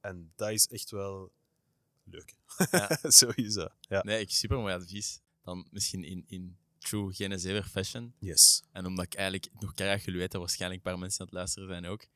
En 0.00 0.32
dat 0.36 0.50
is 0.50 0.66
echt 0.68 0.90
wel 0.90 1.32
leuk. 2.04 2.34
Ja. 2.70 2.98
Sowieso. 3.20 3.68
Ja. 3.80 4.02
Nee, 4.02 4.20
ik 4.20 4.30
super 4.30 4.58
mooi 4.58 4.74
advies. 4.74 5.20
Dan 5.42 5.66
misschien 5.70 6.04
in, 6.04 6.24
in 6.26 6.58
true 6.90 7.12
Genezever 7.12 7.62
fashion. 7.64 8.14
Yes. 8.18 8.62
En 8.72 8.86
omdat 8.86 9.04
ik 9.04 9.14
eigenlijk 9.14 9.48
nog 9.60 9.72
graag 9.74 10.04
jullie 10.04 10.20
weten, 10.20 10.38
waarschijnlijk 10.40 10.84
een 10.84 10.90
paar 10.90 11.00
mensen 11.00 11.20
aan 11.20 11.26
het 11.26 11.34
luisteren 11.34 11.68
zijn 11.68 11.86
ook. 11.86 12.06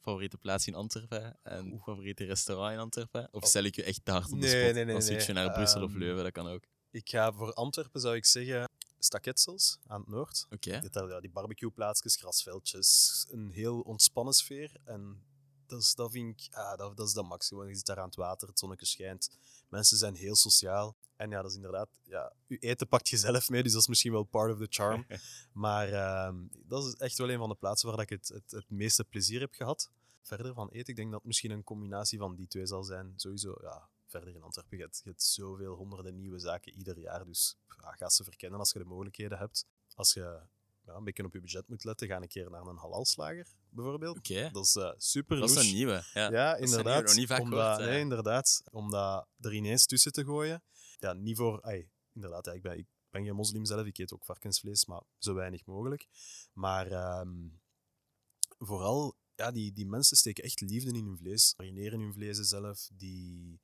Favoriete 0.00 0.36
plaats 0.38 0.66
in 0.66 0.74
Antwerpen 0.74 1.38
en 1.42 1.80
favoriete 1.84 2.24
restaurant 2.24 2.72
in 2.72 2.78
Antwerpen? 2.78 3.28
Of 3.32 3.46
stel 3.46 3.62
ik 3.62 3.74
je 3.74 3.82
echt 3.82 4.04
te 4.04 4.10
hard 4.10 4.24
op 4.24 4.30
de 4.30 4.36
Nee, 4.36 4.62
spot? 4.62 4.74
nee, 4.74 4.84
nee, 4.84 4.92
Dan 4.92 5.02
switch 5.02 5.26
je 5.26 5.32
nee. 5.32 5.44
naar 5.44 5.52
Brussel 5.54 5.82
of 5.82 5.90
Ehm, 5.90 5.98
Leuven, 5.98 6.22
dat 6.22 6.32
kan 6.32 6.46
ook. 6.48 6.62
Ik 6.90 7.08
ga 7.08 7.32
voor 7.32 7.52
Antwerpen, 7.54 8.00
zou 8.00 8.16
ik 8.16 8.24
zeggen, 8.24 8.68
Staketsels 8.98 9.78
aan 9.86 10.00
het 10.00 10.08
noord. 10.08 10.46
Oké. 10.50 10.70
Je 10.70 10.76
hebt 10.76 10.92
daar 10.92 11.08
ja, 11.08 11.20
die 11.20 11.30
barbecueplaatsjes, 11.30 12.16
grasveldjes, 12.16 13.26
een 13.30 13.50
heel 13.50 13.80
ontspannen 13.80 14.34
sfeer. 14.34 14.70
En 14.84 15.22
dat, 15.66 15.80
is, 15.82 15.94
dat 15.94 16.10
vind 16.10 16.40
ik, 16.40 16.54
ah, 16.54 16.78
dat, 16.78 16.96
dat 16.96 17.06
is 17.06 17.12
de 17.14 17.22
max. 17.22 17.48
Gewoon, 17.48 17.68
je 17.68 17.74
zit 17.74 17.86
daar 17.86 17.98
aan 17.98 18.06
het 18.06 18.16
water, 18.16 18.48
het 18.48 18.58
zonnetje 18.58 18.86
schijnt. 18.86 19.30
Mensen 19.68 19.96
zijn 19.96 20.14
heel 20.14 20.36
sociaal. 20.36 20.96
En 21.16 21.30
ja, 21.30 21.42
dat 21.42 21.50
is 21.50 21.56
inderdaad, 21.56 21.88
ja, 22.02 22.32
je 22.46 22.58
eten 22.58 22.88
pakt 22.88 23.08
je 23.08 23.16
zelf 23.16 23.48
mee, 23.48 23.62
dus 23.62 23.72
dat 23.72 23.80
is 23.80 23.88
misschien 23.88 24.12
wel 24.12 24.22
part 24.22 24.52
of 24.52 24.58
the 24.58 24.66
charm. 24.70 25.06
maar 25.52 25.88
ehm, 25.88 26.36
dat 26.66 26.86
is 26.86 26.94
echt 26.94 27.18
wel 27.18 27.30
een 27.30 27.38
van 27.38 27.48
de 27.48 27.54
plaatsen 27.54 27.90
waar 27.90 28.00
ik 28.00 28.08
het, 28.08 28.28
het, 28.28 28.50
het 28.50 28.70
meeste 28.70 29.04
plezier 29.04 29.40
heb 29.40 29.54
gehad. 29.54 29.90
Verder 30.22 30.54
van 30.54 30.68
eten, 30.68 30.88
ik 30.88 30.96
denk 30.96 31.10
dat 31.10 31.18
het 31.18 31.26
misschien 31.26 31.50
een 31.50 31.64
combinatie 31.64 32.18
van 32.18 32.34
die 32.34 32.46
twee 32.46 32.66
zal 32.66 32.82
zijn. 32.82 33.12
Sowieso, 33.16 33.58
ja, 33.60 33.88
verder 34.06 34.34
in 34.34 34.42
Antwerpen, 34.42 34.76
je 34.76 34.82
hebt, 34.82 35.00
je 35.04 35.08
hebt 35.08 35.22
zoveel 35.22 35.74
honderden 35.74 36.16
nieuwe 36.16 36.38
zaken 36.38 36.72
ieder 36.72 36.98
jaar. 36.98 37.24
Dus 37.24 37.56
ja, 37.82 37.92
ga 37.92 38.08
ze 38.08 38.24
verkennen 38.24 38.58
als 38.58 38.72
je 38.72 38.78
de 38.78 38.84
mogelijkheden 38.84 39.38
hebt. 39.38 39.66
Als 39.94 40.12
je 40.12 40.40
ja, 40.86 40.94
een 40.94 41.04
beetje 41.04 41.24
op 41.24 41.32
je 41.32 41.40
budget 41.40 41.68
moet 41.68 41.84
letten, 41.84 42.08
ga 42.08 42.16
een 42.16 42.28
keer 42.28 42.50
naar 42.50 42.66
een 42.66 42.76
halalslager, 42.76 43.46
bijvoorbeeld. 43.68 44.16
Oké. 44.16 44.48
Dat 44.52 44.64
is 44.64 44.76
eh, 44.76 44.90
super 44.96 45.40
Dat 45.40 45.50
is 45.50 45.56
een 45.56 45.74
nieuwe. 45.74 46.04
Ja. 46.14 46.30
Ja, 46.30 46.52
een 46.52 46.60
nieuwe, 46.60 46.76
inderdaad. 46.76 47.02
nog 47.04 47.14
niet 47.14 47.28
vaak 47.28 47.40
om 47.40 47.48
gehoord, 47.48 47.66
dat, 47.66 47.78
eh. 47.78 47.86
nee, 47.86 48.00
inderdaad. 48.00 48.62
Om 48.70 48.90
dat 48.90 49.26
er 49.40 49.54
ineens 49.54 49.86
tussen 49.86 50.12
te 50.12 50.24
gooien. 50.24 50.62
Ja, 51.02 51.12
niet 51.12 51.36
voor... 51.36 51.62
ai, 51.62 51.88
inderdaad, 52.12 52.46
ja, 52.46 52.52
ik, 52.52 52.62
ben, 52.62 52.78
ik 52.78 52.86
ben 53.10 53.24
geen 53.24 53.34
moslim 53.34 53.64
zelf, 53.64 53.86
ik 53.86 53.98
eet 53.98 54.12
ook 54.12 54.24
varkensvlees, 54.24 54.86
maar 54.86 55.02
zo 55.18 55.34
weinig 55.34 55.66
mogelijk. 55.66 56.06
Maar 56.52 56.86
ehm, 56.90 57.48
vooral, 58.58 59.16
ja, 59.34 59.50
die, 59.50 59.72
die 59.72 59.86
mensen 59.86 60.16
steken 60.16 60.44
echt 60.44 60.60
liefde 60.60 60.92
in 60.92 61.04
hun 61.04 61.16
vlees, 61.18 61.54
marineren 61.56 62.00
hun 62.00 62.12
vlees 62.12 62.36
zelf, 62.38 62.88
die... 62.92 63.60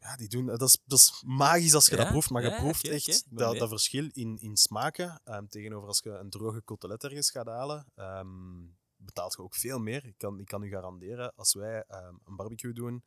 Ja, 0.00 0.16
die 0.16 0.28
doen, 0.28 0.46
dat, 0.46 0.62
is, 0.62 0.78
dat 0.84 0.98
is 0.98 1.22
magisch 1.26 1.74
als 1.74 1.86
je 1.86 1.96
Ja? 1.96 2.02
dat 2.02 2.10
proeft, 2.10 2.30
maar 2.30 2.42
je 2.42 2.48
Ja, 2.48 2.60
proeft 2.60 2.88
echt 2.88 3.24
dat, 3.28 3.58
dat 3.58 3.68
verschil 3.68 4.08
in, 4.12 4.38
in 4.38 4.56
smaken 4.56 5.20
ehm, 5.24 5.46
tegenover 5.46 5.88
als 5.88 6.00
je 6.04 6.10
een 6.10 6.30
droge 6.30 6.64
cotelet 6.64 7.04
ergens 7.04 7.30
gaat 7.30 7.46
halen. 7.46 7.86
ehm, 7.94 8.66
betaalt 8.96 9.32
je 9.32 9.42
ook 9.42 9.54
veel 9.54 9.78
meer. 9.78 10.04
Ik 10.04 10.18
kan, 10.18 10.38
ik 10.40 10.46
kan 10.46 10.62
u 10.62 10.68
garanderen, 10.68 11.34
als 11.34 11.54
wij 11.54 11.84
een 12.24 12.36
barbecue 12.36 12.72
doen, 12.72 13.02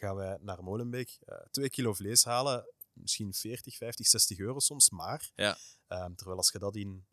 gaan 0.00 0.16
wij 0.16 0.38
naar 0.40 0.62
Molenbeek 0.62 1.18
eh, 1.20 1.38
twee 1.50 1.70
kilo 1.70 1.92
vlees 1.92 2.24
halen. 2.24 2.72
Misschien 2.92 3.34
40, 3.34 3.76
50, 3.76 4.06
60 4.06 4.38
euro 4.38 4.58
soms, 4.58 4.90
maar. 4.90 5.30
Ja. 5.34 5.58
Ehm, 5.86 6.14
terwijl 6.14 6.36
als 6.36 6.50
je 6.52 6.58
dat 6.58 6.76
in 6.76 7.06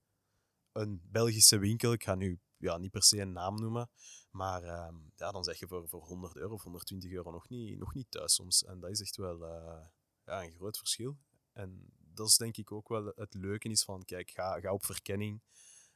een 0.71 1.01
Belgische 1.03 1.57
winkel, 1.57 1.93
ik 1.93 2.03
ga 2.03 2.15
nu 2.15 2.39
ja, 2.57 2.77
niet 2.77 2.91
per 2.91 3.03
se 3.03 3.19
een 3.19 3.31
naam 3.31 3.55
noemen, 3.55 3.89
maar 4.31 4.63
ehm, 4.63 4.95
ja, 5.15 5.31
dan 5.31 5.43
zeg 5.43 5.59
je 5.59 5.67
voor, 5.67 5.89
voor 5.89 6.03
100 6.03 6.35
euro 6.35 6.53
of 6.53 6.63
120 6.63 7.11
euro 7.11 7.31
nog 7.31 7.49
niet, 7.49 7.77
nog 7.77 7.93
niet 7.93 8.11
thuis 8.11 8.33
soms. 8.33 8.63
En 8.63 8.79
dat 8.79 8.89
is 8.89 9.01
echt 9.01 9.15
wel 9.15 9.45
eh, 9.45 9.85
ja, 10.25 10.43
een 10.43 10.51
groot 10.51 10.77
verschil. 10.77 11.17
En 11.53 11.93
dat 11.97 12.27
is 12.27 12.37
denk 12.37 12.57
ik 12.57 12.71
ook 12.71 12.89
wel 12.89 13.11
het 13.15 13.33
leuke 13.33 13.69
is 13.69 13.83
van, 13.83 14.05
kijk, 14.05 14.29
ga, 14.29 14.59
ga 14.59 14.73
op 14.73 14.85
verkenning. 14.85 15.41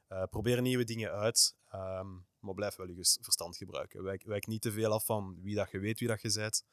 Eh, 0.08 0.24
probeer 0.24 0.62
nieuwe 0.62 0.84
dingen 0.84 1.12
uit, 1.12 1.56
ehm, 1.68 2.20
maar 2.42 2.54
blijf 2.54 2.76
wel 2.76 2.88
je 2.88 3.18
verstand 3.22 3.58
gebruiken. 3.58 4.04
Wijk, 4.04 4.24
wijk 4.24 4.48
niet 4.48 4.62
te 4.62 4.72
veel 4.72 4.92
af 4.92 5.06
van 5.06 5.38
wie 5.42 5.56
dat 5.56 5.72
je 5.72 5.80
weet, 5.80 6.00
wie 6.00 6.08
dat 6.08 6.22
je 6.22 6.32
bent. 6.34 6.64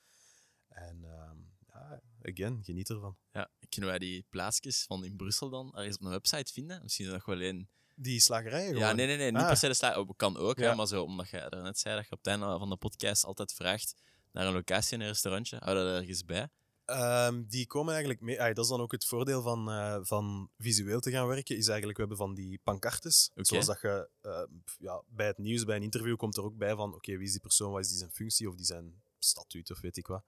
En 0.69 1.05
ehm, 1.05 1.37
ja, 1.73 2.01
again, 2.23 2.65
geniet 2.65 2.91
ervan. 2.91 3.17
Ja, 3.33 3.51
kunnen 3.69 3.91
wij 3.91 3.99
die 3.99 4.27
plaatsjes 4.31 4.85
van 4.85 5.05
in 5.05 5.17
Brussel 5.17 5.49
dan 5.51 5.77
ergens 5.77 5.97
op 5.97 6.03
een 6.05 6.11
website 6.11 6.53
vinden? 6.53 6.83
Misschien 6.83 7.11
nog 7.11 7.25
wel 7.25 7.41
een... 7.43 7.69
Die 7.95 8.21
slagerijen 8.21 8.75
Ja, 8.75 8.81
gewoon. 8.81 8.97
nee, 8.97 9.07
nee, 9.07 9.17
nee. 9.17 9.31
Niet 9.33 9.41
Ah. 9.41 9.47
per 9.47 9.57
se 9.57 9.67
de 9.69 9.75
sla... 9.75 10.01
oh, 10.01 10.11
kan 10.17 10.37
ook, 10.37 10.59
hè, 10.59 10.65
Ja. 10.65 10.75
maar 10.75 10.87
zo, 10.87 11.03
omdat 11.03 11.29
je 11.29 11.39
er 11.39 11.63
net 11.63 11.79
zei 11.79 11.95
dat 11.97 12.05
je 12.05 12.11
op 12.13 12.19
het 12.19 12.27
einde 12.27 12.59
van 12.59 12.69
de 12.69 12.77
podcast 12.77 13.25
altijd 13.25 13.53
vraagt 13.53 13.95
naar 14.33 14.47
een 14.47 14.53
locatie 14.53 14.95
in 14.97 15.01
een 15.01 15.07
restaurantje. 15.09 15.57
Hou 15.61 15.77
dat 15.77 16.01
ergens 16.01 16.25
bij. 16.25 16.49
Ehm, 16.89 17.43
die 17.47 17.67
komen 17.67 17.91
eigenlijk 17.93 18.23
mee. 18.23 18.37
dat 18.55 18.65
is 18.65 18.71
dan 18.71 18.81
ook 18.81 18.93
het 18.93 19.05
voordeel 19.05 19.43
van, 19.43 19.71
eh, 19.71 19.99
van 20.03 20.51
visueel 20.59 21.01
te 21.01 21.11
gaan 21.11 21.27
werken. 21.27 21.57
Is 21.57 21.67
eigenlijk, 21.69 21.99
we 21.99 22.05
hebben 22.07 22.27
van 22.27 22.35
die 22.35 22.61
pancartes. 22.63 23.31
Zoals 23.47 23.67
dat 23.67 23.81
je 23.81 24.09
eh, 24.21 24.43
ja, 24.79 25.03
bij 25.07 25.27
het 25.27 25.39
nieuws, 25.39 25.65
bij 25.65 25.77
een 25.77 25.83
interview, 25.83 26.17
komt 26.17 26.37
er 26.37 26.43
ook 26.45 26.57
bij 26.57 26.75
van: 26.75 26.95
oké, 26.95 27.17
wie 27.17 27.27
is 27.27 27.31
die 27.33 27.41
persoon, 27.41 27.71
wat 27.73 27.81
is 27.81 27.89
die 27.89 27.99
zijn 27.99 28.11
functie 28.11 28.49
of 28.49 28.55
die 28.55 28.65
zijn 28.67 29.03
statuut 29.19 29.71
of 29.71 29.81
weet 29.81 29.97
ik 29.97 30.07
wat. 30.07 30.23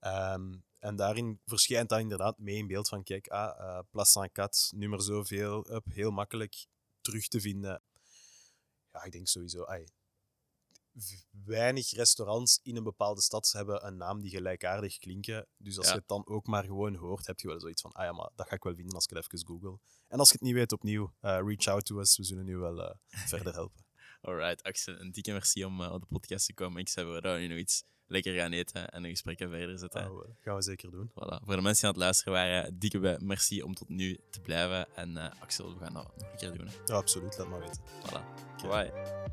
Ehm, 0.00 0.54
en 0.78 0.96
daarin 0.96 1.40
verschijnt 1.44 1.88
dat 1.88 2.00
inderdaad 2.00 2.38
mee 2.38 2.56
in 2.56 2.66
beeld 2.66 2.88
van: 2.88 3.02
kijk, 3.02 3.28
ah, 3.28 3.58
eh 3.58 3.78
Place 3.90 4.10
Saint-Cat, 4.10 4.70
nummer 4.74 5.02
zoveel, 5.02 5.70
up, 5.72 5.84
heel 5.90 6.10
makkelijk 6.10 6.66
terug 7.00 7.28
te 7.28 7.40
vinden. 7.40 7.82
Ja, 8.92 9.04
ik 9.04 9.12
denk 9.12 9.26
sowieso. 9.28 9.64
v- 9.64 9.88
weinig 11.44 11.90
restaurants 11.90 12.60
in 12.62 12.76
een 12.76 12.82
bepaalde 12.82 13.20
stad 13.20 13.52
hebben 13.52 13.86
een 13.86 13.96
naam 13.96 14.20
die 14.20 14.30
gelijkaardig 14.30 14.98
klinken. 14.98 15.46
Dus 15.56 15.76
als 15.78 15.86
Ja. 15.86 15.92
je 15.92 15.98
het 15.98 16.08
dan 16.08 16.26
ook 16.26 16.46
maar 16.46 16.64
gewoon 16.64 16.94
hoort, 16.94 17.26
heb 17.26 17.40
je 17.40 17.48
wel 17.48 17.60
zoiets 17.60 17.82
van, 17.82 17.92
ah 17.92 18.04
ja, 18.04 18.12
maar 18.12 18.30
dat 18.34 18.48
ga 18.48 18.54
ik 18.54 18.62
wel 18.62 18.74
vinden 18.74 18.94
als 18.94 19.04
ik 19.04 19.16
het 19.16 19.24
even 19.32 19.46
google. 19.46 19.78
En 20.08 20.18
als 20.18 20.28
je 20.28 20.34
het 20.34 20.42
niet 20.42 20.54
weet, 20.54 20.72
opnieuw, 20.72 21.14
eh, 21.20 21.38
reach 21.44 21.66
out 21.66 21.84
to 21.84 21.98
us. 22.00 22.16
We 22.16 22.24
zullen 22.24 22.48
u 22.48 22.56
wel 22.56 22.82
eh, 22.82 22.94
verder 23.08 23.52
helpen. 23.52 23.84
Alright, 24.20 24.62
Axel, 24.62 25.00
een 25.00 25.12
dikke 25.12 25.32
merci 25.32 25.64
om 25.64 25.82
eh, 25.82 25.92
op 25.92 26.00
de 26.00 26.06
podcast 26.06 26.46
te 26.46 26.54
komen. 26.54 26.80
Ik 26.80 26.88
zei, 26.88 27.06
we 27.06 27.20
gaan 27.20 27.38
nu 27.38 27.46
nog 27.46 27.58
iets 27.58 27.82
lekker 28.06 28.34
gaan 28.34 28.52
eten 28.52 28.88
en 28.88 29.04
een 29.04 29.10
gesprek 29.10 29.38
verder 29.38 29.78
zetten. 29.78 30.10
Oh, 30.10 30.24
gaan 30.40 30.56
we 30.56 30.62
zeker 30.62 30.90
doen. 30.90 31.10
Voilà. 31.10 31.44
Voor 31.44 31.56
de 31.56 31.62
mensen 31.62 31.74
die 31.74 31.84
aan 31.84 31.90
het 31.90 31.96
luisteren 31.96 32.32
waren, 32.32 32.78
dikke 32.78 32.98
bij 32.98 33.18
merci 33.20 33.62
om 33.62 33.74
tot 33.74 33.88
nu 33.88 34.18
te 34.30 34.40
blijven. 34.40 34.86
En 34.94 35.16
eh, 35.16 35.30
Axel, 35.40 35.78
we 35.78 35.84
gaan 35.84 35.94
dat 35.94 36.02
nog 36.16 36.30
een 36.30 36.36
keer 36.36 36.52
doen. 36.58 36.66
Hè. 36.66 36.72
Ja, 36.86 36.94
absoluut. 36.94 37.38
Laat 37.38 37.48
maar 37.48 37.60
weten. 37.60 37.82
Voilà. 38.02 38.22
Okay. 38.64 38.90
Bye. 38.90 39.24